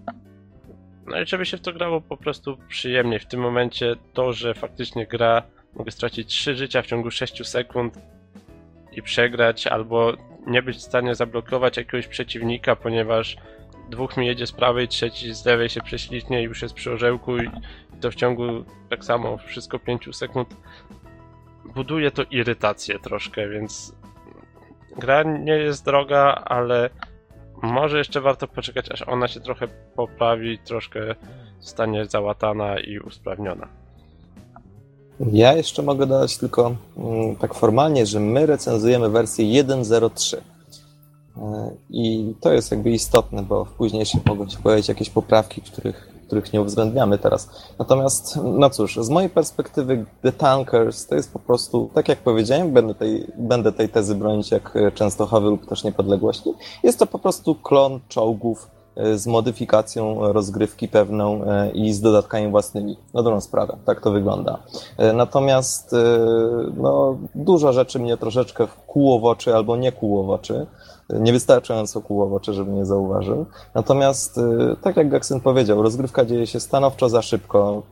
[1.06, 3.20] no i żeby się w to grało po prostu przyjemnie.
[3.20, 5.44] W tym momencie to, że faktycznie gra,
[5.74, 8.00] mogę stracić 3 życia w ciągu 6 sekund
[8.92, 10.14] i przegrać, albo
[10.48, 13.38] nie być w stanie zablokować jakiegoś przeciwnika, ponieważ
[13.90, 17.38] dwóch mi jedzie z prawej, trzeci z lewej się prześlizgnie i już jest przy orzełku
[17.38, 17.50] i
[18.02, 20.56] to w ciągu tak samo wszystko 5 sekund
[21.76, 23.96] buduje to irytację troszkę, więc
[24.98, 26.90] gra nie jest droga, ale
[27.62, 31.16] może jeszcze warto poczekać, aż ona się trochę poprawi, troszkę
[31.60, 33.68] zostanie załatana i usprawniona.
[35.32, 40.38] Ja jeszcze mogę dodać tylko mm, tak formalnie, że my recenzujemy wersję 1.03.
[41.38, 46.11] E, I to jest jakby istotne, bo w późniejszych mogą się pojawić jakieś poprawki, których
[46.32, 47.50] których nie uwzględniamy teraz.
[47.80, 52.72] Natomiast, no cóż, z mojej perspektywy The Tankers to jest po prostu, tak jak powiedziałem,
[52.72, 56.54] będę tej, będę tej tezy bronić jak Częstochowy lub też Niepodległości,
[56.84, 62.52] jest to po prostu klon czołgów e, z modyfikacją rozgrywki pewną e, i z dodatkami
[62.52, 62.98] własnymi.
[63.14, 64.60] Na dobrą sprawę, tak to wygląda.
[64.98, 65.96] E, natomiast
[66.78, 70.66] no, dużo rzeczy mnie troszeczkę kłuło w oczy albo nie kłuło w oczy
[71.20, 73.46] niewystarczająco kółowocze, żeby nie zauważył.
[73.76, 74.42] Natomiast, y,
[74.82, 77.84] tak jak Gaksyn powiedział, rozgrywka dzieje się stanowczo za szybko.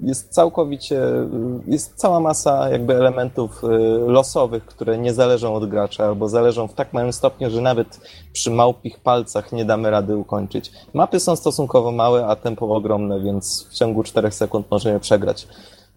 [0.00, 1.28] Jest całkowicie, y,
[1.66, 3.68] jest cała masa jakby elementów y,
[4.06, 8.00] losowych, które nie zależą od gracza, albo zależą w tak małym stopniu, że nawet
[8.32, 10.72] przy małpich palcach nie damy rady ukończyć.
[10.94, 15.48] Mapy są stosunkowo małe, a tempo ogromne, więc w ciągu 4 sekund możemy przegrać.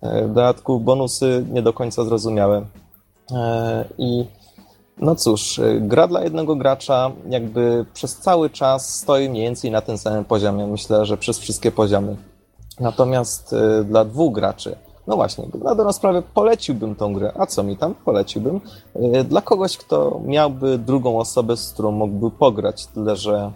[0.02, 2.66] W dodatku bonusy nie do końca zrozumiałe.
[3.98, 4.26] I
[4.98, 9.82] no cóż, y, gra dla jednego gracza jakby przez cały czas stoi mniej więcej na
[9.82, 10.68] tym samym poziomie.
[10.68, 12.16] Myślę, że przez wszystkie poziomy.
[12.80, 14.76] Natomiast y, dla dwóch graczy,
[15.08, 17.32] no właśnie, na dobrą sprawę poleciłbym tą grę.
[17.40, 17.96] A co mi tam?
[17.96, 18.62] Poleciłbym.
[18.96, 23.52] Y, dla kogoś, kto miałby drugą osobę, z którą mógłby pograć, tyle że,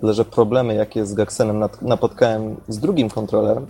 [0.00, 3.66] tyle że problemy, jakie z Gaxenem napotkałem z drugim kontrolerem,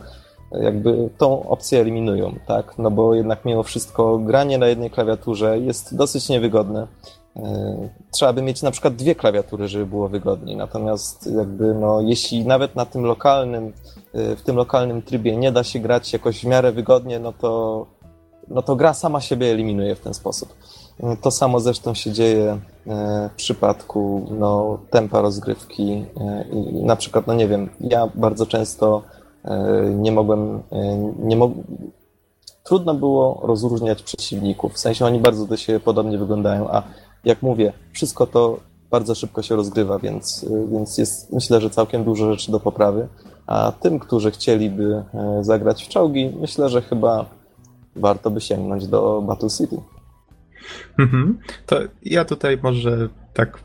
[0.52, 2.78] jakby tą opcję eliminują, tak?
[2.78, 6.86] No bo jednak mimo wszystko granie na jednej klawiaturze jest dosyć niewygodne.
[7.36, 10.56] E, trzeba by mieć na przykład dwie klawiatury, żeby było wygodniej.
[10.56, 13.72] Natomiast jakby no, jeśli nawet na tym lokalnym,
[14.14, 17.86] e, w tym lokalnym trybie nie da się grać jakoś w miarę wygodnie, no to,
[18.48, 20.54] no to gra sama siebie eliminuje w ten sposób.
[21.00, 22.58] E, to samo zresztą się dzieje
[23.30, 26.04] w przypadku no, tempa rozgrywki
[26.52, 29.02] i na przykład, no nie wiem, ja bardzo często
[29.94, 31.52] nie mogłem, e, nie mog...
[32.64, 34.72] trudno było rozróżniać przeciwników.
[34.72, 36.82] W sensie oni bardzo do siebie podobnie wyglądają, a
[37.24, 38.60] jak mówię, wszystko to
[38.90, 43.08] bardzo szybko się rozgrywa, więc, e, więc jest myślę, że całkiem dużo rzeczy do poprawy.
[43.46, 45.04] A tym, którzy chcieliby
[45.40, 47.26] zagrać w czołgi, myślę, że chyba
[47.96, 49.76] warto by sięgnąć do Battle City.
[50.98, 51.38] Mhm.
[51.66, 53.58] To ja tutaj może tak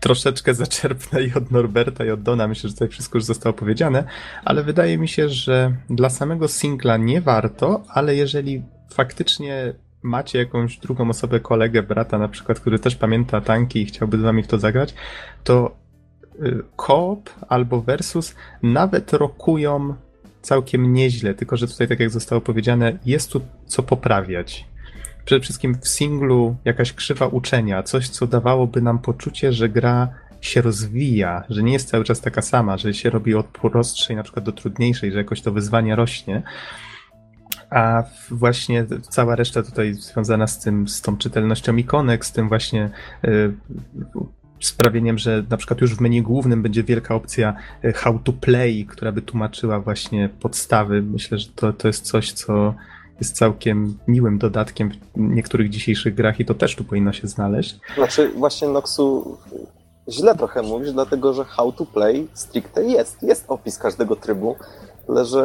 [0.00, 2.48] troszeczkę zaczerpnę i od Norberta, i od Dona.
[2.48, 4.04] Myślę, że tutaj wszystko już zostało powiedziane,
[4.44, 8.62] ale wydaje mi się, że dla samego singla nie warto, ale jeżeli
[8.94, 14.18] faktycznie macie jakąś drugą osobę, kolegę, brata na przykład, który też pamięta tanki i chciałby
[14.18, 14.94] z wami w to zagrać,
[15.44, 15.76] to
[16.42, 19.94] y, koop albo versus nawet rokują
[20.42, 24.69] całkiem nieźle, tylko że tutaj, tak jak zostało powiedziane, jest tu co poprawiać
[25.30, 30.08] przede wszystkim w singlu jakaś krzywa uczenia, coś, co dawałoby nam poczucie, że gra
[30.40, 34.22] się rozwija, że nie jest cały czas taka sama, że się robi od prostszej na
[34.22, 36.42] przykład do trudniejszej, że jakoś to wyzwanie rośnie.
[37.70, 42.90] A właśnie cała reszta tutaj związana z tym, z tą czytelnością ikonek, z tym właśnie
[43.24, 43.52] y,
[44.60, 47.54] sprawieniem, że na przykład już w menu głównym będzie wielka opcja
[47.84, 51.02] y, how to play, która by tłumaczyła właśnie podstawy.
[51.02, 52.74] Myślę, że to, to jest coś, co
[53.20, 57.78] jest całkiem miłym dodatkiem w niektórych dzisiejszych grach i to też tu powinno się znaleźć.
[57.94, 59.36] Znaczy właśnie Noxu
[60.08, 63.22] źle trochę mówisz, dlatego że how to play stricte jest.
[63.22, 64.56] Jest opis każdego trybu,
[65.08, 65.40] ale że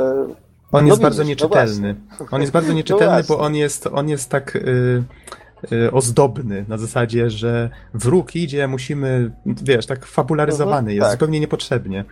[0.72, 1.96] on no jest widzisz, bardzo no nieczytelny.
[2.32, 3.36] on jest bardzo No nieczytelny, właśnie.
[3.36, 5.04] bo on jest, on jest tak y,
[5.72, 11.12] y, ozdobny na zasadzie, że wróg idzie, musimy, wiesz, tak fabularyzowany Mhm, jest tak.
[11.12, 12.06] zupełnie niepotrzebnie.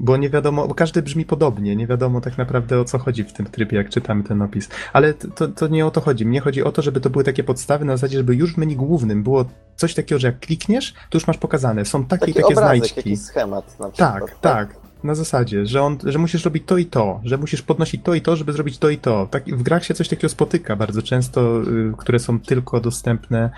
[0.00, 3.32] Bo nie wiadomo, bo każdy brzmi podobnie, nie wiadomo tak naprawdę o co chodzi w
[3.32, 4.68] tym trybie, jak czytamy ten opis.
[4.92, 6.26] Ale to, to, nie o to chodzi.
[6.26, 8.76] Mnie chodzi o to, żeby to były takie podstawy na zasadzie, żeby już w menu
[8.76, 9.44] głównym było
[9.76, 11.84] coś takiego, że jak klikniesz, to już masz pokazane.
[11.84, 13.10] Są takie taki i takie obrazek, znajdźki.
[13.10, 14.40] jakiś schemat na przykład.
[14.40, 14.88] Tak, tak.
[15.04, 18.20] Na zasadzie, że, on, że musisz robić to i to, że musisz podnosić to i
[18.20, 19.28] to, żeby zrobić to i to.
[19.30, 23.50] Tak, w grach się coś takiego spotyka bardzo często, y, które są tylko dostępne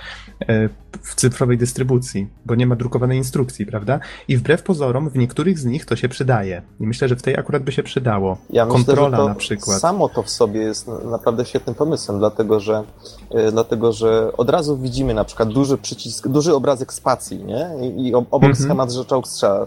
[0.42, 0.68] y,
[1.02, 4.00] w cyfrowej dystrybucji, bo nie ma drukowanej instrukcji, prawda?
[4.28, 6.62] I wbrew pozorom w niektórych z nich to się przydaje.
[6.80, 8.36] I myślę, że w tej akurat by się przydało.
[8.50, 9.80] Ja myślę, Kontrola to na przykład.
[9.80, 12.82] samo to w sobie jest naprawdę świetnym pomysłem, dlatego że,
[13.30, 17.70] e, dlatego że od razu widzimy na przykład duży przycisk, duży obrazek spacji, nie?
[17.82, 18.64] I, i ob- obok Mhm.
[18.64, 19.66] schemat rzeczał strzał.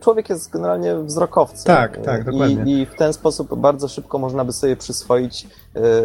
[0.00, 1.64] Człowiek jest generalnie wzrokowcem.
[1.76, 2.72] Tak, tak, dokładnie.
[2.72, 5.46] I, I w ten sposób bardzo szybko można by sobie przyswoić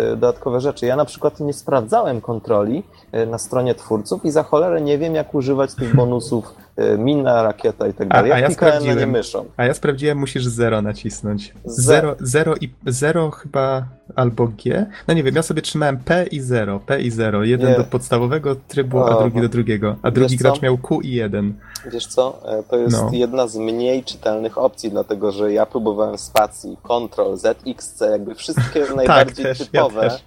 [0.09, 0.85] dodatkowe rzeczy.
[0.85, 5.15] Ja na przykład nie sprawdzałem kontroli e, na stronie twórców i za cholerę nie wiem,
[5.15, 8.31] jak używać tych bonusów e, mina, rakieta i tak A- dalej.
[8.31, 9.11] a Ja ja klikałem na nie sprawdziłem.
[9.11, 9.45] myszą.
[9.57, 11.53] A ja sprawdziłem, musisz zero nacisnąć.
[11.65, 13.85] Ze- Zero, zero i zero chyba
[14.15, 14.85] albo G.
[15.07, 17.43] No nie wiem, ja sobie trzymałem P i zero, P i zero.
[17.43, 17.77] Jeden Nie.
[17.77, 19.95] do podstawowego trybu, a drugi do drugiego.
[20.01, 20.61] A drugi gracz co?
[20.61, 21.53] miał Q i jeden.
[21.91, 23.09] Wiesz co, e, to jest No.
[23.13, 28.35] jedna z mniej czytelnych opcji, dlatego że ja próbowałem spacji, Ctrl, Z, X, C, jakby
[28.35, 30.01] wszystkie najbardziej też, ja typowe.
[30.01, 30.23] też.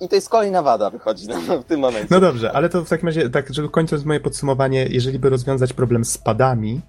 [0.00, 2.08] I, to jest kolejna wada wychodzi no, w tym momencie.
[2.10, 5.72] No dobrze, ale to w takim razie, tak, żeby kończąc moje podsumowanie, jeżeli by rozwiązać
[5.72, 6.80] problem z padami,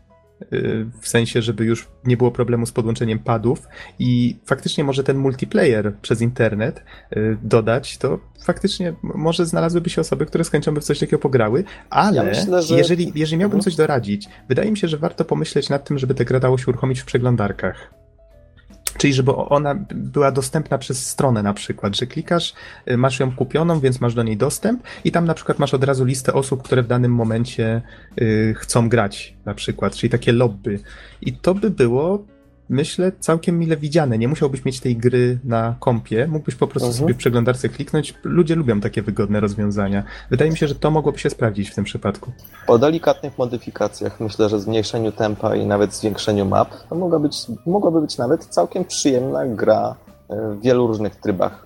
[0.51, 3.67] yy, w sensie, żeby już nie było problemu z podłączeniem padów
[3.99, 10.25] i faktycznie może ten multiplayer przez internet yy, dodać, to faktycznie może znalazłyby się osoby,
[10.25, 13.57] które z chęcią by w coś takiego pograły, ale Ja myślę, że- jeżeli, jeżeli miałbym
[13.57, 13.63] Mhm.
[13.63, 16.65] coś doradzić, wydaje mi się, że warto pomyśleć nad tym, żeby tę grę dało się
[16.67, 17.93] uruchomić w przeglądarkach.
[18.97, 22.53] Czyli żeby ona była dostępna przez stronę na przykład, że klikasz,
[22.91, 25.83] y, masz ją kupioną, więc masz do niej dostęp i tam na przykład masz od
[25.83, 27.81] razu listę osób, które w danym momencie
[28.21, 30.79] y, chcą grać na przykład, czyli takie lobby.
[31.21, 32.25] I to by było,
[32.69, 34.17] myślę, całkiem mile widziane.
[34.17, 37.01] Nie musiałbyś mieć tej gry na kompie, mógłbyś po prostu Mhm.
[37.03, 38.13] sobie w przeglądarce kliknąć.
[38.23, 40.03] Ludzie lubią takie wygodne rozwiązania.
[40.29, 42.31] Wydaje mi się, że to mogłoby się sprawdzić w tym przypadku.
[42.67, 48.01] Po delikatnych modyfikacjach, myślę, że zmniejszeniu tempa i nawet zwiększeniu map, to mogła być, mogłaby
[48.01, 49.95] być nawet całkiem przyjemna gra
[50.29, 51.65] e, w wielu różnych trybach.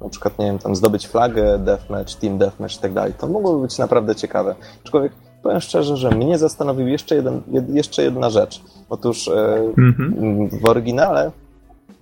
[0.00, 3.12] Na przykład, nie wiem, tam zdobyć flagę, deathmatch, team deathmatch i tak dalej.
[3.18, 4.54] To mogłoby być naprawdę ciekawe.
[4.84, 5.12] Aczkolwiek
[5.42, 8.60] powiem szczerze, że mnie zastanowił jeszcze, jeden, jed, jeszcze jedna rzecz.
[8.90, 10.48] Otóż e, Mhm.
[10.48, 11.30] w oryginale,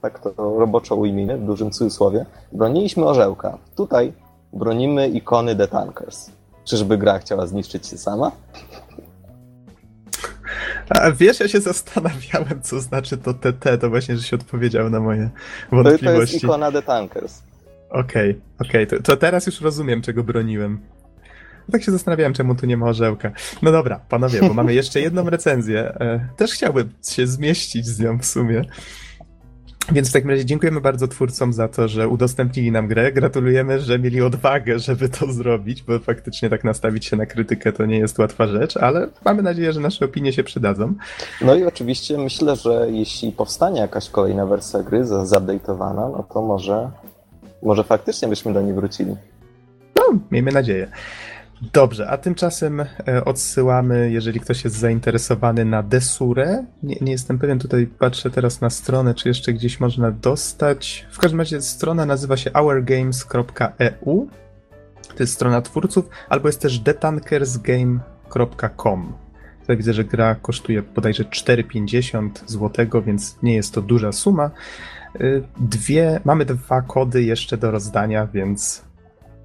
[0.02, 3.58] tak to roboczo ujmijmy, w dużym cudzysłowie, broniliśmy orzełka.
[3.76, 4.12] Tutaj
[4.52, 6.30] bronimy ikony The Tankers.
[6.64, 8.32] Czyżby gra chciała zniszczyć się sama?
[10.88, 15.00] A wiesz, ja się zastanawiałem, co znaczy to TT, to właśnie, że się odpowiedział na
[15.00, 15.30] moje
[15.70, 16.36] To, to jest wątpliwości.
[16.36, 17.42] ikona The Tankers.
[17.90, 20.80] Okej, okej, to, to teraz już rozumiem, czego broniłem.
[21.72, 23.30] Tak się zastanawiałem, czemu tu nie ma orzełka.
[23.62, 25.80] No dobra, panowie, bo mamy jeszcze jedną recenzję.
[26.00, 28.64] E, Też chciałbym się zmieścić z nią w sumie.
[29.92, 33.12] Więc w takim razie dziękujemy bardzo twórcom za to, że udostępnili nam grę.
[33.12, 37.86] Gratulujemy, że mieli odwagę, żeby to zrobić, bo faktycznie tak nastawić się na krytykę to
[37.86, 40.94] nie jest łatwa rzecz, ale mamy nadzieję, że nasze opinie się przydadzą.
[41.40, 46.90] No i oczywiście myślę, że jeśli powstanie jakaś kolejna wersja gry zupdate'owana, no to może,
[47.62, 49.16] może faktycznie byśmy do niej wrócili.
[49.96, 50.90] No, miejmy nadzieję.
[51.62, 52.86] Dobrze, a tymczasem e,
[53.24, 56.64] odsyłamy, jeżeli ktoś jest zainteresowany na Desurę.
[56.82, 61.06] Nie, nie jestem pewien, tutaj patrzę teraz na stronę, czy jeszcze gdzieś można dostać.
[61.10, 64.28] W każdym razie strona nazywa się ourgames.eu.
[65.16, 69.12] To jest strona twórców, albo jest też detankersgame.com.
[69.60, 74.50] Tutaj widzę, że gra kosztuje bodajże 4,50 zł, więc nie jest to duża suma.
[75.20, 78.85] Y, Dwie, mamy dwa kody jeszcze do rozdania, więc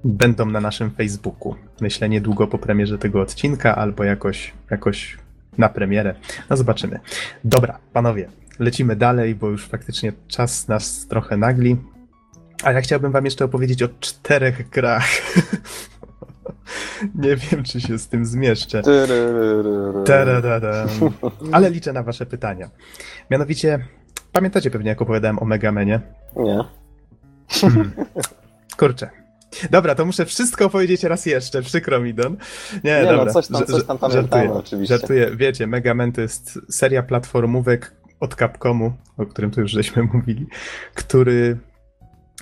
[0.04, 1.54] będą na naszym Facebooku.
[1.80, 5.18] Myślę niedługo po premierze tego odcinka, albo jakoś, jakoś
[5.58, 6.14] na premierę.
[6.50, 7.00] No zobaczymy.
[7.44, 11.76] Dobra, panowie, lecimy dalej, bo już faktycznie czas nas trochę nagli.
[12.64, 15.08] A ja chciałbym wam jeszcze opowiedzieć o czterech grach.
[17.14, 18.82] Nie wiem, czy się z tym zmieszczę.
[21.52, 22.70] Ale liczę na wasze pytania.
[23.30, 23.86] Mianowicie,
[24.32, 26.00] pamiętacie pewnie, jak opowiadałem o Megamenie?
[26.36, 26.64] Nie.
[28.78, 29.21] Kurczę.
[29.70, 31.62] Dobra, to muszę wszystko opowiedzieć raz jeszcze.
[31.62, 32.36] Przykro mi, Don.
[32.84, 33.32] Nie, Nie, no, dobra.
[33.32, 34.98] coś tam- coś tam pamiętamy żartuję, oczywiście.
[34.98, 35.30] Żartuję.
[35.36, 40.46] Wiecie, Mega Man to jest seria platformówek od Capcomu, o którym tu już żeśmy mówili,
[40.94, 41.58] który,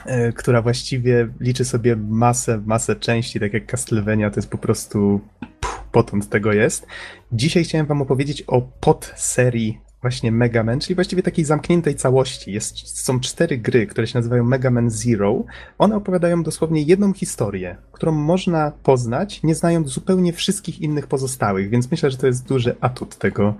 [0.06, 5.20] e, która właściwie liczy sobie masę, masę części, tak jak Castlevania, to jest po prostu
[5.60, 6.86] pff, potąd tego jest.
[7.32, 12.52] Dzisiaj chciałem wam opowiedzieć o podserii właśnie Mega Man, czyli właściwie takiej zamkniętej całości.
[12.52, 15.44] Jest, są cztery gry, które się nazywają Mega Man Zero.
[15.78, 21.90] One opowiadają dosłownie jedną historię, którą można poznać, nie znając zupełnie wszystkich innych pozostałych, więc
[21.90, 23.55] myślę, że to jest duży atut tego,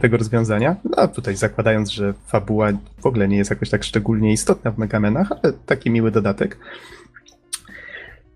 [0.00, 0.76] tego rozwiązania.
[0.84, 5.00] No tutaj zakładając, że fabuła w ogóle nie jest jakoś tak szczególnie istotna w Mega
[5.00, 6.58] Manach, ale taki miły dodatek.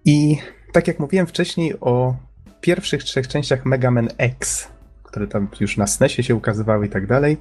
[0.04, 0.38] I
[0.72, 2.16] tak jak mówiłem wcześniej o
[2.60, 4.68] pierwszych trzech częściach Mega Man X,
[5.16, 7.36] które tam już na SNESie się ukazywały i tak dalej,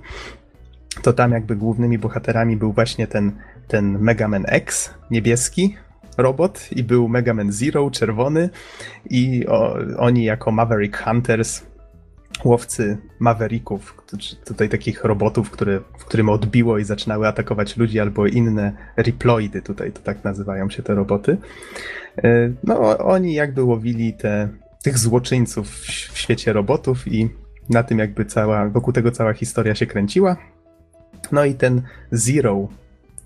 [1.02, 3.32] to tam jakby głównymi bohaterami był właśnie ten,
[3.68, 5.76] ten Mega Man X, niebieski
[6.18, 8.50] robot i był Mega Man Zero, czerwony
[9.10, 11.64] i o, oni jako Maverick Hunters
[12.44, 14.04] łowcy Mavericków,
[14.46, 19.92] tutaj takich robotów, które, w którym odbiło i zaczynały atakować ludzi albo inne Reploidy, tutaj
[19.92, 21.38] to tak nazywają się te roboty.
[22.24, 24.50] E, No, oni jakby łowili te,
[24.84, 29.86] tych złoczyńców w świecie robotów i na tym jakby cała, wokół tego cała historia się
[29.86, 30.38] kręciła.
[31.32, 31.82] No i ten
[32.12, 32.68] Zero,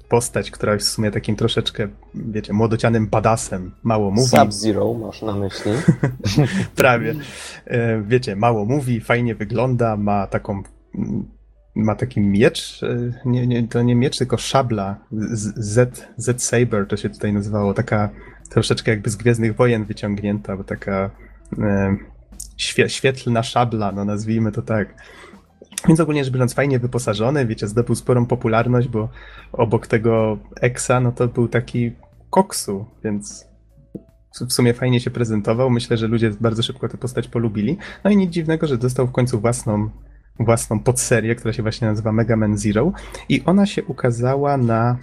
[0.09, 4.27] postać, która jest w sumie takim troszeczkę, wiecie, młodocianym badasem, mało mówi.
[4.27, 5.71] Sub-Zero masz na myśli.
[6.75, 7.15] Prawie.
[7.65, 10.63] E, Wiecie, mało mówi, fajnie wygląda, ma taką.
[11.75, 14.95] Ma taki miecz, e, nie, nie, to nie miecz, tylko szabla.
[15.11, 17.73] Z- Z, Z Saber to się tutaj nazywało.
[17.73, 18.09] Taka
[18.49, 21.09] troszeczkę jakby z Gwiezdnych Wojen wyciągnięta, bo taka
[21.59, 21.95] e,
[22.59, 24.93] świe, świetlna szabla, no nazwijmy to tak.
[25.87, 29.09] Więc ogólnie rzecz biorąc, fajnie wyposażony, wiecie, zdobył sporą popularność, bo
[29.51, 31.91] obok tego Exa, no to był taki
[32.29, 33.47] koksu, więc
[34.47, 35.69] w sumie fajnie się prezentował.
[35.69, 37.77] Myślę, że ludzie bardzo szybko tę postać polubili.
[38.03, 39.89] No i nic dziwnego, że dostał w końcu własną,
[40.39, 42.91] własną podserię, która się właśnie nazywa Mega Man Zero.
[43.29, 44.97] I ona się ukazała na,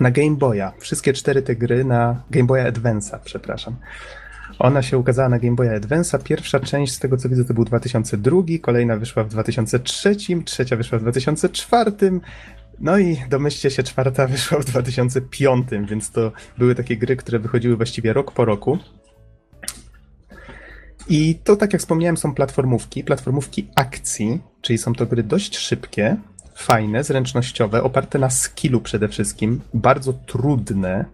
[0.00, 0.72] na Game Boya.
[0.78, 3.76] Wszystkie cztery te gry na Game Boya Advance'a, przepraszam.
[4.58, 6.22] Ona się ukazała na Game Boya Advance'a.
[6.22, 10.98] Pierwsza część, z tego co widzę, to był 2002, kolejna wyszła w 2003, trzecia wyszła
[10.98, 11.92] w 2004,
[12.80, 17.76] no i domyślcie się, czwarta wyszła w 2005, więc to były takie gry, które wychodziły
[17.76, 18.78] właściwie rok po roku.
[21.08, 26.16] I to, tak jak wspomniałem, są platformówki, platformówki akcji, czyli są to gry dość szybkie,
[26.56, 31.04] fajne, zręcznościowe, oparte na skillu przede wszystkim, bardzo trudne.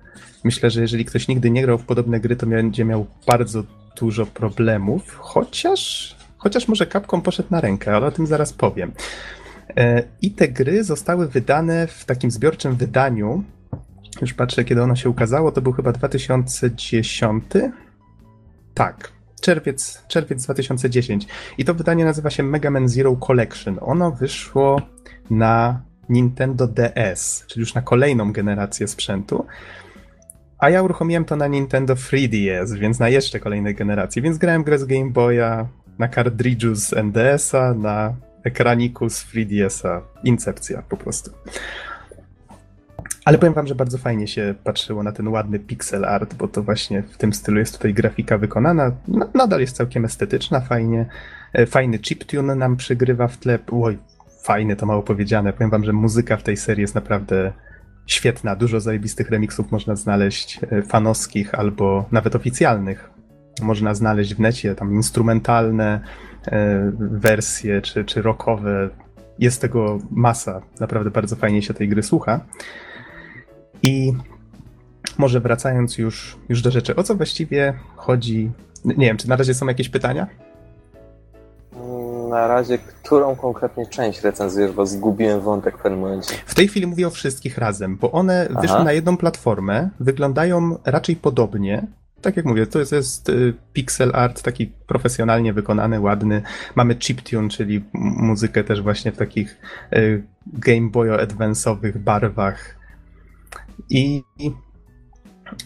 [0.45, 3.63] Myślę, że jeżeli ktoś nigdy nie grał w podobne gry, to będzie miał bardzo
[3.97, 8.93] dużo problemów, chociaż, chociaż może Capcom poszedł na rękę, ale o tym zaraz powiem.
[9.77, 13.45] E, I te gry zostały wydane w takim zbiorczym wydaniu.
[14.21, 15.53] Już patrzę, kiedy ono się ukazało.
[15.53, 17.45] To był chyba 2010.
[18.75, 19.13] Tak,
[19.43, 21.27] czerwiec, czerwiec 2010.
[21.59, 23.79] I to wydanie nazywa się Mega Man Zero Collection.
[23.81, 24.83] Ono wyszło
[25.31, 29.47] na Nintendo DS, czyli już na kolejną generację sprzętu.
[30.59, 34.23] A ja uruchomiłem to na Nintendo 3DS, więc na jeszcze kolejnej generacji.
[34.23, 38.15] Więc grałem grę z Game Boya, na kartridżu z NDS-a, na
[38.45, 40.03] ekraniku z 3DS-a.
[40.25, 41.31] Incepcja po prostu.
[43.25, 46.63] Ale powiem wam, że bardzo fajnie się patrzyło na ten ładny pixel art, bo to
[46.63, 48.93] właśnie w tym stylu jest tutaj grafika wykonana.
[49.35, 51.07] Nadal jest całkiem estetyczna, fajnie.
[51.53, 53.59] E, Fajny chiptune nam przygrywa w tle.
[53.73, 53.99] Oj,
[54.43, 55.53] fajny to mało powiedziane.
[55.53, 57.53] Powiem wam, że muzyka w tej serii jest naprawdę
[58.07, 58.57] świetna.
[58.57, 63.11] Dużo zajebistych remixów można znaleźć, e, fanowskich albo nawet oficjalnych.
[63.63, 66.01] Można znaleźć w necie tam instrumentalne
[66.47, 68.89] e, wersje czy, czy rockowe.
[69.39, 70.63] Jest tego masa.
[70.81, 72.41] Naprawdę bardzo fajnie się tej gry słucha.
[73.83, 74.13] I
[75.19, 78.51] może wracając już, już do rzeczy, o co właściwie chodzi?
[78.85, 80.27] Nie wiem, czy na razie są jakieś pytania?
[82.31, 86.35] Na razie, którą konkretnie część recenzujesz, bo zgubiłem wątek w pewnym momencie.
[86.47, 88.61] W tej chwili mówię o wszystkich razem, bo one Aha.
[88.61, 91.87] wyszły na jedną platformę, wyglądają raczej podobnie.
[92.23, 96.43] Tak jak mówię, to jest, jest y, pixel art taki profesjonalnie wykonany, ładny.
[96.75, 99.61] Mamy chiptune, czyli muzykę też właśnie w takich
[99.93, 102.82] y, Game Boyo Advance'owych barwach.
[103.91, 104.23] I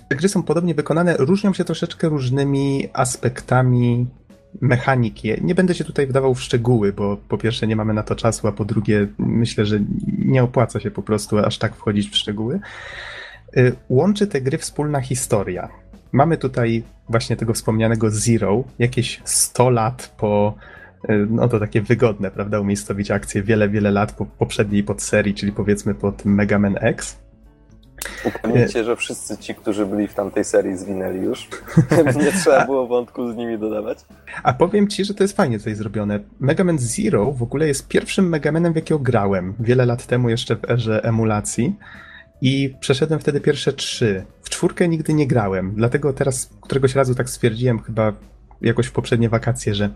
[0.08, 4.06] te gry są podobnie wykonane, różnią się troszeczkę różnymi aspektami
[4.60, 5.32] mechaniki.
[5.40, 8.48] Nie będę się tutaj wdawał w szczegóły, bo po pierwsze nie mamy na to czasu,
[8.48, 9.80] a po drugie myślę, że
[10.18, 12.60] nie opłaca się po prostu aż tak wchodzić w szczegóły.
[13.56, 15.68] Y, łączy te gry wspólna historia.
[16.12, 20.54] Mamy tutaj właśnie tego wspomnianego Zero, jakieś 100 lat po,
[21.10, 25.52] y, no to takie wygodne, prawda, umiejscowić akcję wiele, wiele lat po poprzedniej podserii, czyli
[25.52, 27.25] powiedzmy pod Mega Man X.
[28.24, 31.48] Upewnijcie, się, że wszyscy ci, którzy byli w tamtej serii zwinęli już.
[32.24, 33.98] Nie trzeba było wątku z nimi dodawać.
[34.42, 36.20] A powiem ci, że to jest fajnie tutaj zrobione.
[36.40, 39.54] Mega Man Zero w ogóle jest pierwszym Mega Manem, w jakiego grałem.
[39.60, 41.74] Wiele lat temu jeszcze w erze emulacji.
[42.40, 44.24] I przeszedłem wtedy pierwsze trzy.
[44.42, 48.12] W czwórkę nigdy nie grałem, dlatego teraz któregoś razu tak stwierdziłem, chyba
[48.60, 49.90] jakoś w poprzednie wakacje, że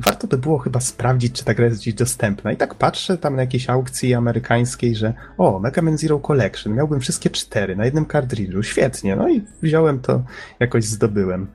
[0.00, 2.52] warto by było chyba sprawdzić, czy ta gra jest gdzieś dostępna.
[2.52, 7.00] I tak patrzę tam na jakiejś aukcji amerykańskiej, że o, Mega Man Zero Collection, miałbym
[7.00, 9.16] wszystkie cztery na jednym kartridżu, świetnie.
[9.16, 10.22] No i wziąłem to,
[10.60, 11.46] jakoś zdobyłem.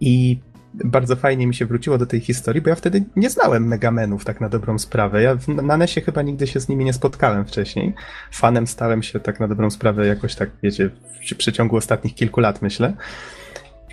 [0.00, 0.40] I
[0.74, 4.40] bardzo fajnie mi się wróciło do tej historii, bo ja wtedy nie znałem Megamenów tak
[4.40, 5.22] na dobrą sprawę.
[5.22, 7.94] Ja na NESie chyba nigdy się z nimi nie spotkałem wcześniej.
[8.32, 10.90] Fanem stałem się tak na dobrą sprawę jakoś tak, wiecie,
[11.32, 12.92] w przeciągu ostatnich kilku lat, myślę.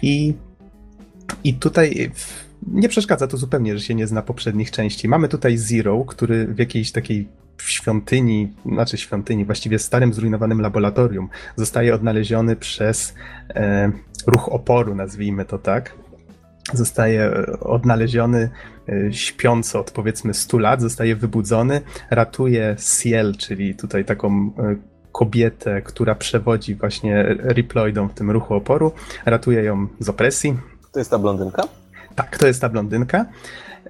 [0.02, 0.34] I,
[1.44, 2.12] i tutaj
[2.68, 5.08] nie przeszkadza to zupełnie, że się nie zna poprzednich części.
[5.08, 7.28] Mamy tutaj Zero, który w jakiejś takiej
[7.62, 13.14] świątyni, znaczy świątyni, właściwie starym, zrujnowanym laboratorium, zostaje odnaleziony przez
[13.49, 13.91] e,
[14.28, 15.94] ruch oporu, nazwijmy to tak
[16.74, 18.49] zostaje e, odnaleziony
[18.90, 24.76] e, śpiący od powiedzmy 100 lat, zostaje wybudzony, ratuje Ciel, czyli tutaj taką e,
[25.12, 28.91] kobietę, która przewodzi właśnie Riploidom w tym ruchu oporu,
[29.26, 30.58] ratuje ją z opresji.
[30.98, 31.64] To jest ta blondynka?
[32.15, 33.26] Tak, to jest ta blondynka.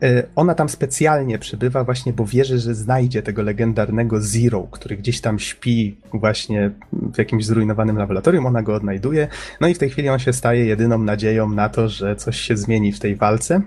[0.01, 5.21] E, ona tam specjalnie przybywa właśnie, bo wierzy, że znajdzie tego legendarnego Zero, który gdzieś
[5.21, 6.71] tam śpi właśnie
[7.13, 8.45] w jakimś zrujnowanym laboratorium.
[8.45, 9.27] Ona go odnajduje.
[9.61, 12.57] No i w tej chwili on się staje jedyną nadzieją na to, że coś się
[12.57, 13.61] zmieni w tej walce.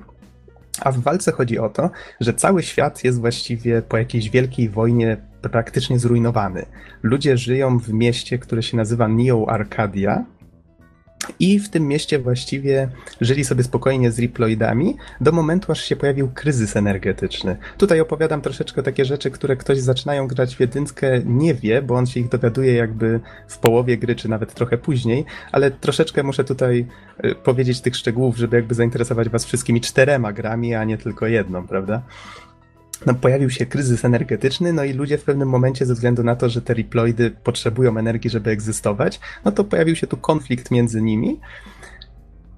[0.81, 1.91] A w walce chodzi o to,
[2.21, 5.17] że cały świat jest właściwie po jakiejś wielkiej wojnie
[5.51, 6.67] praktycznie zrujnowany.
[7.03, 10.25] Ludzie żyją w mieście, które się nazywa Neo Arcadia,
[11.39, 12.89] i w tym mieście właściwie
[13.21, 17.57] żyli sobie spokojnie z Riploidami do momentu, aż się pojawił kryzys energetyczny.
[17.79, 22.07] Tutaj opowiadam troszeczkę takie rzeczy, które ktoś zaczynają grać w jedynkę nie wie, bo on
[22.07, 26.87] się ich dowiaduje jakby w połowie gry, czy nawet trochę później, ale troszeczkę muszę tutaj
[27.25, 31.67] y, powiedzieć tych szczegółów, żeby jakby zainteresować was wszystkimi czterema grami, a nie tylko jedną,
[31.67, 32.03] prawda?
[33.07, 36.49] No, pojawił się kryzys energetyczny, no i ludzie w pewnym momencie, ze względu na to,
[36.49, 41.41] że te Riploidy potrzebują energii, żeby egzystować, no to pojawił się tu konflikt między nimi.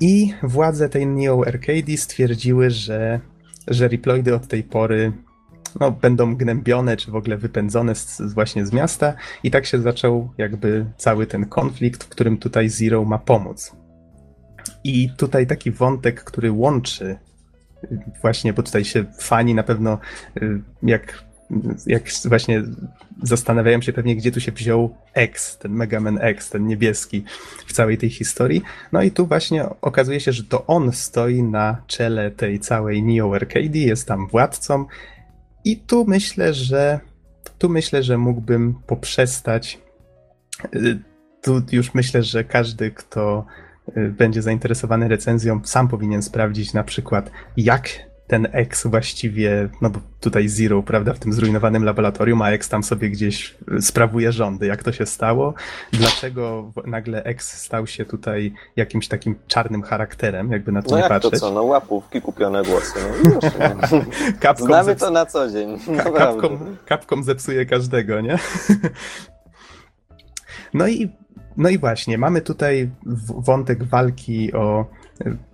[0.01, 3.21] I władze tej Neo Arcady stwierdziły, że,
[3.69, 5.13] że Riploidy od tej pory
[5.81, 9.15] no, będą gnębione, czy w ogóle wypędzone z, właśnie z miasta.
[9.43, 13.77] I tak się zaczął jakby cały ten konflikt, w którym tutaj Zero ma pomóc.
[14.85, 17.19] I tutaj taki wątek, który łączy
[18.21, 19.99] właśnie, bo tutaj się fani na pewno
[20.43, 21.25] y, jak,
[21.87, 22.63] jak właśnie
[23.23, 27.25] zastanawiają się pewnie, gdzie tu się wziął X, ten Mega Man X, ten niebieski
[27.67, 28.63] w całej tej historii.
[28.93, 33.35] No i tu właśnie okazuje się, że to on stoi na czele tej całej Neo
[33.35, 34.87] Arcade, jest tam władcą
[35.65, 37.01] i tu myślę, że
[37.59, 39.79] tu myślę, że mógłbym poprzestać.
[40.75, 40.99] Y,
[41.43, 43.47] tu już myślę, że każdy, kto
[43.97, 47.89] będzie zainteresowany recenzją, sam powinien sprawdzić na przykład, jak
[48.27, 52.83] ten X właściwie, no bo tutaj Zero, prawda, w tym zrujnowanym laboratorium, a X tam
[52.83, 54.67] sobie gdzieś y, sprawuje rządy.
[54.67, 55.55] Jak to się stało?
[55.93, 61.03] Dlaczego nagle X stał się tutaj jakimś takim czarnym charakterem, jakby na to no nie
[61.03, 61.33] jak patrzeć?
[61.33, 63.01] to co, no łapówki, kupione głosy.
[63.25, 64.67] No już, no.
[64.67, 65.79] Znamy to na co dzień.
[66.19, 68.39] Capcom, Capcom zepsuje każdego, nie?
[70.75, 71.11] No i
[71.57, 72.91] no i właśnie, mamy tutaj
[73.39, 74.87] wątek walki o.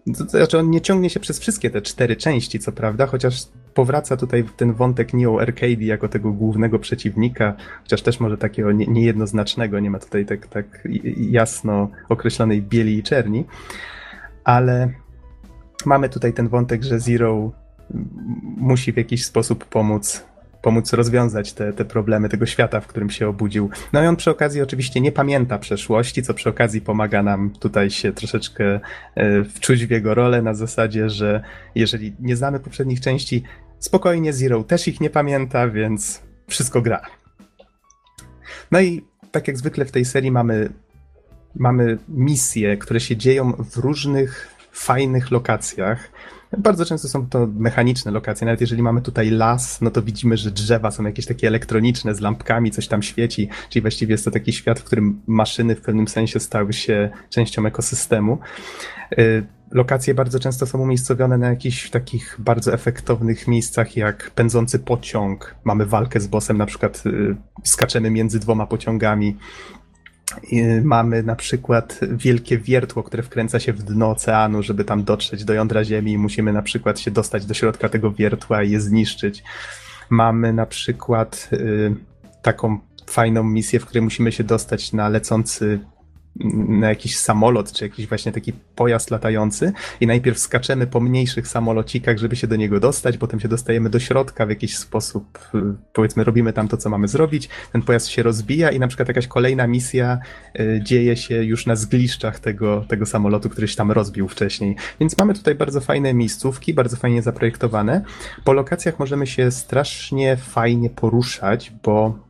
[0.07, 4.45] Znaczy, on nie ciągnie się przez wszystkie te cztery części, co prawda, chociaż powraca tutaj
[4.57, 9.99] ten wątek Neo Arcade jako tego głównego przeciwnika, chociaż też może takiego niejednoznacznego, nie ma
[9.99, 13.45] tutaj tak, tak jasno określonej bieli i czerni,
[14.45, 14.93] ale
[15.87, 17.53] mamy tutaj ten wątek, że Zero
[18.57, 20.25] musi w jakiś sposób pomóc
[20.63, 23.71] pomóc rozwiązać te, te problemy tego świata, w którym się obudził.
[23.93, 27.91] No i on przy okazji oczywiście nie pamięta przeszłości, co przy okazji pomaga nam tutaj
[27.91, 28.81] się troszeczkę
[29.15, 31.43] e, wczuć w jego rolę na zasadzie, że
[31.75, 33.43] jeżeli nie znamy poprzednich części,
[33.79, 37.01] spokojnie Zero też ich nie pamięta, więc wszystko gra.
[38.71, 40.73] No i tak jak zwykle w tej serii mamy,
[41.55, 46.11] mamy misje, które się dzieją w różnych fajnych lokacjach.
[46.59, 48.45] Bardzo często są to mechaniczne lokacje.
[48.45, 52.21] Nawet jeżeli mamy tutaj las, no to widzimy, że drzewa są jakieś takie elektroniczne z
[52.21, 53.49] lampkami, coś tam świeci.
[53.71, 57.67] Czyli właściwie jest to taki świat, w którym maszyny w pewnym sensie stały się częścią
[57.67, 58.39] ekosystemu.
[59.19, 65.55] Y, lokacje bardzo często są umiejscowione na jakichś takich bardzo efektownych miejscach, jak pędzący pociąg.
[65.65, 69.37] Mamy walkę z bossem, na przykład y, skaczemy między dwoma pociągami.
[70.83, 75.55] Mamy na przykład wielkie wiertło, które wkręca się w dno oceanu, żeby tam dotrzeć do
[75.55, 79.43] jądra Ziemi i musimy na przykład się dostać do środka tego wiertła i je zniszczyć.
[80.11, 81.95] Mamy na przykład y,
[82.43, 85.81] taką fajną misję, w której musimy się dostać na lecący
[86.69, 92.19] na jakiś samolot, czy jakiś właśnie taki pojazd latający i najpierw skaczemy po mniejszych samolocikach,
[92.19, 95.59] żeby się do niego dostać, potem się dostajemy do środka w jakiś sposób, y,
[95.93, 99.27] powiedzmy robimy tam to, co mamy zrobić, ten pojazd się rozbija i na przykład jakaś
[99.27, 100.19] kolejna misja
[100.61, 104.77] y, dzieje się już na zgliszczach tego, tego samolotu, który się tam rozbił wcześniej.
[105.01, 108.03] Więc mamy tutaj bardzo fajne miejscówki, bardzo fajnie zaprojektowane.
[108.45, 112.29] Po lokacjach możemy się strasznie fajnie poruszać, bo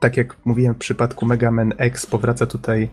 [0.00, 2.88] tak jak mówiłem w przypadku Mega Man X, powraca tutaj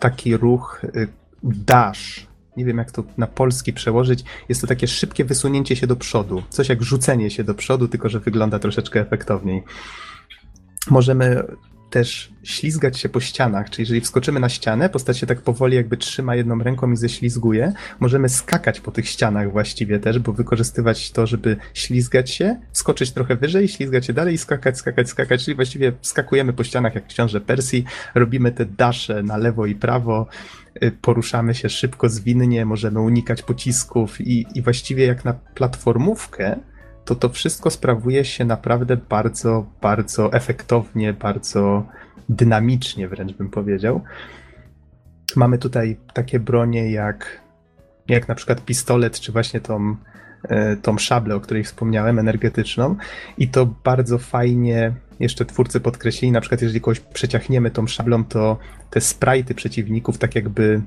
[0.00, 1.08] taki ruch y,
[1.42, 2.26] dash.
[2.56, 4.24] Nie wiem, jak to na polski przełożyć.
[4.48, 6.42] Jest to takie szybkie wysunięcie się do przodu.
[6.48, 9.62] Coś jak rzucenie się do przodu, tylko że wygląda troszeczkę efektowniej.
[10.90, 11.44] Możemy
[11.90, 15.96] też ślizgać się po ścianach, czyli jeżeli wskoczymy na ścianę, postać się tak powoli jakby
[15.96, 17.72] trzyma jedną ręką i ześlizguje.
[18.00, 23.36] Możemy skakać po tych ścianach właściwie też, bo wykorzystywać to, żeby ślizgać się, skoczyć trochę
[23.36, 27.40] wyżej, ślizgać się dalej i skakać, skakać, skakać, czyli właściwie skakujemy po ścianach jak książę
[27.40, 27.84] Persji,
[28.14, 30.26] robimy te dasze na lewo i prawo,
[30.82, 36.56] y, poruszamy się szybko, zwinnie, możemy unikać pocisków i, i właściwie jak na platformówkę,
[37.08, 41.86] to to wszystko sprawuje się naprawdę bardzo, bardzo efektownie, bardzo
[42.28, 44.00] dynamicznie wręcz bym powiedział.
[45.36, 47.40] Mamy tutaj takie bronie jak,
[48.08, 49.96] jak na przykład pistolet, czy właśnie tą,
[50.42, 52.96] e, tą szablę, o której wspomniałem, energetyczną
[53.38, 58.58] i to bardzo fajnie jeszcze twórcy podkreślili, na przykład jeżeli kogoś przeciachniemy tą szablą, to
[58.90, 60.80] te sprajty przeciwników tak jakby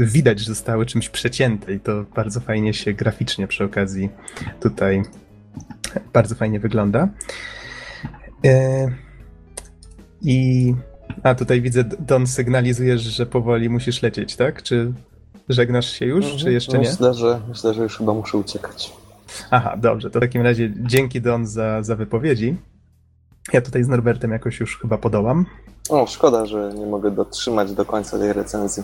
[0.00, 4.08] widać, że zostały czymś przecięte i to bardzo fajnie się graficznie przy okazji
[4.60, 5.02] tutaj
[6.12, 7.08] bardzo fajnie wygląda.
[8.46, 8.92] Y,
[10.22, 10.74] I
[11.22, 14.62] a tutaj widzę, Don sygnalizujesz, że powoli musisz lecieć, tak?
[14.62, 14.92] Czy
[15.48, 16.88] żegnasz się już, czy jeszcze nie?
[16.88, 18.92] Myślę, że myślę, że już chyba muszę uciekać.
[19.50, 20.10] Aha, dobrze.
[20.10, 22.56] To w takim razie dzięki Don za, za wypowiedzi.
[23.52, 25.46] Ja tutaj z Norbertem jakoś już chyba podołam.
[25.88, 28.82] O, szkoda, że nie mogę dotrzymać do końca tej recenzji.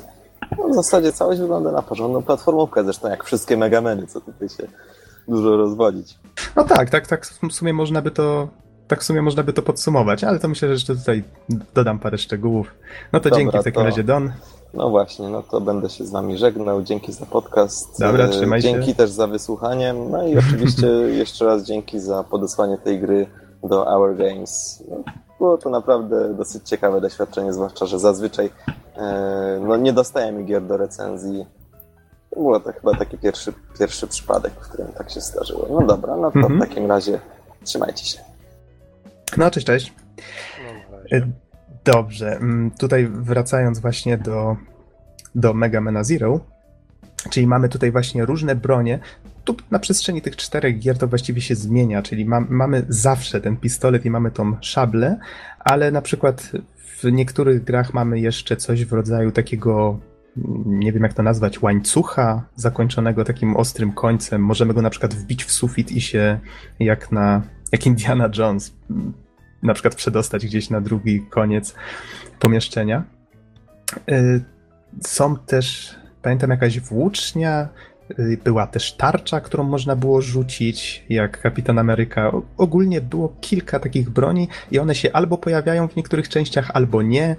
[0.58, 4.68] No, w zasadzie całość wygląda na porządną platformówkę, zresztą jak wszystkie Megameny, co tutaj się
[5.28, 6.18] dużo rozwodzić.
[6.56, 8.48] No tak, tak, tak w sumie można by to
[8.88, 11.24] tak w sumie można by to podsumować, ale to myślę, że jeszcze tutaj
[11.74, 12.74] dodam parę szczegółów.
[13.12, 13.84] No to Dobra, dzięki w takim to...
[13.84, 14.32] razie, Don.
[14.74, 16.82] No właśnie, no to będę się z wami żegnał.
[16.82, 18.00] Dzięki za podcast.
[18.00, 18.86] Dobra, trzymaj dzięki się.
[18.86, 19.92] Dzięki też za wysłuchanie.
[19.92, 20.86] No i oczywiście
[21.22, 23.26] jeszcze raz dzięki za podesłanie tej gry
[23.62, 24.82] do Our Games.
[24.90, 24.96] No,
[25.42, 28.50] było to naprawdę dosyć ciekawe doświadczenie, zwłaszcza, że zazwyczaj
[28.96, 31.46] e, no, nie dostajemy gier do recenzji.
[32.30, 35.68] To był to chyba taki pierwszy, pierwszy przypadek, w którym tak się zdarzyło.
[35.70, 36.56] No dobra, no to mhm.
[36.56, 37.20] w takim razie
[37.64, 38.18] trzymajcie się.
[39.36, 39.94] No, cześć, cześć.
[41.10, 41.18] No,
[41.84, 44.56] Dobrze, mm, tutaj wracając właśnie do,
[45.34, 46.40] do Mega Mana Zero,
[47.30, 48.98] czyli mamy tutaj właśnie różne bronie,
[49.44, 53.56] tu na przestrzeni tych czterech gier to właściwie się zmienia, czyli ma, mamy zawsze ten
[53.56, 55.18] pistolet i mamy tą szablę,
[55.58, 60.00] ale na przykład w niektórych grach mamy jeszcze coś w rodzaju takiego
[60.66, 64.42] nie wiem jak to nazwać, łańcucha zakończonego takim ostrym końcem.
[64.42, 66.40] Możemy go na przykład wbić w sufit i się
[66.80, 67.42] jak na,
[67.72, 68.74] jak Indiana Jones
[69.62, 71.74] na przykład przedostać gdzieś na drugi koniec
[72.38, 73.04] pomieszczenia.
[74.10, 74.44] Y,
[75.00, 77.68] są też, pamiętam jakaś włócznia,
[78.44, 82.32] była też tarcza, którą można było rzucić, jak Kapitan Ameryka.
[82.56, 87.36] Ogólnie było kilka takich broni i one się albo pojawiają w niektórych częściach, albo nie.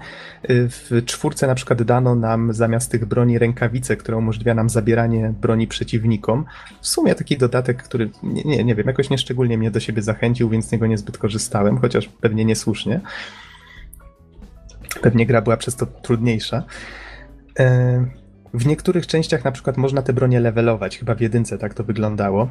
[0.50, 5.34] Y, w czwórce na przykład dano nam zamiast tych broni rękawice, która umożliwia nam zabieranie
[5.40, 6.44] broni przeciwnikom.
[6.80, 10.48] W sumie taki dodatek, który nie, nie, nie wiem, jakoś nieszczególnie mnie do siebie zachęcił,
[10.48, 13.00] więc z niego niezbyt korzystałem, chociaż pewnie niesłusznie.
[15.02, 16.62] Pewnie gra była przez to trudniejsza.
[17.60, 18.23] Y
[18.54, 22.48] w niektórych częściach na przykład można te bronie levelować, chyba w jedynce tak to wyglądało.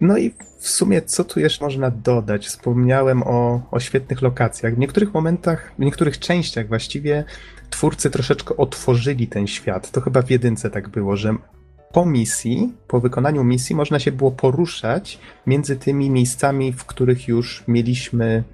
[0.00, 2.46] No i w sumie co tu jeszcze można dodać?
[2.46, 4.74] Wspomniałem o, o świetnych lokacjach.
[4.74, 7.24] W niektórych momentach, w niektórych częściach właściwie
[7.70, 9.90] twórcy troszeczkę otworzyli ten świat.
[9.90, 11.34] To chyba w jedynce tak było, że
[11.92, 17.64] po misji, po wykonaniu misji można się było poruszać między tymi miejscami, w których już
[17.68, 18.44] mieliśmy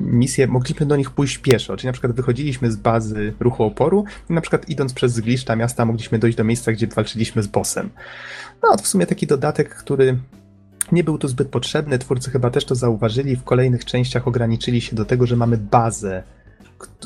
[0.00, 4.32] misje, mogliśmy do nich pójść pieszo, czyli na przykład wychodziliśmy z bazy ruchu oporu i
[4.32, 7.90] na przykład idąc przez zgliszcza miasta mogliśmy dojść do miejsca, gdzie walczyliśmy z bossem.
[8.62, 10.18] No, to w sumie taki dodatek, który
[10.92, 14.96] nie był tu zbyt potrzebny, twórcy chyba też to zauważyli, w kolejnych częściach ograniczyli się
[14.96, 16.22] do tego, że mamy bazę,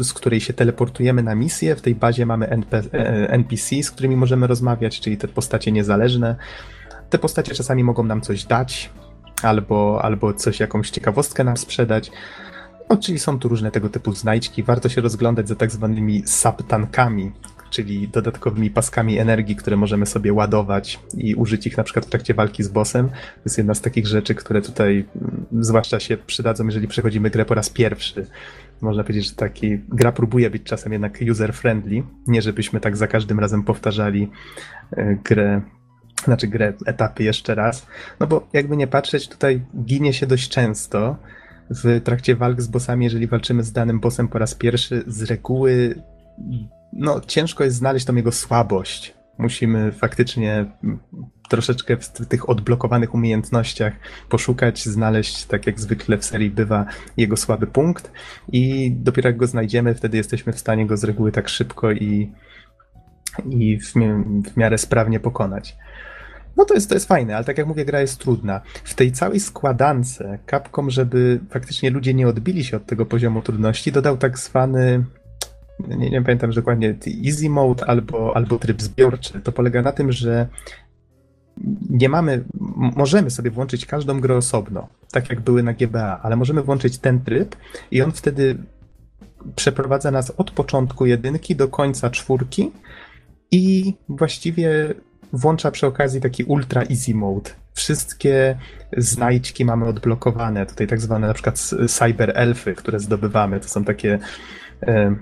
[0.03, 4.16] z której się teleportujemy na misję, w tej bazie mamy NP, e, NPC, z którymi
[4.16, 6.36] możemy rozmawiać, czyli te postacie niezależne.
[7.11, 8.91] Te postacie czasami mogą nam coś dać,
[9.45, 12.11] albo, albo coś, jakąś ciekawostkę nam sprzedać.
[12.91, 14.62] No, czyli są tu różne tego typu znajdźki.
[14.62, 17.33] Warto się rozglądać za tak zwanymi subtankami,
[17.71, 22.35] czyli dodatkowymi paskami energii, które możemy sobie ładować i użyć ich na przykład w trakcie
[22.35, 23.09] walki z bossem.
[23.09, 27.45] To jest jedna z takich rzeczy, które tutaj mm, zwłaszcza się przydadzą, jeżeli przechodzimy grę
[27.45, 28.27] po raz pierwszy.
[28.81, 33.41] Można powiedzieć, że taki gra próbuje być czasem jednak user-friendly, nie żebyśmy tak za każdym
[33.41, 34.31] razem powtarzali
[34.93, 35.62] e, grę
[36.24, 37.86] znaczy grę, etapy jeszcze raz,
[38.20, 41.16] no bo jakby nie patrzeć, tutaj ginie się dość często
[41.70, 45.95] w trakcie walk z bossami, jeżeli walczymy z danym bossem po raz pierwszy, z reguły
[46.93, 49.15] no ciężko jest znaleźć tą jego słabość.
[49.39, 50.66] Musimy faktycznie
[51.49, 53.93] troszeczkę w tych odblokowanych umiejętnościach
[54.28, 56.86] poszukać, znaleźć, tak jak zwykle w serii bywa,
[57.16, 58.12] jego słaby punkt
[58.53, 62.32] i dopiero jak go znajdziemy, wtedy jesteśmy w stanie go z reguły tak szybko i,
[63.51, 63.93] i w,
[64.53, 65.77] w miarę sprawnie pokonać.
[66.56, 68.60] No to jest, to jest fajne, ale tak jak mówię, gra jest trudna.
[68.85, 73.93] W tej całej składance Capcom, żeby faktycznie ludzie nie odbili się od tego poziomu trudności,
[73.93, 75.05] dodał tak zwany
[75.78, 76.94] nie, nie pamiętam że dokładnie,
[77.26, 79.40] easy mode albo, albo tryb zbiorczy.
[79.40, 80.48] To polega na tym, że
[81.90, 82.44] nie mamy,
[82.97, 87.20] możemy sobie włączyć każdą grę osobno, tak jak były na GBA, ale możemy włączyć ten
[87.20, 87.56] tryb
[87.90, 88.59] i on wtedy
[89.56, 92.72] przeprowadza nas od początku jedynki do końca czwórki
[93.51, 94.94] i właściwie
[95.33, 97.51] włącza przy okazji taki ultra easy mode.
[97.75, 98.59] Wszystkie
[98.97, 100.67] znajdźki mamy odblokowane.
[100.67, 103.61] Tutaj tak zwane na przykład cyber elfy, które zdobywamy.
[103.61, 104.19] To są takie
[104.83, 105.15] e,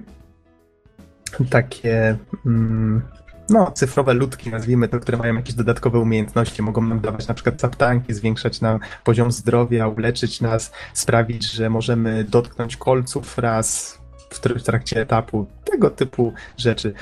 [1.51, 2.17] takie
[2.47, 3.03] mm,
[3.49, 7.61] no, cyfrowe ludki, nazwijmy to, które mają jakieś dodatkowe umiejętności, mogą nam dawać na przykład
[7.61, 14.02] zaptanki, zwiększać nam poziom zdrowia, uleczyć nas, sprawić, że możemy dotknąć kolców raz
[14.35, 16.95] w trakcie etapu, tego typu rzeczy.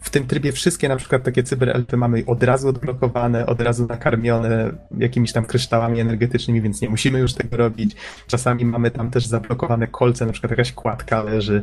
[0.00, 4.72] W tym trybie wszystkie na przykład takie cyberelfy mamy od razu odblokowane, od razu nakarmione
[4.98, 7.96] jakimiś tam kryształami energetycznymi, więc nie musimy już tego robić.
[8.26, 11.62] Czasami mamy tam też zablokowane kolce, na przykład jakaś kładka leży.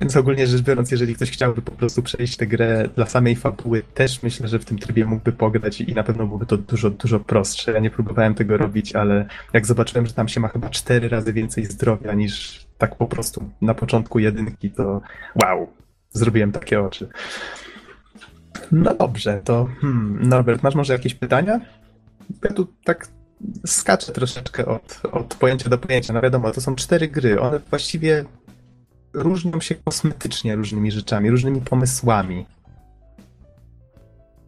[0.00, 3.82] Więc ogólnie rzecz biorąc, jeżeli ktoś chciałby po prostu przejść tę grę dla samej fabuły,
[3.94, 7.20] też myślę, że w tym trybie mógłby pograć i na pewno byłoby to dużo, dużo
[7.20, 7.72] prostsze.
[7.72, 11.32] Ja nie próbowałem tego robić, ale jak zobaczyłem, że tam się ma chyba cztery razy
[11.32, 15.00] więcej zdrowia niż tak po prostu na początku jedynki, to
[15.42, 15.72] wow,
[16.10, 17.08] zrobiłem takie oczy.
[18.72, 21.60] No dobrze, to hmm, Norbert, masz może jakieś pytania?
[22.44, 23.08] Ja tu tak
[23.66, 26.12] skaczę troszeczkę od, od pojęcia do pojęcia.
[26.12, 27.40] No wiadomo, to są cztery gry.
[27.40, 28.24] One właściwie
[29.12, 32.46] różnią się kosmetycznie różnymi rzeczami, różnymi pomysłami.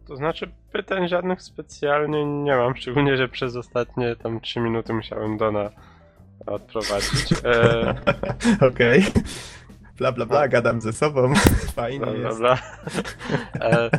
[0.07, 5.37] To znaczy pytań żadnych specjalnie nie mam, szczególnie, że przez ostatnie tam 3 minuty musiałem
[5.37, 5.69] Dona
[6.45, 7.33] odprowadzić.
[7.45, 7.95] E...
[8.67, 8.99] Okej.
[8.99, 9.23] Okay.
[9.97, 11.33] Bla bla bla, gadam ze sobą.
[11.75, 12.39] Fajnie bla, jest.
[12.39, 12.57] Bla,
[13.59, 13.69] bla.
[13.69, 13.89] E...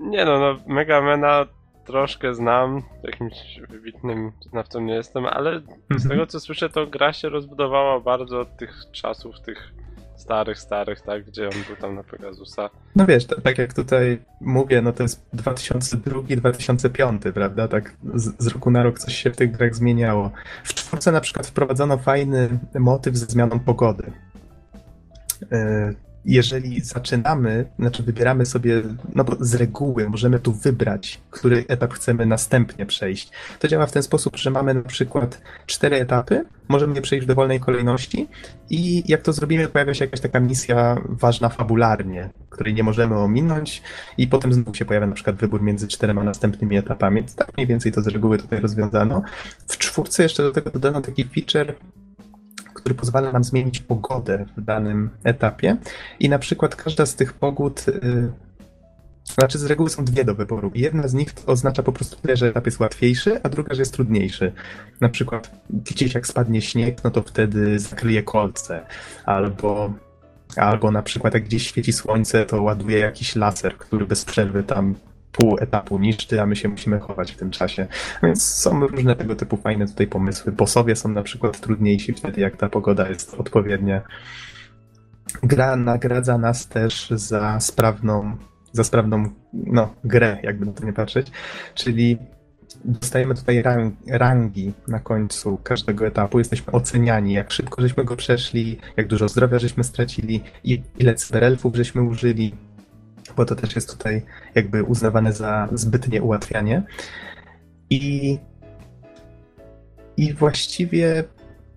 [0.00, 1.46] Nie no, no Megamena
[1.84, 6.08] troszkę znam, jakimś wybitnym znawcą nie jestem, ale z mhm.
[6.08, 9.72] tego co słyszę, to gra się rozbudowała bardzo od tych czasów, tych
[10.16, 12.70] starych, starych, tak, gdzie on był tam na Pegasusa.
[12.96, 17.68] No wiesz, tak jak tutaj mówię, no to jest 2002-2005, prawda?
[17.68, 20.30] Tak z, z, roku na rok coś się w tych grach zmieniało.
[20.64, 24.12] W czwórce na przykład wprowadzono fajny motyw ze zmianą pogody.
[25.50, 25.94] Yy,
[26.24, 28.82] jeżeli zaczynamy, znaczy wybieramy sobie,
[29.14, 33.30] no bo z reguły możemy tu wybrać, który etap chcemy następnie przejść.
[33.58, 37.28] To działa w ten sposób, że mamy na przykład cztery etapy, możemy je przejść w
[37.28, 38.28] dowolnej kolejności
[38.70, 43.82] i jak to zrobimy, pojawia się jakaś taka misja ważna fabularnie, której nie możemy ominąć
[44.18, 47.24] i potem znowu się pojawia na przykład wybór między czterema następnymi etapami.
[47.36, 49.22] Tak mniej więcej to z reguły tutaj rozwiązano.
[49.68, 51.74] W czwórce jeszcze do tego dodano taki feature,
[52.84, 55.76] który pozwala nam zmienić pogodę w danym etapie.
[56.20, 58.32] I na przykład każda z tych pogód y,
[59.24, 60.70] znaczy, z reguły są dwie do wyboru.
[60.74, 63.92] Jedna z nich oznacza po prostu tyle, że etap jest łatwiejszy, a druga, że jest
[63.92, 64.52] trudniejszy.
[65.00, 68.86] Na przykład gdzieś jak spadnie śnieg, no to wtedy zakryje kolce.
[69.24, 69.92] Albo,
[70.56, 74.94] albo na przykład jak gdzieś świeci słońce, to ładuje jakiś laser, który bez przerwy tam
[75.38, 77.86] pół etapu niszczy, a my się musimy chować w tym czasie.
[78.22, 80.52] Więc są różne tego typu fajne tutaj pomysły.
[80.52, 84.02] Bosowie są na przykład trudniejsi wtedy, jak ta pogoda jest odpowiednia.
[85.42, 88.36] Gra nagradza nas też za sprawną,
[88.72, 91.30] za sprawną no, grę, jakby na to nie patrzeć,
[91.74, 92.18] czyli
[92.84, 98.78] dostajemy tutaj rang, rangi na końcu każdego etapu, jesteśmy oceniani, jak szybko żeśmy go przeszli,
[98.96, 100.42] jak dużo zdrowia żeśmy stracili,
[100.98, 102.54] ile cyberelfów żeśmy użyli,
[103.36, 104.22] bo to też jest tutaj
[104.54, 106.82] jakby uznawane za zbytnie ułatwianie.
[107.90, 108.38] I,
[110.16, 111.24] i właściwie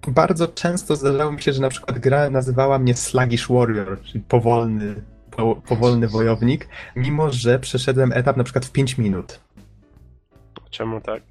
[0.07, 4.95] bardzo często zdarzało mi się, że na przykład gra nazywała mnie Sluggish Warrior, czyli powolny,
[5.31, 9.39] po, powolny wojownik, mimo że przeszedłem etap na przykład w 5 minut.
[10.69, 11.23] Czemu tak?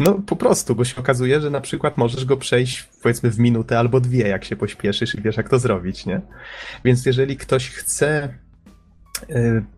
[0.00, 3.78] No po prostu, bo się okazuje, że na przykład możesz go przejść powiedzmy w minutę
[3.78, 6.20] albo dwie, jak się pośpieszysz i wiesz, jak to zrobić, nie?
[6.84, 8.34] Więc jeżeli ktoś chce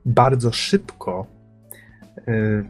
[0.05, 1.27] bardzo szybko
[2.29, 2.65] y,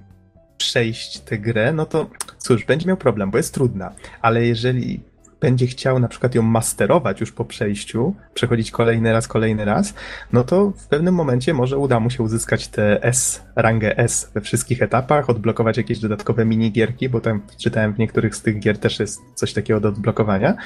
[0.57, 3.93] przejść tę grę, no to cóż, będzie miał problem, bo jest trudna.
[4.23, 5.01] Ale jeżeli
[5.41, 9.95] będzie chciał na przykład ją masterować już po przejściu, przechodzić kolejny raz, kolejny raz,
[10.33, 14.41] no to w pewnym momencie może uda mu się uzyskać te S, rangę S we
[14.41, 19.01] wszystkich etapach, odblokować jakieś dodatkowe minigierki, bo tam czytałem w niektórych z tych gier też
[19.01, 20.57] jest coś takiego do odblokowania.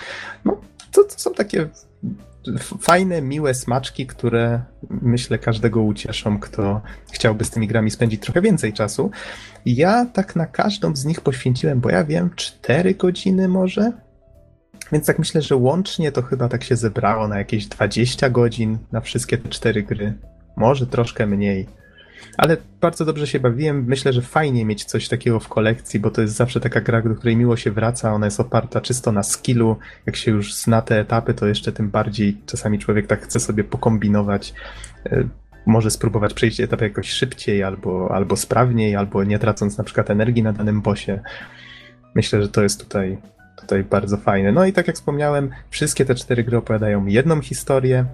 [0.45, 0.61] No,
[0.93, 1.69] to, to są takie
[2.81, 6.81] fajne, miłe smaczki, które myślę każdego ucieszą, kto
[7.13, 9.11] chciałby z tymi grami spędzić trochę więcej czasu.
[9.67, 13.93] Ja tak na każdą z nich poświęciłem, bo ja wiem, 4 godziny może,
[14.93, 19.01] więc tak myślę, że łącznie to chyba tak się zebrało na jakieś 20 godzin na
[19.01, 20.15] wszystkie te cztery gry.
[20.57, 21.67] Może troszkę mniej.
[22.37, 23.85] Ale bardzo dobrze się bawiłem.
[23.85, 27.15] Myślę, że fajnie mieć coś takiego w kolekcji, bo to jest zawsze taka gra, do
[27.15, 28.13] której miło się wraca.
[28.13, 29.77] Ona jest oparta czysto na skillu.
[30.07, 33.65] Jak się już zna te etapy, to jeszcze tym bardziej czasami człowiek tak chce sobie
[33.65, 34.55] pokombinować.
[35.07, 35.29] E,
[35.67, 40.43] może spróbować przejść etap jakoś szybciej, albo, albo sprawniej, albo nie tracąc na przykład energii
[40.43, 41.21] na danym bosie.
[42.15, 43.19] Myślę, że to jest tutaj
[43.61, 44.53] tutaj bardzo fajne.
[44.53, 48.05] No i tak jak wspomniałem, wszystkie te cztery gry opowiadają jedną historię,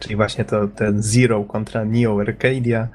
[0.00, 2.88] czyli właśnie to ten Zero kontra Neo Arcadia.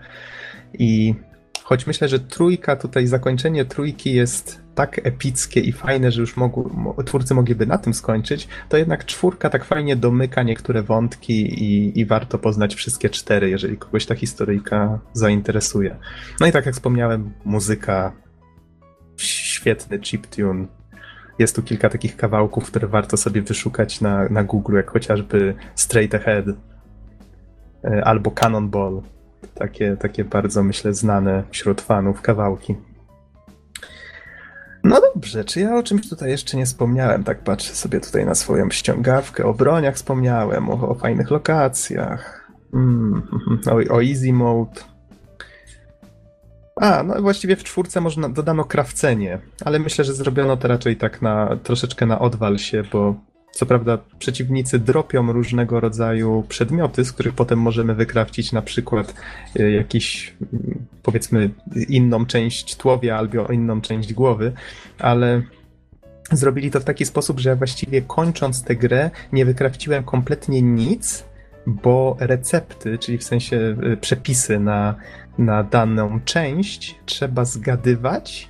[0.73, 1.15] I
[1.63, 6.63] choć myślę, że trójka, tutaj zakończenie trójki jest tak epickie i fajne, że już mogły,
[7.05, 12.05] twórcy mogliby na tym skończyć, to jednak czwórka tak fajnie domyka niektóre wątki i, i
[12.05, 15.95] warto poznać wszystkie cztery, jeżeli kogoś ta historyjka zainteresuje.
[16.39, 18.11] No i tak jak wspomniałem, muzyka,
[19.17, 20.67] świetny chiptune,
[21.39, 26.15] jest tu kilka takich kawałków, które warto sobie wyszukać na, na Google, jak chociażby Straight
[26.15, 26.45] Ahead
[28.03, 29.01] albo Cannonball.
[29.55, 32.75] Takie, takie bardzo, myślę, znane wśród fanów kawałki.
[34.83, 37.23] No dobrze, czy ja o czymś tutaj jeszcze nie wspomniałem?
[37.23, 39.45] Tak patrzę sobie tutaj na swoją ściągawkę.
[39.45, 43.21] O broniach wspomniałem, o, o fajnych lokacjach, mm,
[43.71, 44.81] o, o easy mode.
[46.75, 51.21] A, no właściwie w czwórce można dodano krawcenie, ale myślę, że zrobiono to raczej tak
[51.21, 53.15] na troszeczkę na odwal się, bo
[53.51, 59.13] co prawda przeciwnicy dropią różnego rodzaju przedmioty, z których potem możemy wykrawcić na przykład
[59.59, 61.49] e, jakiś mm, powiedzmy
[61.89, 64.51] inną część tłowia albo inną część głowy,
[64.99, 65.41] ale
[66.31, 71.25] zrobili to w taki sposób, że właściwie kończąc tę grę nie wykrawciłem kompletnie nic,
[71.67, 74.95] bo recepty, czyli w sensie e, przepisy na
[75.39, 78.48] na daną część trzeba zgadywać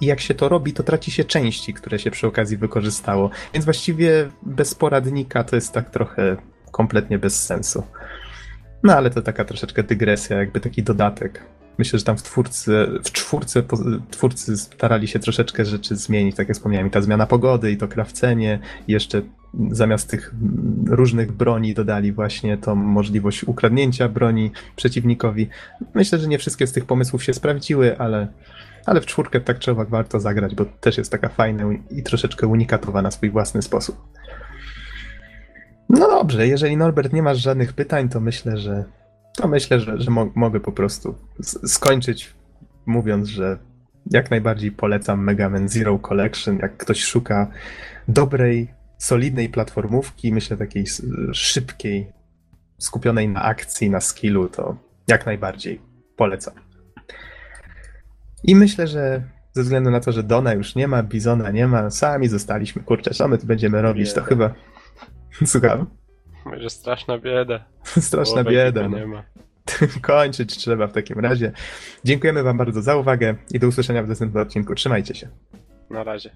[0.00, 3.30] i jak się to robi, to traci się części, które się przy okazji wykorzystało.
[3.54, 6.36] Więc właściwie bez poradnika to jest tak trochę
[6.72, 7.82] kompletnie bez sensu.
[8.82, 11.44] No ale to taka troszeczkę dygresja, jakby taki dodatek.
[11.78, 13.62] Myślę, że tam w, twórcy, w czwórce
[14.10, 17.88] twórcy starali się troszeczkę rzeczy zmienić, tak jak wspomniałem, i ta zmiana pogody, i to
[17.88, 18.58] krawcenie,
[18.88, 19.22] i jeszcze
[19.70, 20.34] zamiast tych
[20.86, 25.48] różnych broni dodali właśnie tą możliwość ukradnięcia broni przeciwnikowi.
[25.94, 28.28] Myślę, że nie wszystkie z tych pomysłów się sprawdziły, ale,
[28.86, 32.46] ale w czwórkę tak czy owak warto zagrać, bo też jest taka fajna i troszeczkę
[32.46, 33.96] unikatowa na swój własny sposób.
[35.88, 38.84] No dobrze, jeżeli Norbert nie masz żadnych pytań, to myślę, że
[39.36, 41.14] to myślę, że, że mo mogę po prostu
[41.66, 42.34] skończyć
[42.86, 43.58] mówiąc, że
[44.10, 46.58] jak najbardziej polecam Mega Man Zero Collection.
[46.58, 47.50] Jak ktoś szuka
[48.08, 50.84] dobrej, solidnej platformówki, myślę takiej
[51.32, 52.12] szybkiej,
[52.78, 54.76] skupionej na akcji, na skillu, to
[55.08, 55.80] jak najbardziej
[56.16, 56.54] polecam.
[58.44, 59.22] I myślę, że
[59.52, 63.10] ze względu na to, że Dona już nie ma, Bizona nie ma, sami zostaliśmy, kurczę,
[63.10, 64.20] co my tu będziemy robić, bieda.
[64.20, 64.54] to chyba...
[65.44, 65.86] Słucham?
[66.44, 67.64] Może straszna bieda.
[67.84, 68.88] straszna bieda.
[68.88, 68.98] No.
[68.98, 69.24] Nie ma.
[70.02, 71.52] Kończyć trzeba w takim razie.
[72.04, 74.74] Dziękujemy Wam bardzo za uwagę i do usłyszenia w następnym odcinku.
[74.74, 75.28] Trzymajcie się.
[75.90, 76.30] Na razie.